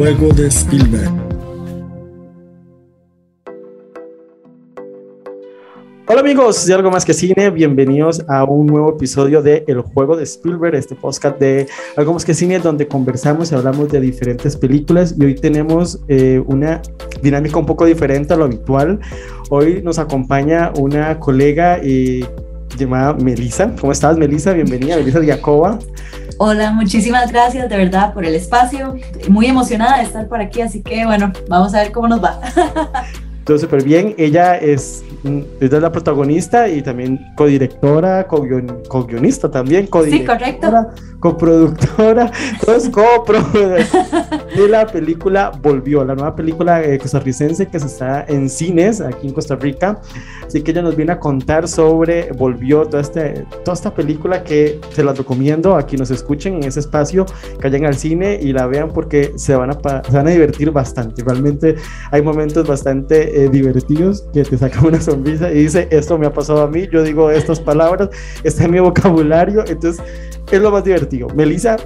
Juego 0.00 0.32
de 0.32 0.46
Spielberg. 0.46 1.12
Hola 6.08 6.20
amigos 6.22 6.64
de 6.64 6.72
Algo 6.72 6.90
Más 6.90 7.04
que 7.04 7.12
Cine, 7.12 7.50
bienvenidos 7.50 8.24
a 8.26 8.44
un 8.44 8.64
nuevo 8.64 8.94
episodio 8.94 9.42
de 9.42 9.62
El 9.68 9.82
Juego 9.82 10.16
de 10.16 10.22
Spielberg, 10.22 10.74
este 10.74 10.94
podcast 10.94 11.38
de 11.38 11.66
Algo 11.98 12.14
Más 12.14 12.24
que 12.24 12.32
Cine 12.32 12.60
donde 12.60 12.88
conversamos 12.88 13.52
y 13.52 13.56
hablamos 13.56 13.90
de 13.90 14.00
diferentes 14.00 14.56
películas 14.56 15.14
y 15.20 15.22
hoy 15.26 15.34
tenemos 15.34 16.00
eh, 16.08 16.42
una 16.46 16.80
dinámica 17.20 17.58
un 17.58 17.66
poco 17.66 17.84
diferente 17.84 18.32
a 18.32 18.38
lo 18.38 18.44
habitual. 18.44 19.00
Hoy 19.50 19.82
nos 19.82 19.98
acompaña 19.98 20.72
una 20.78 21.20
colega 21.20 21.78
eh, 21.82 22.24
llamada 22.78 23.12
Melissa. 23.12 23.74
¿Cómo 23.78 23.92
estás 23.92 24.16
Melissa? 24.16 24.54
Bienvenida, 24.54 24.96
Melissa 24.96 25.20
Diacoba. 25.20 25.78
Hola, 26.42 26.72
muchísimas 26.72 27.30
gracias 27.30 27.68
de 27.68 27.76
verdad 27.76 28.14
por 28.14 28.24
el 28.24 28.34
espacio. 28.34 28.96
Muy 29.28 29.44
emocionada 29.44 29.98
de 29.98 30.04
estar 30.04 30.26
por 30.26 30.40
aquí, 30.40 30.62
así 30.62 30.80
que 30.80 31.04
bueno, 31.04 31.30
vamos 31.50 31.74
a 31.74 31.82
ver 31.82 31.92
cómo 31.92 32.08
nos 32.08 32.24
va. 32.24 32.40
Todo 33.44 33.58
súper 33.58 33.84
bien. 33.84 34.14
Ella 34.16 34.56
es, 34.56 35.04
es 35.60 35.70
la 35.70 35.92
protagonista 35.92 36.66
y 36.66 36.80
también 36.80 37.20
codirectora, 37.36 38.26
co-guionista 38.26 39.50
también. 39.50 39.86
Sí, 40.10 40.24
correcto. 40.24 40.72
Coproductora, 41.18 42.32
entonces 42.58 42.88
copro 42.88 43.42
de 43.52 44.68
la 44.68 44.86
película 44.86 45.52
Volvió, 45.60 46.02
la 46.06 46.14
nueva 46.14 46.34
película 46.34 46.82
eh, 46.82 46.98
costarricense 46.98 47.66
que 47.66 47.78
se 47.78 47.86
está 47.86 48.24
en 48.26 48.48
cines 48.48 49.02
aquí 49.02 49.26
en 49.26 49.34
Costa 49.34 49.56
Rica. 49.56 50.00
Así 50.50 50.62
que 50.62 50.72
ella 50.72 50.82
nos 50.82 50.96
viene 50.96 51.12
a 51.12 51.20
contar 51.20 51.68
sobre 51.68 52.32
Volvió, 52.32 52.84
toda, 52.84 53.02
este, 53.02 53.46
toda 53.64 53.72
esta 53.72 53.94
película 53.94 54.42
que 54.42 54.80
se 54.90 55.04
la 55.04 55.12
recomiendo 55.12 55.76
a 55.76 55.84
quienes 55.84 56.10
nos 56.10 56.18
escuchen 56.18 56.54
en 56.54 56.64
ese 56.64 56.80
espacio, 56.80 57.24
que 57.60 57.68
vayan 57.68 57.86
al 57.86 57.94
cine 57.94 58.36
y 58.42 58.52
la 58.52 58.66
vean 58.66 58.88
porque 58.88 59.32
se 59.36 59.54
van 59.54 59.70
a, 59.70 59.74
se 59.74 60.16
van 60.16 60.26
a 60.26 60.30
divertir 60.30 60.72
bastante. 60.72 61.22
Realmente 61.22 61.76
hay 62.10 62.20
momentos 62.22 62.66
bastante 62.66 63.44
eh, 63.44 63.48
divertidos 63.48 64.22
que 64.32 64.42
te 64.42 64.58
sacan 64.58 64.86
una 64.86 65.00
sonrisa 65.00 65.52
y 65.52 65.62
dice, 65.62 65.86
esto 65.92 66.18
me 66.18 66.26
ha 66.26 66.32
pasado 66.32 66.62
a 66.62 66.66
mí, 66.66 66.88
yo 66.90 67.04
digo 67.04 67.30
estas 67.30 67.60
palabras, 67.70 68.08
está 68.42 68.64
en 68.64 68.72
mi 68.72 68.80
vocabulario, 68.80 69.60
entonces 69.68 70.04
es 70.50 70.60
lo 70.60 70.72
más 70.72 70.82
divertido. 70.82 71.28
Melissa, 71.28 71.76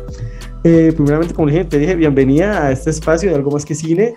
eh, 0.66 0.90
primeramente, 0.96 1.34
como 1.34 1.48
dije, 1.48 1.66
te 1.66 1.78
dije, 1.78 1.96
bienvenida 1.96 2.64
a 2.64 2.72
este 2.72 2.88
espacio 2.88 3.28
de 3.28 3.36
Algo 3.36 3.50
Más 3.50 3.66
que 3.66 3.74
Cine. 3.74 4.16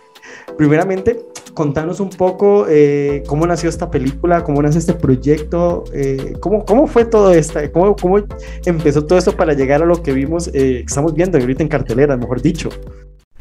Primeramente, 0.58 1.24
contanos 1.54 2.00
un 2.00 2.10
poco 2.10 2.66
eh, 2.68 3.24
cómo 3.28 3.46
nació 3.46 3.70
esta 3.70 3.92
película, 3.92 4.44
cómo 4.44 4.62
nació 4.62 4.80
este 4.80 4.94
proyecto, 4.94 5.84
eh, 5.94 6.34
cómo, 6.40 6.66
cómo 6.66 6.88
fue 6.88 7.06
todo 7.06 7.32
esto, 7.32 7.60
cómo, 7.72 7.96
cómo 7.96 8.20
empezó 8.66 9.06
todo 9.06 9.20
esto 9.20 9.36
para 9.36 9.54
llegar 9.54 9.84
a 9.84 9.86
lo 9.86 10.02
que 10.02 10.14
vimos, 10.14 10.50
eh, 10.54 10.84
estamos 10.86 11.14
viendo 11.14 11.38
ahorita 11.38 11.64
en 11.64 11.70
cartelera, 11.70 12.18
mejor 12.18 12.42
dicho. 12.42 12.70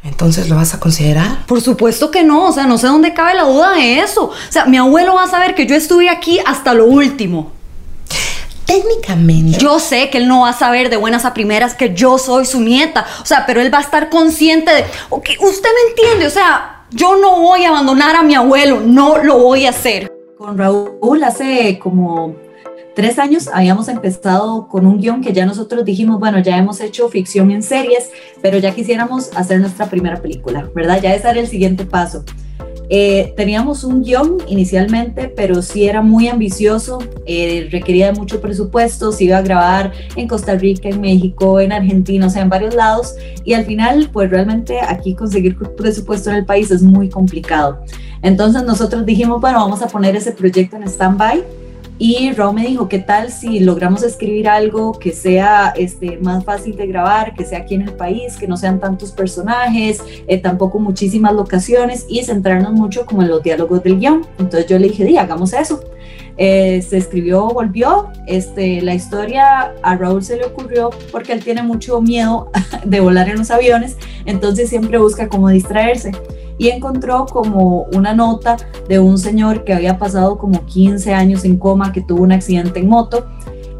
Entonces, 0.03 0.47
¿lo 0.47 0.55
vas 0.55 0.73
a 0.73 0.79
considerar? 0.79 1.45
Por 1.47 1.59
supuesto 1.61 2.11
que 2.11 2.23
no, 2.23 2.49
o 2.49 2.51
sea, 2.51 2.65
no 2.65 2.77
sé 2.77 2.87
dónde 2.87 3.13
cabe 3.13 3.35
la 3.35 3.43
duda 3.43 3.75
de 3.75 3.99
eso. 3.99 4.25
O 4.25 4.51
sea, 4.51 4.65
mi 4.65 4.77
abuelo 4.77 5.15
va 5.15 5.23
a 5.23 5.29
saber 5.29 5.53
que 5.53 5.65
yo 5.65 5.75
estuve 5.75 6.09
aquí 6.09 6.39
hasta 6.45 6.73
lo 6.73 6.85
último. 6.85 7.51
Técnicamente. 8.65 9.57
Yo 9.59 9.79
sé 9.79 10.09
que 10.09 10.17
él 10.19 10.27
no 10.27 10.41
va 10.41 10.49
a 10.49 10.53
saber 10.53 10.89
de 10.89 10.97
buenas 10.97 11.25
a 11.25 11.33
primeras 11.33 11.73
que 11.73 11.93
yo 11.93 12.17
soy 12.17 12.45
su 12.45 12.61
nieta, 12.61 13.05
o 13.21 13.25
sea, 13.25 13.45
pero 13.45 13.61
él 13.61 13.73
va 13.73 13.79
a 13.79 13.81
estar 13.81 14.09
consciente 14.09 14.71
de, 14.71 14.85
ok, 15.09 15.29
usted 15.39 15.69
me 15.69 15.89
entiende, 15.89 16.27
o 16.27 16.29
sea, 16.29 16.76
yo 16.91 17.17
no 17.17 17.41
voy 17.41 17.63
a 17.63 17.69
abandonar 17.69 18.15
a 18.15 18.23
mi 18.23 18.35
abuelo, 18.35 18.79
no 18.79 19.17
lo 19.17 19.39
voy 19.39 19.65
a 19.65 19.71
hacer. 19.71 20.11
Con 20.37 20.57
Raúl 20.57 21.23
hace 21.23 21.79
como 21.79 22.35
tres 22.95 23.19
años 23.19 23.49
habíamos 23.51 23.87
empezado 23.89 24.67
con 24.67 24.85
un 24.85 24.99
guion 24.99 25.21
que 25.21 25.33
ya 25.33 25.45
nosotros 25.45 25.83
dijimos, 25.83 26.19
bueno, 26.19 26.39
ya 26.39 26.57
hemos 26.57 26.79
hecho 26.79 27.09
ficción 27.09 27.51
en 27.51 27.61
series, 27.61 28.09
pero 28.41 28.57
ya 28.57 28.73
quisiéramos 28.73 29.35
hacer 29.35 29.59
nuestra 29.59 29.87
primera 29.87 30.21
película, 30.21 30.69
¿verdad? 30.73 31.01
Ya 31.01 31.13
ese 31.13 31.29
era 31.29 31.39
el 31.39 31.47
siguiente 31.47 31.85
paso. 31.85 32.23
Eh, 32.89 33.33
teníamos 33.35 33.83
un 33.83 34.03
guion 34.03 34.37
inicialmente, 34.47 35.27
pero 35.27 35.61
sí 35.61 35.87
era 35.87 36.01
muy 36.01 36.27
ambicioso, 36.27 36.99
eh, 37.25 37.67
requería 37.69 38.11
de 38.11 38.13
mucho 38.13 38.39
presupuesto, 38.39 39.11
se 39.11 39.25
iba 39.25 39.37
a 39.37 39.41
grabar 39.41 39.91
en 40.15 40.27
Costa 40.27 40.55
Rica, 40.55 40.87
en 40.87 41.01
México, 41.01 41.59
en 41.59 41.73
Argentina, 41.73 42.27
o 42.27 42.29
sea, 42.29 42.43
en 42.43 42.49
varios 42.49 42.73
lados, 42.73 43.15
y 43.43 43.53
al 43.53 43.65
final, 43.65 44.09
pues 44.13 44.29
realmente 44.29 44.79
aquí 44.79 45.13
conseguir 45.15 45.57
presupuesto 45.75 46.29
en 46.29 46.37
el 46.37 46.45
país 46.45 46.71
es 46.71 46.81
muy 46.81 47.09
complicado. 47.09 47.79
Entonces 48.21 48.63
nosotros 48.63 49.05
dijimos, 49.05 49.41
bueno, 49.41 49.59
vamos 49.59 49.81
a 49.81 49.87
poner 49.87 50.15
ese 50.15 50.31
proyecto 50.31 50.77
en 50.77 50.83
stand-by 50.83 51.43
y 51.99 52.31
Ro 52.33 52.53
me 52.53 52.67
dijo, 52.67 52.87
¿qué 52.87 52.99
tal 52.99 53.31
si 53.31 53.59
logramos 53.59 54.03
escribir 54.03 54.47
algo 54.47 54.93
que 54.93 55.11
sea 55.11 55.73
este, 55.75 56.17
más 56.17 56.43
fácil 56.45 56.75
de 56.75 56.87
grabar, 56.87 57.33
que 57.33 57.43
sea 57.43 57.59
aquí 57.59 57.75
en 57.75 57.83
el 57.83 57.93
país, 57.93 58.37
que 58.37 58.47
no 58.47 58.55
sean 58.55 58.79
tantos 58.79 59.11
personajes, 59.11 60.01
eh, 60.27 60.37
tampoco 60.37 60.79
muchísimas 60.79 61.33
locaciones 61.33 62.05
y 62.07 62.23
centrarnos 62.23 62.73
mucho 62.73 63.05
como 63.05 63.23
en 63.23 63.29
los 63.29 63.41
diálogos 63.41 63.81
del 63.83 63.99
guion? 63.99 64.27
Entonces 64.37 64.67
yo 64.67 64.77
le 64.77 64.89
dije, 64.89 65.05
di, 65.05 65.17
hagamos 65.17 65.53
eso. 65.53 65.81
Eh, 66.37 66.83
se 66.87 66.97
escribió, 66.97 67.47
volvió. 67.47 68.09
Este, 68.27 68.81
la 68.81 68.93
historia 68.93 69.73
a 69.81 69.95
Raúl 69.95 70.23
se 70.23 70.37
le 70.37 70.45
ocurrió 70.45 70.91
porque 71.11 71.33
él 71.33 71.43
tiene 71.43 71.63
mucho 71.63 71.99
miedo 71.99 72.51
de 72.85 72.99
volar 72.99 73.27
en 73.29 73.39
los 73.39 73.49
aviones, 73.49 73.97
entonces 74.25 74.69
siempre 74.69 74.99
busca 74.99 75.27
cómo 75.27 75.49
distraerse 75.49 76.11
y 76.57 76.69
encontró 76.69 77.25
como 77.25 77.83
una 77.93 78.13
nota 78.13 78.57
de 78.87 78.99
un 78.99 79.17
señor 79.17 79.63
que 79.63 79.73
había 79.73 79.97
pasado 79.97 80.37
como 80.37 80.65
15 80.65 81.13
años 81.13 81.45
en 81.45 81.57
coma, 81.57 81.91
que 81.91 82.01
tuvo 82.01 82.23
un 82.23 82.31
accidente 82.31 82.79
en 82.79 82.87
moto. 82.87 83.25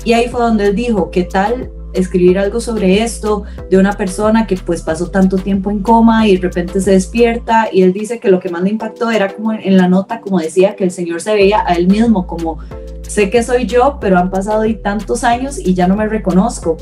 Y 0.04 0.14
ahí 0.14 0.28
fue 0.30 0.42
donde 0.42 0.68
él 0.68 0.76
dijo, 0.76 1.10
¿qué 1.12 1.24
tal 1.24 1.72
escribir 1.94 2.38
algo 2.38 2.60
sobre 2.60 3.02
esto 3.02 3.44
de 3.70 3.78
una 3.78 3.94
persona 3.94 4.46
que 4.46 4.56
pues 4.58 4.82
pasó 4.82 5.10
tanto 5.10 5.38
tiempo 5.38 5.72
en 5.72 5.80
coma 5.80 6.28
y 6.28 6.36
de 6.36 6.42
repente 6.42 6.80
se 6.82 6.92
despierta 6.92 7.70
y 7.72 7.82
él 7.82 7.94
dice 7.94 8.20
que 8.20 8.30
lo 8.30 8.40
que 8.40 8.50
más 8.50 8.62
le 8.62 8.70
impactó 8.70 9.10
era 9.10 9.34
como 9.34 9.54
en 9.54 9.78
la 9.78 9.88
nota, 9.88 10.22
como 10.22 10.40
decía, 10.40 10.76
que 10.76 10.84
el 10.84 10.92
señor 10.92 11.22
se 11.22 11.34
veía 11.34 11.64
a 11.66 11.74
él 11.74 11.88
mismo 11.88 12.28
como 12.28 12.60
sé 13.02 13.30
que 13.30 13.42
soy 13.42 13.66
yo, 13.66 13.98
pero 14.00 14.18
han 14.18 14.30
pasado 14.30 14.66
y 14.66 14.76
tantos 14.76 15.24
años 15.24 15.58
y 15.58 15.74
ya 15.74 15.88
no 15.88 15.96
me 15.96 16.08
reconozco 16.08 16.78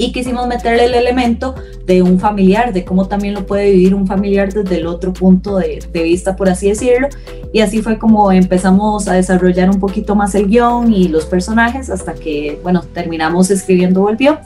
y 0.00 0.12
quisimos 0.12 0.46
meterle 0.48 0.86
el 0.86 0.94
elemento 0.94 1.54
de 1.84 2.02
un 2.02 2.18
familiar, 2.18 2.72
de 2.72 2.84
cómo 2.84 3.06
también 3.06 3.34
lo 3.34 3.44
puede 3.44 3.70
vivir 3.70 3.94
un 3.94 4.06
familiar 4.06 4.50
desde 4.50 4.78
el 4.78 4.86
otro 4.86 5.12
punto 5.12 5.58
de, 5.58 5.80
vista, 5.92 6.36
por 6.36 6.48
así 6.48 6.68
decirlo. 6.68 7.08
Y 7.52 7.60
así 7.60 7.82
fue 7.82 7.98
como 7.98 8.32
empezamos 8.32 9.08
a 9.08 9.12
desarrollar 9.12 9.68
un 9.68 9.78
poquito 9.78 10.14
más 10.14 10.34
el 10.34 10.46
guion 10.46 10.92
y 10.92 11.08
los 11.08 11.26
personajes 11.26 11.90
hasta 11.90 12.14
que, 12.14 12.58
bueno, 12.62 12.82
terminamos 12.94 13.50
escribiendo 13.50 14.00
Volvió 14.00 14.38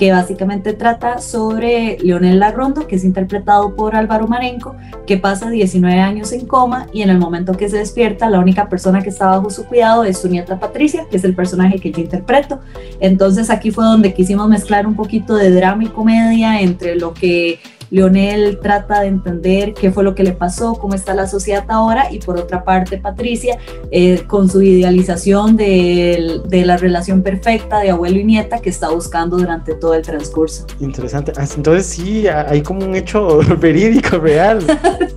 que 0.00 0.12
básicamente 0.12 0.72
trata 0.72 1.20
sobre 1.20 1.98
Leonel 2.00 2.38
Larrondo, 2.38 2.86
que 2.86 2.96
es 2.96 3.04
interpretado 3.04 3.76
por 3.76 3.94
Álvaro 3.94 4.26
Marenco, 4.26 4.74
que 5.06 5.18
pasa 5.18 5.50
19 5.50 6.00
años 6.00 6.32
en 6.32 6.46
coma 6.46 6.86
y 6.90 7.02
en 7.02 7.10
el 7.10 7.18
momento 7.18 7.52
que 7.52 7.68
se 7.68 7.76
despierta, 7.76 8.30
la 8.30 8.40
única 8.40 8.70
persona 8.70 9.02
que 9.02 9.10
está 9.10 9.26
bajo 9.26 9.50
su 9.50 9.66
cuidado 9.66 10.04
es 10.04 10.16
su 10.16 10.28
nieta 10.28 10.58
Patricia, 10.58 11.04
que 11.10 11.18
es 11.18 11.24
el 11.24 11.34
personaje 11.34 11.78
que 11.78 11.92
yo 11.92 12.00
interpreto. 12.00 12.60
Entonces 12.98 13.50
aquí 13.50 13.72
fue 13.72 13.84
donde 13.84 14.14
quisimos 14.14 14.48
mezclar 14.48 14.86
un 14.86 14.96
poquito 14.96 15.34
de 15.34 15.50
drama 15.50 15.84
y 15.84 15.88
comedia 15.88 16.62
entre 16.62 16.96
lo 16.96 17.12
que 17.12 17.60
Leonel 17.90 18.58
trata 18.60 19.00
de 19.00 19.08
entender 19.08 19.74
qué 19.74 19.90
fue 19.90 20.04
lo 20.04 20.14
que 20.14 20.22
le 20.22 20.32
pasó, 20.32 20.74
cómo 20.74 20.94
está 20.94 21.14
la 21.14 21.26
sociedad 21.26 21.64
ahora, 21.68 22.12
y 22.12 22.18
por 22.18 22.38
otra 22.38 22.64
parte 22.64 22.98
Patricia, 22.98 23.58
eh, 23.90 24.22
con 24.26 24.48
su 24.48 24.62
idealización 24.62 25.56
de, 25.56 26.40
de, 26.46 26.64
la 26.64 26.76
relación 26.76 27.22
perfecta 27.22 27.80
de 27.80 27.90
abuelo 27.90 28.18
y 28.18 28.24
nieta 28.24 28.58
que 28.58 28.70
está 28.70 28.90
buscando 28.90 29.36
durante 29.36 29.74
todo 29.74 29.94
el 29.94 30.02
transcurso. 30.02 30.66
Interesante. 30.78 31.32
Ah, 31.36 31.46
entonces 31.56 31.86
sí, 31.86 32.26
hay 32.28 32.62
como 32.62 32.84
un 32.84 32.94
hecho 32.94 33.40
verídico, 33.58 34.18
real. 34.18 34.60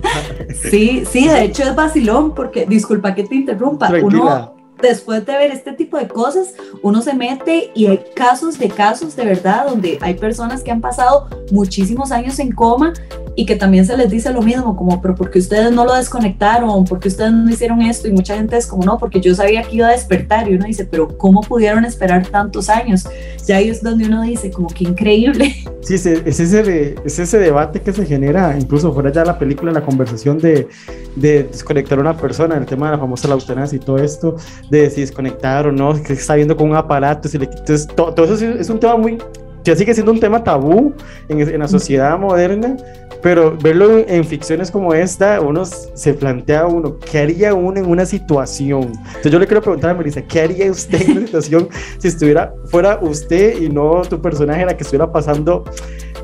sí, 0.69 1.03
sí, 1.09 1.27
de 1.27 1.43
hecho 1.43 1.63
es 1.63 1.75
vacilón, 1.75 2.33
porque, 2.33 2.65
disculpa 2.65 3.13
que 3.13 3.23
te 3.23 3.35
interrumpa, 3.35 3.91
uno 4.01 4.62
después 4.83 5.25
de 5.25 5.33
ver 5.33 5.51
este 5.51 5.73
tipo 5.73 5.97
de 5.97 6.07
cosas, 6.07 6.53
uno 6.81 7.01
se 7.01 7.13
mete 7.13 7.71
y 7.73 7.87
hay 7.87 8.03
casos 8.15 8.59
de 8.59 8.69
casos 8.69 9.15
de 9.15 9.25
verdad 9.25 9.67
donde 9.67 9.97
hay 10.01 10.13
personas 10.13 10.61
que 10.61 10.71
han 10.71 10.81
pasado 10.81 11.27
muchísimos 11.51 12.11
años 12.11 12.37
en 12.39 12.51
coma 12.51 12.93
y 13.35 13.45
que 13.45 13.55
también 13.55 13.85
se 13.85 13.97
les 13.97 14.09
dice 14.09 14.31
lo 14.31 14.41
mismo, 14.41 14.75
como, 14.75 15.01
pero 15.01 15.15
porque 15.15 15.39
ustedes 15.39 15.71
no 15.71 15.85
lo 15.85 15.95
desconectaron, 15.95 16.85
porque 16.85 17.07
ustedes 17.07 17.31
no 17.31 17.49
hicieron 17.49 17.81
esto, 17.81 18.07
y 18.07 18.11
mucha 18.11 18.35
gente 18.35 18.57
es 18.57 18.67
como, 18.67 18.83
no, 18.83 18.97
porque 18.97 19.19
yo 19.19 19.33
sabía 19.33 19.63
que 19.63 19.77
iba 19.77 19.87
a 19.87 19.91
despertar, 19.91 20.49
y 20.49 20.55
uno 20.55 20.65
dice, 20.65 20.85
pero 20.85 21.17
¿cómo 21.17 21.41
pudieron 21.41 21.85
esperar 21.85 22.27
tantos 22.27 22.69
años? 22.69 23.07
Ya 23.45 23.57
ahí 23.57 23.69
es 23.69 23.81
donde 23.81 24.05
uno 24.05 24.21
dice, 24.21 24.51
como 24.51 24.67
que 24.67 24.83
increíble. 24.83 25.55
Sí, 25.83 25.95
es 25.95 26.05
ese, 26.05 26.95
es 27.03 27.19
ese 27.19 27.37
debate 27.39 27.81
que 27.81 27.91
se 27.91 28.05
genera, 28.05 28.57
incluso 28.57 28.93
fuera 28.93 29.11
ya 29.11 29.25
la 29.25 29.37
película, 29.37 29.69
la 29.69 29.81
conversación 29.81 30.37
de, 30.37 30.69
de 31.17 31.43
desconectar 31.43 31.97
a 31.97 32.01
una 32.01 32.15
persona, 32.15 32.55
el 32.55 32.65
tema 32.65 32.85
de 32.85 32.93
la 32.93 32.99
famosa 32.99 33.27
eutanasia 33.27 33.75
y 33.75 33.79
todo 33.79 33.97
esto, 33.97 34.37
de 34.69 34.89
si 34.89 35.01
desconectar 35.01 35.67
o 35.67 35.73
no, 35.73 36.01
que 36.01 36.13
está 36.13 36.35
viendo 36.35 36.55
con 36.55 36.69
un 36.69 36.77
aparato, 36.77 37.27
si 37.27 37.37
le, 37.37 37.45
entonces, 37.45 37.85
todo 37.87 38.23
eso 38.23 38.45
es 38.45 38.69
un 38.69 38.79
tema 38.79 38.95
muy 38.95 39.17
ya 39.63 39.75
sigue 39.75 39.93
siendo 39.93 40.11
un 40.11 40.19
tema 40.19 40.43
tabú 40.43 40.93
en, 41.29 41.39
en, 41.41 41.59
la 41.59 41.67
sociedad 41.67 42.17
moderna, 42.17 42.75
pero 43.23 43.57
verlo 43.57 43.99
en, 43.99 44.25
ficciones 44.25 44.69
como 44.69 44.93
esta, 44.93 45.39
uno 45.39 45.63
se 45.65 46.13
plantea 46.13 46.67
uno, 46.67 46.99
¿qué 46.99 47.19
haría 47.19 47.53
uno 47.53 47.79
en 47.79 47.85
una 47.85 48.05
situación? 48.05 48.91
Entonces 49.05 49.31
yo 49.31 49.39
le 49.39 49.47
quiero 49.47 49.61
preguntar 49.61 49.91
a 49.91 49.93
Melissa, 49.93 50.21
¿qué 50.21 50.41
haría 50.41 50.69
usted 50.69 51.01
en 51.01 51.11
una 51.11 51.21
situación 51.25 51.69
si 51.97 52.09
estuviera, 52.09 52.53
fuera 52.65 52.99
usted 53.01 53.61
y 53.61 53.69
no 53.69 54.01
tu 54.01 54.21
personaje 54.21 54.65
la 54.65 54.75
que 54.75 54.83
estuviera 54.83 55.09
pasando 55.09 55.63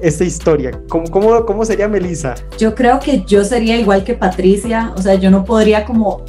esta 0.01 0.25
historia? 0.25 0.71
¿Cómo, 0.89 1.09
cómo, 1.09 1.45
cómo 1.45 1.63
sería 1.63 1.87
Melissa? 1.87 2.35
Yo 2.57 2.75
creo 2.75 2.99
que 2.99 3.23
yo 3.23 3.45
sería 3.45 3.77
igual 3.77 4.03
que 4.03 4.15
Patricia, 4.15 4.91
o 4.97 5.01
sea, 5.01 5.15
yo 5.15 5.31
no 5.31 5.45
podría 5.45 5.85
como 5.85 6.25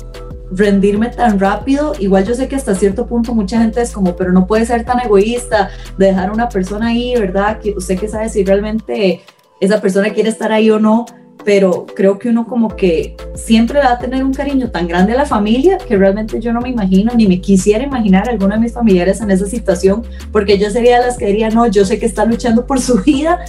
rendirme 0.51 1.09
tan 1.09 1.39
rápido. 1.39 1.93
Igual 1.99 2.25
yo 2.27 2.35
sé 2.35 2.49
que 2.49 2.57
hasta 2.57 2.75
cierto 2.75 3.07
punto 3.07 3.35
mucha 3.35 3.61
gente 3.61 3.81
es 3.81 3.93
como, 3.93 4.17
pero 4.17 4.33
no 4.33 4.47
puede 4.47 4.67
ser 4.67 4.85
tan 4.85 5.01
egoísta 5.01 5.71
de 5.97 6.07
dejar 6.07 6.31
una 6.31 6.49
persona 6.49 6.89
ahí, 6.89 7.15
¿verdad? 7.17 7.59
Que 7.59 7.75
usted 7.77 7.99
que 7.99 8.09
sabe 8.09 8.29
si 8.29 8.45
realmente 8.45 9.23
esa 9.61 9.81
persona 9.81 10.11
quiere 10.11 10.31
estar 10.31 10.53
ahí 10.53 10.71
o 10.71 10.79
no, 10.79 11.07
pero 11.45 11.87
creo 11.95 12.19
que 12.19 12.29
uno 12.29 12.47
como 12.47 12.77
que 12.77 13.17
siempre 13.35 13.79
va 13.79 13.93
a 13.93 13.99
tener 13.99 14.25
un 14.25 14.33
cariño 14.33 14.71
tan 14.71 14.87
grande 14.87 15.13
a 15.13 15.17
la 15.17 15.27
familia 15.27 15.79
que 15.79 15.97
realmente 15.97 16.41
yo 16.41 16.53
no 16.53 16.61
me 16.61 16.69
imagino 16.69 17.13
ni 17.15 17.27
me 17.27 17.41
quisiera 17.41 17.85
imaginar 17.85 18.29
a 18.29 18.33
alguno 18.33 18.55
de 18.55 18.61
mis 18.61 18.73
familiares 18.73 19.21
en 19.21 19.31
esa 19.31 19.47
situación, 19.47 20.03
porque 20.33 20.59
yo 20.59 20.71
sería 20.71 21.01
de 21.01 21.07
las 21.07 21.17
que 21.17 21.27
diría, 21.27 21.51
no, 21.51 21.67
yo 21.67 21.85
sé 21.85 21.99
que 21.99 22.07
está 22.07 22.25
luchando 22.25 22.67
por 22.67 22.81
su 22.81 23.01
vida 23.05 23.41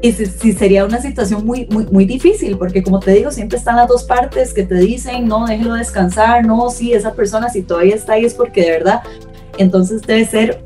y 0.00 0.12
si, 0.12 0.52
sería 0.52 0.84
una 0.84 1.00
situación 1.00 1.44
muy, 1.44 1.66
muy, 1.70 1.86
muy 1.86 2.04
difícil, 2.04 2.56
porque 2.56 2.82
como 2.82 3.00
te 3.00 3.12
digo, 3.12 3.30
siempre 3.30 3.58
están 3.58 3.76
las 3.76 3.88
dos 3.88 4.04
partes 4.04 4.54
que 4.54 4.62
te 4.62 4.76
dicen, 4.76 5.26
no, 5.26 5.46
déjelo 5.46 5.74
descansar, 5.74 6.46
no, 6.46 6.70
sí, 6.70 6.92
esa 6.92 7.14
persona 7.14 7.48
si 7.48 7.62
todavía 7.62 7.96
está 7.96 8.12
ahí 8.14 8.24
es 8.24 8.34
porque 8.34 8.62
de 8.62 8.70
verdad, 8.70 9.00
entonces 9.56 10.02
debe 10.02 10.24
ser, 10.24 10.60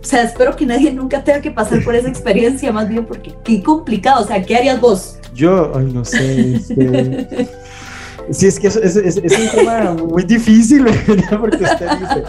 o 0.00 0.04
sea, 0.04 0.22
espero 0.22 0.54
que 0.54 0.66
nadie 0.66 0.92
nunca 0.92 1.24
tenga 1.24 1.40
que 1.40 1.50
pasar 1.50 1.82
por 1.82 1.94
esa 1.94 2.08
experiencia, 2.08 2.70
más 2.72 2.88
bien 2.88 3.06
porque 3.06 3.32
qué 3.42 3.62
complicado, 3.62 4.24
o 4.24 4.26
sea, 4.26 4.42
¿qué 4.42 4.56
harías 4.56 4.80
vos? 4.80 5.18
Yo, 5.34 5.72
ay, 5.74 5.86
no 5.92 6.04
sé, 6.04 6.56
este... 6.56 7.48
Sí, 8.30 8.46
es 8.46 8.60
que 8.60 8.66
es, 8.66 9.16
un 9.16 9.48
tema 9.54 9.92
muy 9.92 10.22
difícil, 10.22 10.84
¿verdad? 11.06 11.40
Porque 11.40 11.64
usted 11.64 11.88
dice, 11.98 12.24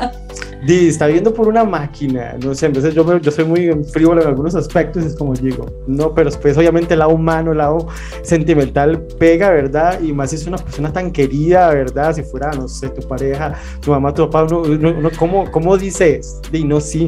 está 0.68 1.08
viendo 1.08 1.34
por 1.34 1.48
una 1.48 1.64
máquina, 1.64 2.36
no 2.44 2.54
sé, 2.54 2.68
veces 2.68 2.94
yo, 2.94 3.18
yo 3.18 3.32
soy 3.32 3.46
muy 3.46 3.84
frívolo 3.86 4.22
en 4.22 4.28
algunos 4.28 4.56
aspectos, 4.56 5.04
es 5.06 5.16
como 5.16 5.34
digo, 5.34 5.66
no, 5.88 6.14
pero 6.14 6.30
después 6.30 6.58
obviamente 6.58 6.94
el 6.94 7.00
lado 7.00 7.12
humano, 7.12 7.52
el 7.52 7.60
lado 7.60 7.88
sentimental 8.24 9.02
pega, 9.18 9.50
¿verdad? 9.52 10.02
Y 10.02 10.12
más 10.12 10.32
si 10.32 10.36
es 10.36 10.48
una 10.48 10.58
persona 10.58 10.92
tan 10.92 11.12
querida, 11.12 11.70
¿verdad? 11.74 12.14
Si 12.14 12.24
fuera, 12.24 12.52
no 12.52 12.68
sé, 12.68 12.90
tu 12.90 13.08
pareja, 13.08 13.54
tu 13.82 13.92
mamá, 13.92 14.14
tu 14.14 14.30
papá, 14.30 14.44
uno, 14.44 14.62
uno, 14.62 15.10
¿cómo, 15.18 15.50
¿cómo 15.52 15.78
dices? 15.78 16.40
Y 16.52 16.64
no, 16.64 16.82
sí, 16.82 17.08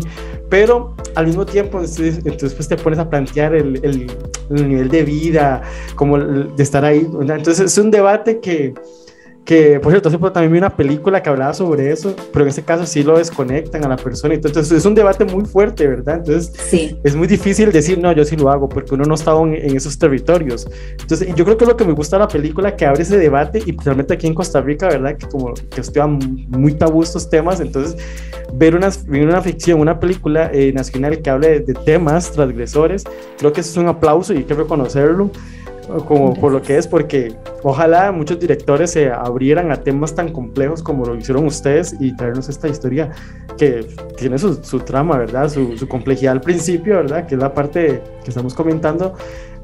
pero 0.49 0.95
al 1.15 1.27
mismo 1.27 1.45
tiempo, 1.45 1.79
entonces, 1.79 2.17
entonces 2.19 2.53
pues 2.53 2.67
te 2.67 2.77
pones 2.77 2.99
a 2.99 3.09
plantear 3.09 3.53
el, 3.53 3.79
el, 3.83 4.11
el 4.49 4.69
nivel 4.69 4.89
de 4.89 5.03
vida, 5.03 5.61
como 5.95 6.17
de 6.17 6.63
estar 6.63 6.85
ahí, 6.85 7.05
¿verdad? 7.11 7.37
Entonces 7.37 7.65
es 7.65 7.77
un 7.77 7.91
debate 7.91 8.39
que 8.39 8.73
que 9.45 9.79
por 9.79 9.91
cierto, 9.91 10.09
también 10.31 10.51
vi 10.51 10.57
una 10.59 10.69
película 10.69 11.23
que 11.23 11.29
hablaba 11.29 11.53
sobre 11.53 11.91
eso, 11.91 12.15
pero 12.31 12.45
en 12.45 12.49
este 12.49 12.61
caso 12.61 12.85
sí 12.85 13.03
lo 13.03 13.17
desconectan 13.17 13.83
a 13.83 13.89
la 13.89 13.95
persona, 13.95 14.35
entonces 14.35 14.71
es 14.71 14.85
un 14.85 14.93
debate 14.93 15.25
muy 15.25 15.45
fuerte, 15.45 15.87
¿verdad? 15.87 16.17
Entonces 16.17 16.53
sí. 16.69 16.99
es 17.03 17.15
muy 17.15 17.27
difícil 17.27 17.71
decir, 17.71 17.97
no, 17.97 18.11
yo 18.11 18.23
sí 18.23 18.35
lo 18.35 18.51
hago, 18.51 18.69
porque 18.69 18.93
uno 18.93 19.03
no 19.05 19.15
estado 19.15 19.43
en, 19.45 19.55
en, 19.55 19.75
esos 19.75 19.97
territorios. 19.97 20.67
Entonces 20.99 21.33
yo 21.35 21.43
creo 21.43 21.57
que 21.57 21.65
lo 21.65 21.75
que 21.75 21.85
me 21.85 21.93
gusta 21.93 22.17
de 22.17 22.21
la 22.21 22.27
película, 22.27 22.75
que 22.75 22.85
abre 22.85 23.01
ese 23.01 23.17
debate, 23.17 23.61
y 23.65 23.75
realmente 23.77 24.13
aquí 24.13 24.27
en 24.27 24.35
Costa 24.35 24.61
Rica, 24.61 24.87
¿verdad? 24.87 25.17
Que 25.17 25.27
como 25.27 25.53
que 25.53 25.81
estudian 25.81 26.19
muy 26.49 26.73
tabú 26.73 27.01
estos 27.01 27.29
temas, 27.29 27.59
entonces 27.59 27.97
ver 28.53 28.75
una, 28.75 28.89
ver 29.07 29.27
una 29.27 29.41
ficción, 29.41 29.79
una 29.79 29.99
película 29.99 30.51
eh, 30.53 30.71
nacional 30.71 31.19
que 31.21 31.29
hable 31.29 31.49
de, 31.49 31.59
de 31.61 31.73
temas 31.73 32.31
transgresores, 32.31 33.05
creo 33.39 33.51
que 33.51 33.61
eso 33.61 33.71
es 33.71 33.77
un 33.77 33.87
aplauso 33.87 34.33
y 34.33 34.37
hay 34.37 34.43
que 34.43 34.53
reconocerlo 34.53 35.31
como 35.99 36.33
por 36.33 36.51
lo 36.51 36.61
que 36.61 36.77
es, 36.77 36.87
porque 36.87 37.35
ojalá 37.63 38.11
muchos 38.11 38.39
directores 38.39 38.91
se 38.91 39.11
abrieran 39.11 39.71
a 39.71 39.77
temas 39.77 40.15
tan 40.15 40.31
complejos 40.31 40.81
como 40.81 41.05
lo 41.05 41.15
hicieron 41.15 41.45
ustedes 41.45 41.95
y 41.99 42.15
traernos 42.15 42.49
esta 42.49 42.67
historia 42.67 43.11
que 43.57 43.85
tiene 44.17 44.37
su, 44.37 44.55
su 44.63 44.79
trama, 44.79 45.17
¿verdad? 45.17 45.49
Su, 45.49 45.77
su, 45.77 45.87
complejidad 45.87 46.33
al 46.33 46.41
principio, 46.41 46.95
¿verdad? 46.95 47.27
Que 47.27 47.35
es 47.35 47.41
la 47.41 47.53
parte 47.53 48.01
que 48.23 48.29
estamos 48.29 48.53
comentando, 48.53 49.15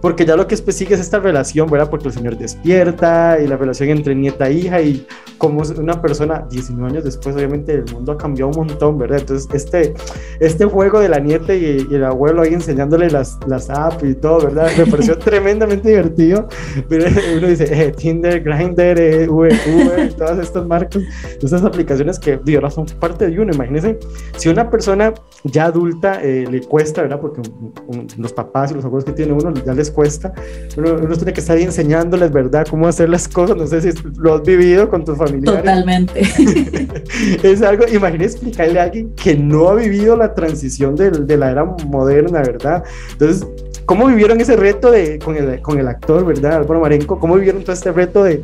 porque 0.02 0.26
ya 0.26 0.36
lo 0.36 0.48
que 0.48 0.56
sigue 0.58 0.96
es 0.96 1.02
esta 1.02 1.20
relación, 1.20 1.70
¿verdad? 1.70 1.90
Porque 1.90 2.08
el 2.08 2.14
señor 2.14 2.38
despierta 2.38 3.38
y 3.42 3.48
la 3.48 3.58
relación 3.58 3.90
entre 3.90 4.16
nieta 4.16 4.48
e 4.48 4.54
hija 4.54 4.82
y 4.82 5.06
como 5.38 5.62
una 5.78 6.02
persona 6.02 6.46
19 6.50 6.92
años 6.92 7.04
después, 7.04 7.36
obviamente 7.36 7.74
el 7.74 7.86
mundo 7.94 8.12
ha 8.12 8.18
cambiado 8.18 8.52
un 8.52 8.68
montón, 8.68 8.98
¿verdad? 8.98 9.20
Entonces, 9.20 9.48
este, 9.54 9.94
este 10.40 10.66
juego 10.66 11.00
de 11.00 11.10
la 11.10 11.20
nieta 11.20 11.54
y, 11.54 11.88
y 11.90 11.96
el 11.96 12.06
abuelo 12.06 12.42
ahí 12.42 12.54
enseñándole 12.54 13.10
las, 13.10 13.38
las 13.48 13.70
apps 13.70 14.04
y 14.04 14.16
todo, 14.16 14.40
¿verdad? 14.42 14.70
Me 14.78 14.86
pareció 14.86 15.18
tremendamente 15.20 15.90
divertido. 15.90 16.48
Pero 16.90 17.06
uno 17.38 17.48
dice, 17.48 17.68
eh, 17.72 17.92
Tinder, 17.92 18.42
Grindr, 18.42 19.00
eh, 19.00 19.30
Uber, 19.30 19.54
Uber, 19.68 20.14
todas 20.18 20.40
estas 20.40 20.66
marcas, 20.66 21.04
estas 21.42 21.64
aplicaciones 21.64 22.20
que, 22.20 22.40
digo, 22.44 22.60
ahora 22.60 22.70
son 22.70 22.86
parte 23.00 23.30
de 23.30 23.40
uno. 23.40 23.54
Imagínense, 23.54 24.00
si 24.38 24.50
una 24.50 24.70
persona 24.70 25.14
ya 25.44 25.66
adulta 25.66 26.22
eh, 26.22 26.46
le 26.50 26.62
cuesta, 26.62 27.02
¿verdad? 27.02 27.20
Porque 27.20 27.42
un, 27.42 27.74
un, 27.88 28.08
los 28.18 28.34
papás 28.34 28.72
y 28.72 28.76
los 28.76 28.86
abuelos 28.86 29.06
que 29.06 29.14
tiene 29.14 29.34
uno 29.34 29.54
ya 29.54 29.74
les 29.74 29.87
cuesta. 29.92 30.34
Uno, 30.76 30.96
uno, 31.02 31.16
tiene 31.16 31.34
que 31.34 31.40
estar 31.40 31.58
enseñándoles, 31.58 32.32
¿verdad?, 32.32 32.68
cómo 32.70 32.88
hacer 32.88 33.10
las 33.10 33.28
cosas. 33.28 33.58
No 33.58 33.68
sé 33.68 33.82
si 33.82 33.98
lo 34.18 34.36
has 34.36 34.44
vivido 34.44 34.90
con 34.90 35.04
tus 35.04 35.18
familiares. 35.18 35.62
Totalmente. 35.62 36.22
es 37.44 37.62
algo, 37.62 37.86
imagínate 37.88 38.26
explicarle 38.26 38.80
a 38.80 38.84
alguien 38.84 39.14
que 39.16 39.36
no 39.36 39.70
ha 39.70 39.76
vivido 39.76 40.16
la 40.16 40.34
transición 40.34 40.96
de, 40.96 41.12
de 41.12 41.38
la 41.38 41.52
era 41.52 41.64
moderna, 41.66 42.40
¿verdad? 42.40 42.84
Entonces, 43.12 43.48
¿cómo 43.86 44.08
vivieron 44.08 44.40
ese 44.42 44.56
reto 44.56 44.92
de, 44.92 45.18
con, 45.20 45.36
el, 45.36 45.62
con 45.62 45.80
el 45.80 45.88
actor, 45.88 46.26
¿verdad? 46.26 46.54
Álvaro 46.54 46.82
Marenco, 46.82 47.20
¿cómo 47.20 47.36
vivieron 47.36 47.64
todo 47.64 47.74
este 47.74 47.92
reto 47.92 48.24
de, 48.24 48.44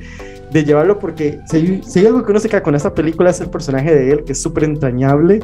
de 0.54 0.64
llevarlo 0.64 1.00
porque 1.00 1.40
si, 1.50 1.82
si, 1.84 2.00
hay 2.00 2.06
algo 2.06 2.24
que 2.24 2.32
uno 2.32 2.40
se 2.40 2.48
queda 2.48 2.62
con 2.62 2.76
esta 2.76 2.94
película 2.94 3.32
es 3.32 3.42
el 3.42 3.50
personaje 3.50 3.94
de 3.94 4.12
él, 4.12 4.24
que 4.24 4.34
es 4.34 4.42
súper 4.42 4.66
entrañable, 4.66 5.40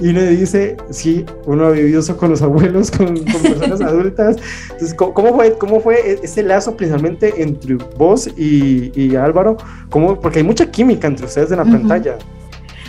y 0.00 0.08
uno 0.10 0.22
dice, 0.22 0.76
sí, 0.90 1.24
uno 1.46 1.66
ha 1.66 1.70
vivido 1.70 2.00
eso 2.00 2.16
con 2.16 2.30
los 2.30 2.42
abuelos, 2.42 2.90
con, 2.90 3.16
con 3.24 3.42
personas 3.42 3.80
adultas. 3.80 4.36
Entonces, 4.64 4.94
¿cómo 4.94 5.34
fue, 5.34 5.54
¿cómo 5.54 5.80
fue 5.80 6.18
ese 6.22 6.42
lazo 6.42 6.76
principalmente 6.76 7.42
entre 7.42 7.76
vos 7.96 8.28
y, 8.36 8.92
y 8.94 9.16
Álvaro? 9.16 9.56
¿Cómo? 9.88 10.20
Porque 10.20 10.40
hay 10.40 10.44
mucha 10.44 10.70
química 10.70 11.08
entre 11.08 11.26
ustedes 11.26 11.50
en 11.50 11.56
la 11.56 11.62
uh 11.62 11.66
-huh. 11.66 11.72
pantalla. 11.72 12.18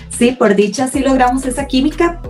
Sí, 0.10 0.34
por 0.34 0.56
dicha 0.56 0.88
sí 0.88 1.00
logramos 1.00 1.46
esa 1.46 1.66
química. 1.66 2.22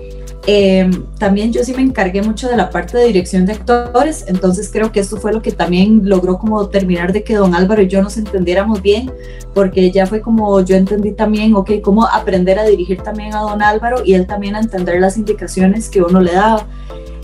Eh, 0.48 0.90
también 1.20 1.54
yo 1.54 1.64
sí 1.64 1.74
me 1.74 1.84
encargué 1.84 2.24
mucho 2.24 2.50
de 2.50 2.58
la 2.58 2.72
parte 2.72 2.98
de 2.98 3.06
dirección 3.06 3.46
de 3.46 3.54
actores, 3.54 4.26
entonces 4.28 4.72
creo 4.74 4.92
que 4.92 5.00
esto 5.00 5.18
fue 5.18 5.34
lo 5.34 5.42
que 5.44 5.52
también 5.52 6.02
logró 6.04 6.40
como 6.40 6.68
terminar 6.68 7.14
de 7.14 7.24
que 7.24 7.36
don 7.36 7.54
Álvaro 7.54 7.84
y 7.84 7.88
yo 7.88 8.02
nos 8.02 8.18
entendiéramos 8.18 8.82
bien, 8.82 9.12
porque 9.54 9.92
ya 9.92 10.08
fue 10.08 10.22
como 10.22 10.60
yo 10.62 10.76
entendí 10.76 11.12
también, 11.12 11.56
ok, 11.56 11.74
cómo 11.84 12.08
aprender 12.08 12.58
a 12.58 12.64
dirigir 12.64 13.04
también 13.04 13.36
a 13.36 13.42
don 13.42 13.62
Álvaro 13.62 14.04
y 14.04 14.16
él 14.16 14.26
también 14.26 14.56
a 14.56 14.62
entender 14.62 15.00
las 15.00 15.16
indicaciones 15.18 15.90
que 15.90 16.02
uno 16.02 16.20
le 16.22 16.34
daba. 16.34 16.66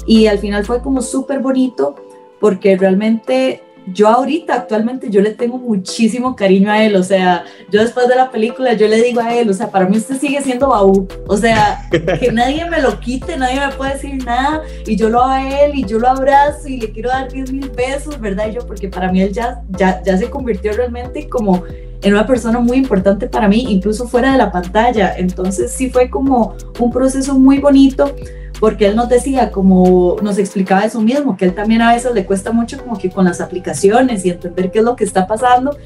Y 0.06 0.28
al 0.28 0.38
final 0.38 0.64
fue 0.64 0.82
como 0.82 1.02
súper 1.02 1.40
bonito, 1.40 1.96
porque 2.40 2.78
realmente 2.78 3.64
yo 3.94 4.08
ahorita 4.08 4.54
actualmente 4.54 5.10
yo 5.10 5.22
le 5.22 5.32
tengo 5.32 5.58
muchísimo 5.58 6.36
cariño 6.36 6.72
a 6.72 6.84
él, 6.84 6.96
o 6.96 7.04
sea, 7.04 7.46
yo 7.72 7.82
después 7.82 8.08
de 8.08 8.16
la 8.16 8.32
película 8.32 8.74
yo 8.74 8.88
le 8.88 9.02
digo 9.02 9.22
a 9.22 9.34
él, 9.34 9.50
o 9.50 9.54
sea, 9.54 9.72
para 9.72 9.88
mí 9.88 9.98
usted 9.98 10.20
sigue 10.20 10.42
siendo 10.42 10.70
Baú, 10.70 11.08
o 11.28 11.38
sea, 11.38 11.88
que 11.92 12.32
nadie 12.32 12.70
me 12.70 12.82
lo 12.82 13.00
quite, 13.00 13.38
nadie 13.38 13.60
me 13.60 13.74
puede 13.74 13.94
decir 13.94 14.24
nada, 14.26 14.62
y 14.86 14.96
yo 14.96 15.10
lo 15.10 15.24
a 15.24 15.42
él, 15.42 15.72
y 15.76 15.86
yo 15.86 16.00
lo 16.00 16.10
abrazo, 16.10 16.68
y 16.68 16.78
le 16.78 16.92
quiero 16.92 17.10
dar 17.10 17.32
10 17.32 17.54
mil 17.54 17.70
pesos, 17.70 18.20
¿verdad? 18.20 18.52
Yo, 18.52 18.66
porque 18.68 18.90
para 18.90 19.12
mí 19.12 19.22
él 19.22 19.32
ya, 19.32 19.62
ya, 19.70 20.02
ya 20.04 20.18
se 20.18 20.30
convirtió 20.30 20.74
realmente 20.74 21.30
como 21.30 21.64
en 22.02 22.14
una 22.14 22.28
persona 22.28 22.60
muy 22.60 22.78
importante 22.78 23.28
para 23.28 23.48
mí, 23.48 23.66
incluso 23.70 24.08
fuera 24.08 24.32
de 24.32 24.38
la 24.38 24.52
pantalla, 24.52 25.16
entonces 25.18 25.72
sí 25.72 25.90
fue 25.90 26.10
como 26.10 26.56
un 26.80 26.92
proceso 26.92 27.38
muy 27.38 27.60
bonito, 27.60 28.14
porque 28.60 28.88
él 28.88 28.96
nos 28.96 29.10
decía, 29.10 29.52
como 29.52 30.18
nos 30.22 30.38
explicaba 30.38 30.86
eso 30.86 31.00
mismo, 31.02 31.38
que 31.38 31.46
él 31.46 31.54
también 31.54 31.82
a 31.82 31.94
veces 31.94 32.14
le 32.14 32.26
cuesta 32.26 32.52
mucho 32.52 32.78
como 32.78 32.98
que 32.98 33.10
con 33.10 33.26
las 33.26 33.42
aplicaciones 33.42 34.26
y 34.26 34.32
entender 34.32 34.72
qué 34.72 34.80
es 34.80 34.86
lo 34.86 34.96
que 34.96 35.04
está 35.04 35.28
pasando. 35.28 35.78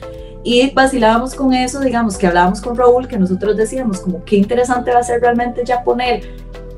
Y 0.44 0.72
vacilábamos 0.72 1.36
con 1.36 1.54
eso, 1.54 1.82
digamos, 1.82 2.18
que 2.18 2.28
hablábamos 2.28 2.62
con 2.62 2.76
Raúl, 2.76 3.08
que 3.08 3.18
nosotros 3.18 3.56
decíamos 3.58 4.00
como 4.00 4.24
qué 4.24 4.38
interesante 4.38 4.92
va 4.92 5.00
a 5.00 5.04
ser 5.04 5.22
realmente 5.22 5.64
ya 5.66 5.84
poner 5.84 6.24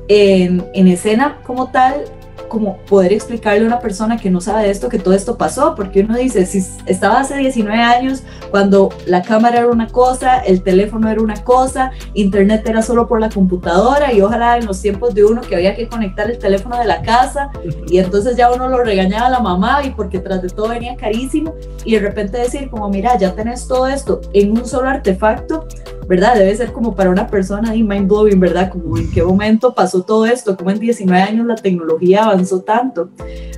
en, 0.08 0.64
en 0.74 0.88
escena 0.88 1.38
como 1.46 1.70
tal 1.70 2.04
como 2.48 2.78
poder 2.78 3.12
explicarle 3.12 3.64
a 3.64 3.66
una 3.66 3.80
persona 3.80 4.16
que 4.16 4.30
no 4.30 4.40
sabe 4.40 4.64
de 4.64 4.70
esto 4.70 4.88
que 4.88 4.98
todo 4.98 5.14
esto 5.14 5.36
pasó, 5.36 5.74
porque 5.74 6.00
uno 6.00 6.16
dice, 6.16 6.46
si 6.46 6.64
estaba 6.86 7.20
hace 7.20 7.36
19 7.36 7.80
años, 7.80 8.22
cuando 8.50 8.90
la 9.06 9.22
cámara 9.22 9.58
era 9.58 9.68
una 9.68 9.88
cosa, 9.88 10.38
el 10.38 10.62
teléfono 10.62 11.08
era 11.08 11.20
una 11.20 11.42
cosa, 11.44 11.92
internet 12.14 12.66
era 12.66 12.82
solo 12.82 13.06
por 13.06 13.20
la 13.20 13.28
computadora 13.28 14.12
y 14.12 14.20
ojalá 14.20 14.58
en 14.58 14.66
los 14.66 14.80
tiempos 14.80 15.14
de 15.14 15.24
uno 15.24 15.40
que 15.40 15.56
había 15.56 15.74
que 15.74 15.88
conectar 15.88 16.30
el 16.30 16.38
teléfono 16.38 16.78
de 16.78 16.84
la 16.84 17.02
casa 17.02 17.50
y 17.86 17.98
entonces 17.98 18.36
ya 18.36 18.52
uno 18.52 18.68
lo 18.68 18.82
regañaba 18.82 19.26
a 19.26 19.30
la 19.30 19.40
mamá 19.40 19.84
y 19.84 19.90
porque 19.90 20.18
tras 20.18 20.42
de 20.42 20.48
todo 20.48 20.68
venía 20.68 20.96
carísimo 20.96 21.54
y 21.84 21.94
de 21.94 22.00
repente 22.00 22.38
decir 22.38 22.70
como, 22.70 22.88
mira, 22.88 23.16
ya 23.18 23.34
tenés 23.34 23.66
todo 23.66 23.86
esto 23.86 24.20
en 24.32 24.52
un 24.52 24.66
solo 24.66 24.88
artefacto, 24.88 25.66
¿verdad? 26.08 26.34
Debe 26.34 26.54
ser 26.54 26.72
como 26.72 26.94
para 26.94 27.10
una 27.10 27.26
persona 27.26 27.74
y 27.74 27.82
mind 27.82 28.08
blowing, 28.08 28.40
¿verdad? 28.40 28.70
Como 28.70 28.96
en 28.96 29.10
qué 29.10 29.22
momento 29.22 29.74
pasó 29.74 30.02
todo 30.02 30.26
esto, 30.26 30.56
como 30.56 30.70
en 30.70 30.78
19 30.78 31.22
años 31.22 31.46
la 31.46 31.56
tecnología 31.56 32.24
avanzó 32.24 32.60
tanto. 32.60 33.10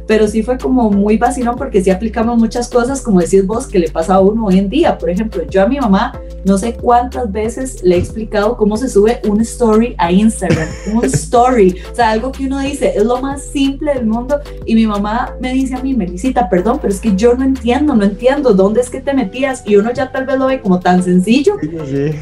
pero 0.07 0.29
sí 0.29 0.43
fue 0.43 0.57
como 0.57 0.89
muy 0.89 1.19
vacilón 1.19 1.57
porque 1.57 1.83
sí 1.83 1.91
aplicamos 1.91 2.39
muchas 2.39 2.69
cosas, 2.69 3.03
como 3.03 3.21
decís 3.21 3.45
vos, 3.45 3.67
que 3.67 3.81
le 3.81 3.91
pasa 3.91 4.15
a 4.15 4.21
uno 4.21 4.47
hoy 4.47 4.59
en 4.59 4.69
día. 4.69 4.97
Por 4.97 5.11
ejemplo, 5.11 5.43
yo 5.51 5.63
a 5.63 5.67
mi 5.67 5.81
mamá 5.81 6.13
no 6.45 6.59
sé 6.59 6.75
cuántas 6.75 7.33
veces 7.33 7.83
le 7.83 7.97
he 7.97 7.99
explicado 7.99 8.57
cómo 8.57 8.77
se 8.77 8.89
sube 8.89 9.21
un 9.29 9.41
story 9.41 9.97
a 9.99 10.13
Instagram, 10.13 10.69
un 10.95 11.05
story, 11.07 11.77
o 11.91 11.95
sea, 11.95 12.11
algo 12.11 12.31
que 12.31 12.47
uno 12.47 12.61
dice, 12.61 12.93
es 12.95 13.05
lo 13.05 13.21
más 13.21 13.43
simple 13.43 13.95
del 13.95 14.07
mundo 14.07 14.39
y 14.65 14.77
mi 14.77 14.87
mamá 14.87 15.35
me 15.41 15.53
dice 15.53 15.75
a 15.75 15.83
mí, 15.83 15.95
Melisita, 15.95 16.49
perdón, 16.49 16.79
pero 16.81 16.93
es 16.93 17.01
que 17.01 17.17
yo 17.17 17.35
no 17.35 17.45
entiendo, 17.45 17.97
no 17.97 18.05
entiendo 18.05 18.53
dónde 18.53 18.81
es 18.81 18.91
que 18.91 19.01
te 19.01 19.13
metías 19.13 19.65
y 19.67 19.75
uno 19.75 19.93
ya 19.93 20.13
tal 20.13 20.25
vez 20.25 20.39
lo 20.39 20.47
ve 20.47 20.61
como 20.61 20.79
tan 20.79 21.03
sencillo. 21.03 21.55
Sí. 21.61 22.13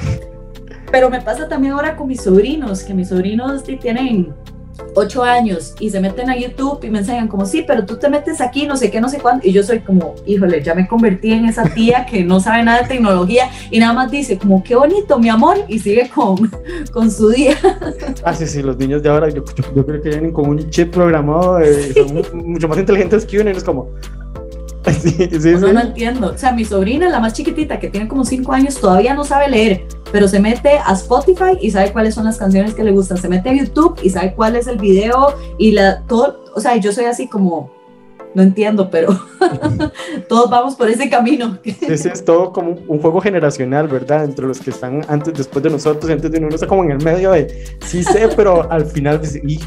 Pero 0.94 1.10
me 1.10 1.20
pasa 1.20 1.48
también 1.48 1.72
ahora 1.72 1.96
con 1.96 2.06
mis 2.06 2.22
sobrinos, 2.22 2.84
que 2.84 2.94
mis 2.94 3.08
sobrinos 3.08 3.64
tienen 3.64 4.32
ocho 4.94 5.24
años 5.24 5.74
y 5.80 5.90
se 5.90 5.98
meten 5.98 6.30
a 6.30 6.36
YouTube 6.36 6.84
y 6.84 6.88
me 6.88 7.00
enseñan 7.00 7.26
como, 7.26 7.46
sí, 7.46 7.64
pero 7.66 7.84
tú 7.84 7.96
te 7.96 8.08
metes 8.08 8.40
aquí, 8.40 8.64
no 8.64 8.76
sé 8.76 8.92
qué, 8.92 9.00
no 9.00 9.08
sé 9.08 9.18
cuándo. 9.18 9.44
Y 9.44 9.50
yo 9.50 9.64
soy 9.64 9.80
como, 9.80 10.14
híjole, 10.24 10.62
ya 10.62 10.72
me 10.72 10.86
convertí 10.86 11.32
en 11.32 11.46
esa 11.46 11.64
tía 11.64 12.06
que 12.06 12.22
no 12.22 12.38
sabe 12.38 12.62
nada 12.62 12.82
de 12.82 12.86
tecnología 12.86 13.50
y 13.72 13.80
nada 13.80 13.92
más 13.92 14.08
dice 14.12 14.38
como, 14.38 14.62
qué 14.62 14.76
bonito, 14.76 15.18
mi 15.18 15.28
amor, 15.30 15.56
y 15.66 15.80
sigue 15.80 16.08
con, 16.14 16.48
con 16.92 17.10
su 17.10 17.28
día. 17.30 17.56
Ah, 18.22 18.32
sí, 18.32 18.46
sí, 18.46 18.62
los 18.62 18.76
niños 18.76 19.02
de 19.02 19.08
ahora, 19.08 19.28
yo, 19.30 19.42
yo, 19.44 19.64
yo 19.74 19.84
creo 19.84 20.00
que 20.00 20.10
vienen 20.10 20.32
con 20.32 20.48
un 20.48 20.70
chip 20.70 20.92
programado, 20.94 21.58
eh, 21.58 21.92
son 21.92 22.14
mu- 22.14 22.50
mucho 22.52 22.68
más 22.68 22.78
inteligentes 22.78 23.26
que 23.26 23.40
uno 23.40 23.50
y 23.50 23.54
es 23.54 23.64
como... 23.64 23.88
Sí, 25.00 25.10
sí, 25.10 25.40
sí. 25.40 25.54
No, 25.54 25.72
no 25.72 25.80
entiendo. 25.80 26.30
O 26.32 26.38
sea, 26.38 26.52
mi 26.52 26.64
sobrina, 26.64 27.08
la 27.08 27.18
más 27.18 27.32
chiquitita, 27.32 27.80
que 27.80 27.88
tiene 27.88 28.06
como 28.06 28.24
cinco 28.24 28.52
años, 28.52 28.76
todavía 28.76 29.12
no 29.14 29.24
sabe 29.24 29.48
leer, 29.48 29.86
pero 30.14 30.28
se 30.28 30.38
mete 30.38 30.78
a 30.78 30.92
Spotify 30.92 31.58
y 31.60 31.72
sabe 31.72 31.90
cuáles 31.90 32.14
son 32.14 32.24
las 32.24 32.36
canciones 32.36 32.72
que 32.72 32.84
le 32.84 32.92
gustan. 32.92 33.18
Se 33.18 33.28
mete 33.28 33.50
a 33.50 33.52
YouTube 33.52 33.98
y 34.00 34.10
sabe 34.10 34.32
cuál 34.32 34.54
es 34.54 34.68
el 34.68 34.78
video 34.78 35.34
y 35.58 35.72
la 35.72 36.02
todo. 36.02 36.44
O 36.54 36.60
sea, 36.60 36.76
yo 36.76 36.92
soy 36.92 37.06
así 37.06 37.26
como, 37.26 37.72
no 38.34 38.42
entiendo, 38.42 38.90
pero 38.90 39.18
todos 40.28 40.50
vamos 40.50 40.74
por 40.74 40.88
ese 40.88 41.08
camino. 41.08 41.58
Sí, 41.64 42.08
es 42.08 42.24
todo 42.24 42.52
como 42.52 42.72
un- 42.88 43.00
juego 43.00 43.20
generacional, 43.20 43.88
¿verdad? 43.88 44.24
Entre 44.24 44.46
los 44.46 44.58
que 44.60 44.70
están 44.70 45.02
antes, 45.08 45.34
después 45.34 45.62
de 45.62 45.70
nosotros, 45.70 46.10
antes 46.10 46.30
de 46.30 46.38
está 46.48 46.66
como 46.66 46.84
en 46.84 46.92
el 46.92 47.02
medio 47.04 47.32
de, 47.32 47.64
sí 47.86 48.02
sé, 48.02 48.28
pero 48.36 48.70
al 48.70 48.86
final 48.86 49.20
dice, 49.20 49.42
y 49.46 49.60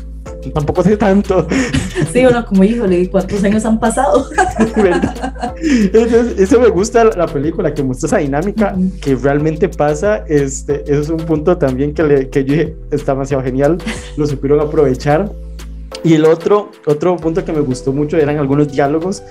tampoco 0.54 0.84
sé 0.84 0.98
tanto, 0.98 1.48
Sí, 2.14 2.26
uno 2.26 2.46
como, 2.46 2.64
híjole, 2.64 3.10
¿cuántos 3.10 3.44
años 3.44 3.66
han 3.66 3.80
pasado? 3.80 4.28
Entonces, 5.60 6.40
eso 6.40 6.60
me 6.60 6.68
gusta 6.70 7.04
la 7.06 7.12
la 7.18 7.28
película, 7.28 7.74
que 7.74 7.84
muestra 7.84 8.08
esa 8.08 8.18
dinámica 8.18 8.74
Ujú. 8.78 8.92
que 9.02 9.16
realmente 9.16 9.68
pasa, 9.70 10.24
este, 10.28 10.84
eso 10.84 11.02
es 11.02 11.10
un 11.10 11.18
punto 11.18 11.58
también 11.58 11.94
que, 11.94 12.04
le, 12.04 12.30
que 12.30 12.44
yo 12.46 12.54
dije, 12.54 12.76
está 12.92 13.14
demasiado 13.14 13.44
genial, 13.44 13.78
lo 14.18 14.26
supieron 14.28 14.60
aprovechar. 14.60 15.30
Y 16.08 16.14
el 16.14 16.24
otro, 16.24 16.72
otro 16.86 17.18
punto 17.18 17.44
que 17.44 17.52
me 17.52 17.60
gustó 17.60 17.92
mucho 17.92 18.16
eran 18.16 18.38
algunos 18.38 18.72
diálogos, 18.72 19.24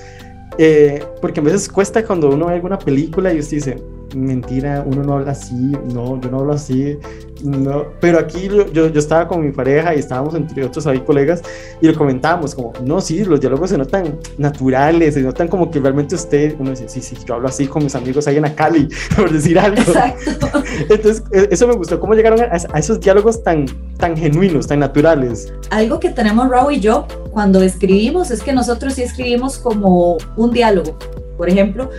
eh, 0.59 1.03
porque 1.23 1.41
a 1.41 1.43
veces 1.43 1.71
cuesta 1.71 2.05
cuando 2.05 2.29
uno 2.29 2.49
ve 2.49 2.53
alguna 2.53 2.79
película 2.79 3.33
y 3.33 3.39
usted 3.39 3.57
dice, 3.57 3.83
mentira, 4.15 4.85
uno 4.87 5.03
no 5.03 5.15
habla 5.15 5.33
así, 5.33 5.55
no, 5.95 6.21
yo 6.21 6.31
no 6.31 6.41
hablo 6.41 6.53
así, 6.53 6.99
no, 7.45 7.87
pero 8.01 8.19
aquí 8.19 8.49
yo, 8.49 8.67
yo 8.73 8.99
estaba 8.99 9.29
con 9.29 9.45
mi 9.45 9.53
pareja 9.53 9.95
y 9.95 9.99
estábamos 9.99 10.35
entre 10.35 10.65
otros 10.65 10.87
ahí 10.87 11.01
colegas 11.01 11.43
y 11.81 11.87
lo 11.87 11.95
comentábamos 11.95 12.55
como, 12.55 12.73
no, 12.85 13.01
sí, 13.01 13.25
los 13.25 13.41
diálogos 13.41 13.71
se 13.71 13.79
notan 13.79 14.19
naturales, 14.39 15.15
se 15.15 15.23
notan 15.23 15.49
como 15.49 15.71
que 15.71 15.81
realmente 15.81 16.15
usted, 16.15 16.55
uno 16.59 16.71
dice, 16.71 16.89
sí, 16.89 17.01
sí, 17.01 17.17
yo 17.27 17.35
hablo 17.35 17.49
así 17.49 17.67
con 17.67 17.85
mis 17.85 17.95
amigos 17.95 18.27
ahí 18.27 18.37
en 18.37 18.43
la 18.43 18.55
Cali, 18.55 18.89
por 19.17 19.31
decir 19.31 19.59
algo. 19.59 19.81
Exacto. 19.81 20.63
Entonces, 20.89 21.23
e- 21.33 21.49
eso 21.51 21.69
me 21.69 21.75
gustó, 21.75 22.01
cómo 22.01 22.15
llegaron 22.15 22.41
a, 22.41 22.51
a 22.73 22.79
esos 22.79 23.01
diálogos 23.01 23.43
tan, 23.43 23.67
tan 23.99 24.17
genuinos, 24.17 24.67
tan 24.67 24.81
naturales. 24.81 25.53
Algo 25.71 26.01
que 26.01 26.11
tenemos 26.11 26.49
Raúl 26.49 26.75
y 26.75 26.81
yo 26.81 27.07
cuando 27.31 27.63
escribimos 27.63 28.31
es 28.31 28.43
que 28.43 28.53
nosotros 28.53 28.95
sí 28.95 29.03
escribimos 29.03 29.59
como 29.59 30.17
un 30.37 30.51
diálogo, 30.53 30.97
por 31.37 31.49
ejemplo, 31.49 31.91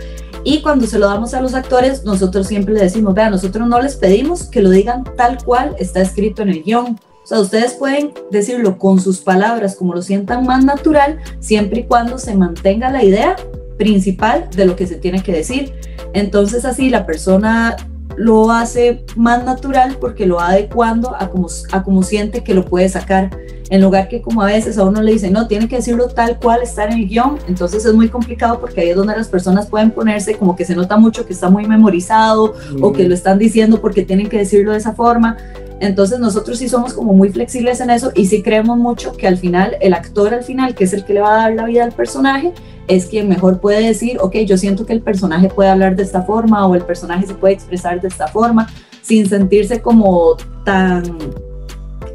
y 0.44 0.62
cuando 0.62 0.86
se 0.86 0.98
lo 0.98 1.06
damos 1.06 1.34
a 1.34 1.40
los 1.40 1.54
actores, 1.54 2.04
nosotros 2.04 2.46
siempre 2.46 2.74
le 2.74 2.80
decimos, 2.80 3.14
vean, 3.14 3.30
nosotros 3.30 3.68
no 3.68 3.80
les 3.80 3.96
pedimos 3.96 4.44
que 4.44 4.62
lo 4.62 4.70
digan 4.70 5.04
tal 5.16 5.42
cual 5.44 5.74
está 5.78 6.00
escrito 6.00 6.42
en 6.42 6.50
el 6.50 6.62
guion. 6.62 6.98
O 7.24 7.26
sea, 7.26 7.40
ustedes 7.40 7.74
pueden 7.74 8.12
decirlo 8.30 8.78
con 8.78 9.00
sus 9.00 9.18
palabras, 9.18 9.76
como 9.76 9.94
lo 9.94 10.02
sientan 10.02 10.46
más 10.46 10.64
natural, 10.64 11.18
siempre 11.40 11.80
y 11.80 11.84
cuando 11.84 12.18
se 12.18 12.34
mantenga 12.34 12.90
la 12.90 13.04
idea 13.04 13.36
principal 13.76 14.48
de 14.54 14.64
lo 14.64 14.76
que 14.76 14.86
se 14.86 14.96
tiene 14.96 15.22
que 15.22 15.32
decir. 15.32 15.74
Entonces 16.14 16.64
así 16.64 16.88
la 16.88 17.04
persona 17.04 17.76
lo 18.18 18.50
hace 18.50 19.04
más 19.16 19.44
natural 19.44 19.96
porque 20.00 20.26
lo 20.26 20.36
va 20.36 20.48
adecuando 20.48 21.14
a 21.18 21.28
como, 21.30 21.48
a 21.72 21.82
como 21.82 22.02
siente 22.02 22.42
que 22.42 22.52
lo 22.52 22.64
puede 22.64 22.88
sacar. 22.88 23.30
En 23.70 23.82
lugar 23.82 24.08
que 24.08 24.22
como 24.22 24.42
a 24.42 24.46
veces 24.46 24.78
a 24.78 24.84
uno 24.84 25.02
le 25.02 25.12
dicen, 25.12 25.32
no, 25.32 25.46
tiene 25.46 25.68
que 25.68 25.76
decirlo 25.76 26.08
tal 26.08 26.38
cual 26.38 26.62
está 26.62 26.84
en 26.84 26.94
el 26.94 27.06
guion, 27.06 27.38
entonces 27.48 27.84
es 27.84 27.94
muy 27.94 28.08
complicado 28.08 28.60
porque 28.60 28.80
ahí 28.80 28.90
es 28.90 28.96
donde 28.96 29.14
las 29.14 29.28
personas 29.28 29.66
pueden 29.66 29.90
ponerse 29.90 30.34
como 30.36 30.56
que 30.56 30.64
se 30.64 30.74
nota 30.74 30.96
mucho 30.96 31.26
que 31.26 31.34
está 31.34 31.50
muy 31.50 31.66
memorizado 31.66 32.54
o 32.80 32.92
que 32.92 33.06
lo 33.06 33.14
están 33.14 33.38
diciendo 33.38 33.80
porque 33.80 34.04
tienen 34.04 34.28
que 34.28 34.38
decirlo 34.38 34.72
de 34.72 34.78
esa 34.78 34.94
forma. 34.94 35.36
Entonces 35.80 36.18
nosotros 36.18 36.58
sí 36.58 36.68
somos 36.68 36.92
como 36.92 37.12
muy 37.12 37.30
flexibles 37.30 37.80
en 37.80 37.90
eso 37.90 38.10
y 38.14 38.26
sí 38.26 38.42
creemos 38.42 38.76
mucho 38.78 39.12
que 39.12 39.28
al 39.28 39.36
final 39.36 39.76
el 39.80 39.94
actor 39.94 40.34
al 40.34 40.42
final, 40.42 40.74
que 40.74 40.84
es 40.84 40.92
el 40.92 41.04
que 41.04 41.14
le 41.14 41.20
va 41.20 41.34
a 41.34 41.36
dar 41.36 41.54
la 41.54 41.66
vida 41.66 41.84
al 41.84 41.92
personaje, 41.92 42.52
es 42.88 43.06
quien 43.06 43.28
mejor 43.28 43.60
puede 43.60 43.86
decir, 43.86 44.18
ok, 44.20 44.36
yo 44.46 44.56
siento 44.56 44.86
que 44.86 44.92
el 44.92 45.02
personaje 45.02 45.48
puede 45.48 45.70
hablar 45.70 45.94
de 45.94 46.02
esta 46.02 46.22
forma 46.22 46.66
o 46.66 46.74
el 46.74 46.82
personaje 46.82 47.26
se 47.26 47.34
puede 47.34 47.54
expresar 47.54 48.00
de 48.00 48.08
esta 48.08 48.26
forma 48.28 48.68
sin 49.02 49.28
sentirse 49.28 49.80
como 49.80 50.36
tan 50.64 51.18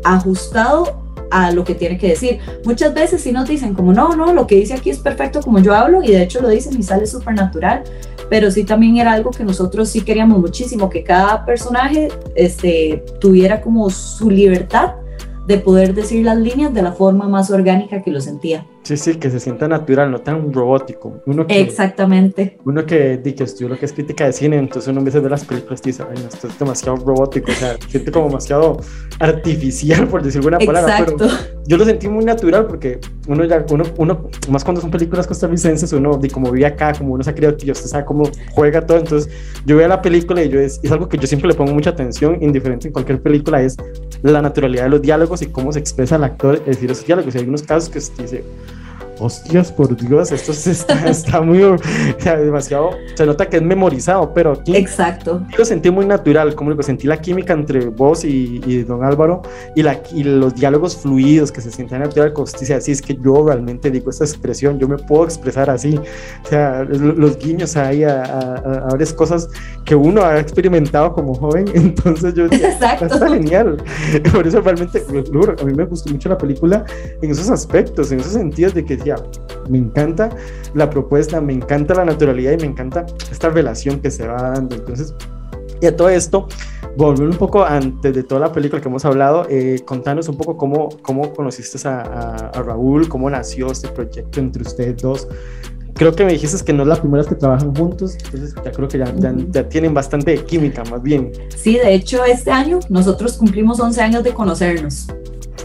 ajustado 0.03 1.02
a 1.33 1.51
lo 1.51 1.63
que 1.63 1.73
tiene 1.73 1.97
que 1.97 2.09
decir. 2.09 2.39
Muchas 2.63 2.93
veces 2.93 3.21
sí 3.21 3.31
nos 3.31 3.49
dicen 3.49 3.73
como, 3.73 3.91
no, 3.91 4.15
no, 4.15 4.33
lo 4.33 4.45
que 4.45 4.55
dice 4.55 4.75
aquí 4.75 4.91
es 4.91 4.99
perfecto 4.99 5.41
como 5.41 5.59
yo 5.59 5.73
hablo 5.73 6.03
y 6.03 6.11
de 6.11 6.21
hecho 6.21 6.41
lo 6.41 6.47
dicen 6.47 6.79
y 6.79 6.83
sale 6.83 7.07
súper 7.07 7.33
natural, 7.33 7.83
pero 8.29 8.51
sí 8.51 8.63
también 8.63 8.97
era 8.97 9.13
algo 9.13 9.31
que 9.31 9.43
nosotros 9.43 9.89
sí 9.89 10.01
queríamos 10.01 10.39
muchísimo, 10.39 10.91
que 10.91 11.03
cada 11.03 11.43
personaje 11.43 12.09
este, 12.35 13.03
tuviera 13.19 13.61
como 13.61 13.89
su 13.89 14.29
libertad 14.29 14.93
de 15.47 15.57
poder 15.57 15.95
decir 15.95 16.23
las 16.23 16.37
líneas 16.37 16.71
de 16.73 16.83
la 16.83 16.91
forma 16.91 17.27
más 17.27 17.49
orgánica 17.49 18.03
que 18.03 18.11
lo 18.11 18.21
sentía. 18.21 18.65
Sí, 18.83 18.97
sí, 18.97 19.15
que 19.15 19.29
se 19.29 19.39
sienta 19.39 19.65
natural, 19.69 20.11
no 20.11 20.19
tan 20.19 20.51
robótico. 20.51 21.21
Uno 21.25 21.47
que, 21.47 21.61
Exactamente. 21.61 22.57
uno 22.65 22.85
que, 22.85 23.17
di 23.17 23.31
que 23.31 23.45
estudió 23.45 23.69
lo 23.69 23.77
que 23.77 23.85
es 23.85 23.93
crítica 23.93 24.25
de 24.25 24.33
cine, 24.33 24.57
entonces 24.57 24.91
uno 24.91 24.99
a 24.99 25.03
veces 25.05 25.23
ve 25.23 25.29
las 25.29 25.45
películas 25.45 25.79
y 25.85 25.89
dice, 25.89 26.03
ay, 26.03 26.21
no, 26.21 26.27
esto 26.27 26.47
es 26.47 26.59
demasiado 26.59 26.97
robótico, 26.97 27.49
o 27.49 27.55
sea, 27.55 27.77
siente 27.87 28.11
como 28.11 28.27
demasiado 28.27 28.81
artificial, 29.19 30.05
por 30.09 30.21
decir 30.21 30.39
alguna 30.39 30.59
palabra, 30.59 30.99
Exacto. 30.99 31.15
pero 31.17 31.31
yo 31.65 31.77
lo 31.77 31.85
sentí 31.85 32.09
muy 32.09 32.25
natural 32.25 32.65
porque 32.67 32.99
uno 33.29 33.45
ya, 33.45 33.65
uno, 33.71 33.85
uno, 33.97 34.29
más 34.49 34.65
cuando 34.65 34.81
son 34.81 34.91
películas 34.91 35.27
costarricenses, 35.27 35.93
uno, 35.93 36.17
de 36.17 36.29
como 36.29 36.51
vive 36.51 36.65
acá, 36.65 36.91
como 36.91 37.13
uno 37.13 37.23
se 37.23 37.29
ha 37.29 37.35
criado 37.35 37.55
aquí, 37.55 37.71
usted 37.71 37.87
sabe 37.87 38.03
cómo 38.03 38.29
juega 38.51 38.85
todo, 38.85 38.97
entonces 38.97 39.31
yo 39.65 39.77
veo 39.77 39.87
la 39.87 40.01
película 40.01 40.43
y 40.43 40.49
yo 40.49 40.59
es, 40.59 40.81
es 40.83 40.91
algo 40.91 41.07
que 41.07 41.17
yo 41.17 41.25
siempre 41.25 41.47
le 41.47 41.53
pongo 41.53 41.73
mucha 41.73 41.91
atención, 41.91 42.37
indiferente 42.43 42.87
en 42.87 42.93
cualquier 42.93 43.21
película, 43.21 43.61
es 43.61 43.77
la 44.23 44.41
naturalidad 44.41 44.83
de 44.83 44.89
los 44.89 45.01
diálogos 45.01 45.41
y 45.41 45.45
cómo 45.47 45.71
se 45.71 45.79
expresa 45.79 46.17
el 46.17 46.25
actor, 46.25 46.55
es 46.55 46.75
decir, 46.75 46.91
esos 46.91 47.05
diálogos, 47.05 47.33
y 47.33 47.37
hay 47.37 47.41
algunos 47.43 47.63
casos 47.63 47.89
que 47.89 47.99
usted 47.99 48.23
dice, 48.23 48.43
hostias, 49.19 49.71
por 49.71 49.95
Dios, 49.95 50.31
esto 50.31 50.51
está, 50.51 51.09
está 51.09 51.41
muy, 51.41 51.59
demasiado, 52.23 52.91
se 53.15 53.25
nota 53.25 53.47
que 53.47 53.57
es 53.57 53.63
memorizado, 53.63 54.33
pero 54.33 54.53
aquí 54.53 54.75
Exacto. 54.75 55.41
lo 55.57 55.65
sentí 55.65 55.91
muy 55.91 56.05
natural, 56.05 56.55
como 56.55 56.71
lo 56.71 56.81
sentí 56.83 57.07
la 57.07 57.17
química 57.19 57.53
entre 57.53 57.87
vos 57.87 58.23
y, 58.25 58.61
y 58.65 58.83
don 58.83 59.03
Álvaro 59.03 59.41
y, 59.75 59.83
la, 59.83 59.99
y 60.13 60.23
los 60.23 60.55
diálogos 60.55 60.97
fluidos 60.97 61.51
que 61.51 61.61
se 61.61 61.71
sientan 61.71 62.01
natural, 62.01 62.33
como 62.33 62.43
usted 62.45 62.69
así 62.71 62.91
es 62.91 63.01
que 63.01 63.15
yo 63.15 63.45
realmente 63.45 63.89
digo 63.91 64.09
esta 64.09 64.25
expresión, 64.25 64.79
yo 64.79 64.87
me 64.87 64.97
puedo 64.97 65.25
expresar 65.25 65.69
así, 65.69 65.97
o 65.97 66.47
sea, 66.47 66.83
lo- 66.83 67.13
los 67.13 67.37
guiños 67.37 67.75
ahí 67.77 68.03
a, 68.03 68.23
a- 68.23 68.55
a 68.57 68.87
varias 68.91 69.13
cosas 69.13 69.49
que 69.85 69.95
uno 69.95 70.23
ha 70.23 70.39
experimentado 70.39 71.13
como 71.13 71.33
joven, 71.33 71.65
entonces 71.73 72.33
yo 72.33 72.47
decía, 72.47 72.71
Exacto. 72.73 73.05
está 73.05 73.29
genial, 73.29 73.77
por 74.33 74.47
eso 74.47 74.61
realmente, 74.61 75.03
a 75.09 75.63
mí 75.65 75.73
me 75.73 75.85
gustó 75.85 76.09
mucho 76.11 76.29
la 76.29 76.37
película 76.37 76.85
en 77.21 77.31
esos 77.31 77.49
aspectos, 77.49 78.11
en 78.11 78.19
esos 78.19 78.33
sentidos 78.33 78.73
de 78.73 78.83
que 78.85 78.97
decía, 79.03 79.15
me 79.69 79.77
encanta 79.77 80.29
la 80.73 80.89
propuesta, 80.89 81.41
me 81.41 81.53
encanta 81.53 81.93
la 81.93 82.05
naturalidad 82.05 82.53
y 82.53 82.57
me 82.57 82.65
encanta 82.67 83.05
esta 83.31 83.49
relación 83.49 83.99
que 83.99 84.09
se 84.11 84.27
va 84.27 84.41
dando. 84.51 84.75
Entonces, 84.75 85.13
y 85.81 85.85
a 85.85 85.95
todo 85.95 86.09
esto, 86.09 86.47
volviendo 86.95 87.31
un 87.33 87.37
poco 87.37 87.63
antes 87.65 88.13
de 88.15 88.23
toda 88.23 88.39
la 88.41 88.51
película 88.51 88.81
que 88.81 88.87
hemos 88.87 89.03
hablado, 89.05 89.45
eh, 89.49 89.81
contanos 89.85 90.29
un 90.29 90.37
poco 90.37 90.55
cómo, 90.57 90.89
cómo 91.01 91.33
conociste 91.33 91.85
a, 91.87 92.01
a- 92.01 92.49
a 92.53 92.61
Raúl, 92.61 93.09
cómo 93.09 93.29
nació 93.29 93.71
este 93.71 93.89
proyecto 93.89 94.39
entre 94.39 94.61
ustedes 94.63 95.01
dos. 95.01 95.27
Creo 95.95 96.15
que 96.15 96.25
me 96.25 96.31
dijiste 96.31 96.63
que 96.65 96.73
no 96.73 96.83
es 96.83 96.89
la 96.89 96.95
primera 96.95 97.21
vez 97.21 97.27
que 97.27 97.35
trabajan 97.35 97.75
juntos, 97.75 98.15
entonces 98.25 98.55
ya 98.63 98.71
creo 98.71 98.87
que 98.87 98.97
ya, 98.97 99.13
ya, 99.15 99.33
ya 99.51 99.69
tienen 99.69 99.93
bastante 99.93 100.35
química, 100.45 100.83
más 100.89 101.03
bien. 101.03 101.31
Sí, 101.55 101.77
de 101.77 101.93
hecho 101.93 102.23
este 102.25 102.49
año 102.49 102.79
nosotros 102.89 103.33
cumplimos 103.37 103.79
11 103.79 104.01
años 104.01 104.23
de 104.23 104.33
conocernos. 104.33 105.07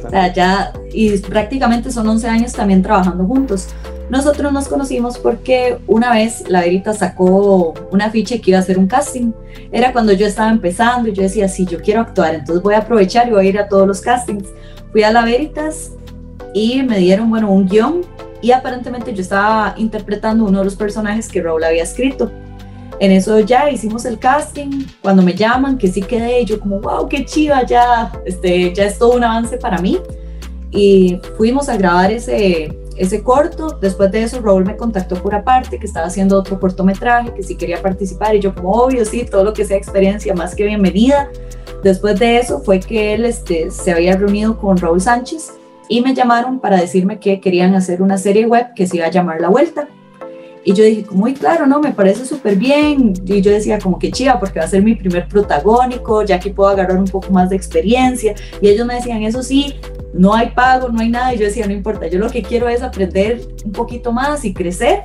O 0.05 0.11
sea, 0.11 0.33
ya, 0.33 0.73
y 0.93 1.19
prácticamente 1.19 1.91
son 1.91 2.09
11 2.09 2.29
años 2.29 2.53
también 2.53 2.83
trabajando 2.83 3.25
juntos. 3.25 3.69
Nosotros 4.11 4.53
nos 4.53 4.69
conocimos 4.69 5.19
porque 5.19 5.79
una 5.87 6.13
vez 6.13 6.45
la 6.49 6.61
Verita 6.61 6.95
sacó 6.95 7.75
una 7.91 8.07
afiche 8.07 8.41
que 8.41 8.53
iba 8.53 8.59
a 8.59 8.63
hacer 8.63 8.79
un 8.79 8.87
casting. 8.87 9.33
Era 9.71 9.93
cuando 9.93 10.13
yo 10.13 10.27
estaba 10.27 10.51
empezando 10.51 11.09
y 11.09 11.13
yo 11.13 11.23
decía, 11.23 11.49
sí, 11.49 11.67
yo 11.67 11.81
quiero 11.81 12.01
actuar, 12.01 12.35
entonces 12.35 12.63
voy 12.63 12.75
a 12.75 12.79
aprovechar 12.79 13.29
y 13.29 13.33
voy 13.33 13.47
a 13.47 13.49
ir 13.49 13.59
a 13.59 13.69
todos 13.69 13.87
los 13.87 14.01
castings. 14.01 14.49
Fui 14.93 15.03
a 15.03 15.13
la 15.13 15.25
Veritas 15.25 15.93
y 16.55 16.83
me 16.83 16.99
dieron, 16.99 17.29
bueno, 17.29 17.51
un 17.51 17.67
guion 17.67 18.01
y 18.41 18.53
aparentemente 18.53 19.13
yo 19.13 19.21
estaba 19.21 19.75
interpretando 19.77 20.45
uno 20.45 20.61
de 20.61 20.65
los 20.65 20.77
personajes 20.77 21.29
que 21.29 21.43
Raúl 21.43 21.65
había 21.65 21.83
escrito. 21.83 22.31
En 23.01 23.13
eso 23.13 23.39
ya 23.41 23.71
hicimos 23.71 24.05
el 24.05 24.19
casting, 24.19 24.85
cuando 25.03 25.23
me 25.23 25.35
llaman, 25.35 25.79
que 25.79 25.89
sí 25.89 26.03
quedé, 26.03 26.45
yo 26.45 26.59
como, 26.59 26.81
wow, 26.81 27.09
qué 27.09 27.25
chiva, 27.25 27.65
ya, 27.65 28.13
este, 28.25 28.73
ya 28.75 28.87
es 28.87 28.99
todo 28.99 29.17
un 29.17 29.23
avance 29.23 29.57
para 29.57 29.79
mí. 29.79 29.99
Y 30.71 31.21
fuimos 31.37 31.69
a 31.69 31.77
grabar 31.77 32.11
ese, 32.11 32.77
ese 32.97 33.23
corto. 33.23 33.79
Después 33.81 34.11
de 34.11 34.25
eso, 34.25 34.41
Raúl 34.41 34.65
me 34.65 34.77
contactó 34.77 35.15
por 35.23 35.35
aparte, 35.35 35.79
que 35.79 35.87
estaba 35.87 36.07
haciendo 36.07 36.37
otro 36.37 36.59
cortometraje, 36.59 37.33
que 37.35 37.43
sí 37.43 37.57
quería 37.57 37.81
participar. 37.81 38.35
Y 38.35 38.41
yo, 38.41 38.55
como 38.55 38.73
obvio, 38.73 39.05
sí, 39.05 39.25
todo 39.25 39.45
lo 39.45 39.53
que 39.53 39.65
sea 39.65 39.77
experiencia, 39.77 40.35
más 40.35 40.55
que 40.55 40.65
bienvenida. 40.65 41.31
Después 41.83 42.19
de 42.19 42.39
eso, 42.39 42.61
fue 42.61 42.81
que 42.81 43.15
él 43.15 43.25
este, 43.25 43.71
se 43.71 43.93
había 43.93 44.17
reunido 44.17 44.59
con 44.59 44.77
Raúl 44.77 45.01
Sánchez 45.01 45.53
y 45.89 46.03
me 46.03 46.15
llamaron 46.15 46.59
para 46.59 46.79
decirme 46.79 47.19
que 47.19 47.41
querían 47.41 47.75
hacer 47.75 48.03
una 48.03 48.19
serie 48.19 48.47
web 48.47 48.75
que 48.75 48.87
se 48.87 48.97
iba 48.97 49.07
a 49.07 49.11
llamar 49.11 49.41
La 49.41 49.49
Vuelta. 49.49 49.89
Y 50.69 50.75
yo 50.75 50.85
dije, 50.85 51.07
muy 51.13 51.33
claro, 51.33 51.67
¿no? 51.67 51.81
Me 51.81 51.93
parece 51.93 52.27
súper 52.27 52.57
bien. 52.57 53.15
Y 53.25 53.41
yo 53.41 53.51
decía, 53.51 53.79
como 53.79 53.99
que 53.99 54.11
chiva, 54.11 54.39
porque 54.39 54.59
va 54.59 54.67
a 54.67 54.69
ser 54.69 54.83
mi 54.83 54.95
primer 54.95 55.27
protagónico, 55.27 56.23
ya 56.25 56.39
que 56.39 56.51
puedo 56.51 56.69
agarrar 56.69 56.99
un 56.99 57.07
poco 57.07 57.33
más 57.33 57.49
de 57.49 57.57
experiencia. 57.57 58.35
Y 58.61 58.69
ellos 58.69 58.87
me 58.87 58.97
decían, 58.97 59.23
eso 59.23 59.43
sí, 59.43 59.77
no 60.13 60.35
hay 60.35 60.51
pago, 60.51 60.91
no 60.91 61.01
hay 61.01 61.09
nada. 61.09 61.33
Y 61.33 61.39
yo 61.39 61.47
decía, 61.47 61.67
no 61.67 61.73
importa, 61.73 62.07
yo 62.09 62.19
lo 62.19 62.29
que 62.29 62.43
quiero 62.43 62.69
es 62.69 62.83
aprender 62.83 63.41
un 63.65 63.73
poquito 63.73 64.13
más 64.13 64.45
y 64.45 64.53
crecer. 64.53 65.01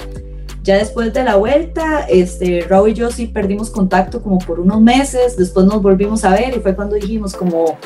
Ya 0.63 0.75
después 0.75 1.13
de 1.13 1.23
la 1.23 1.37
vuelta, 1.37 2.07
este, 2.09 2.65
Raúl 2.67 2.89
y 2.89 2.93
yo 2.95 3.09
sí 3.09 3.27
perdimos 3.27 3.69
contacto 3.69 4.21
como 4.21 4.39
por 4.39 4.59
unos 4.59 4.81
meses, 4.81 5.37
después 5.37 5.65
nos 5.65 5.81
volvimos 5.81 6.25
a 6.25 6.31
ver 6.31 6.57
y 6.57 6.59
fue 6.59 6.75
cuando 6.75 6.95
dijimos 6.95 7.33
como, 7.35 7.77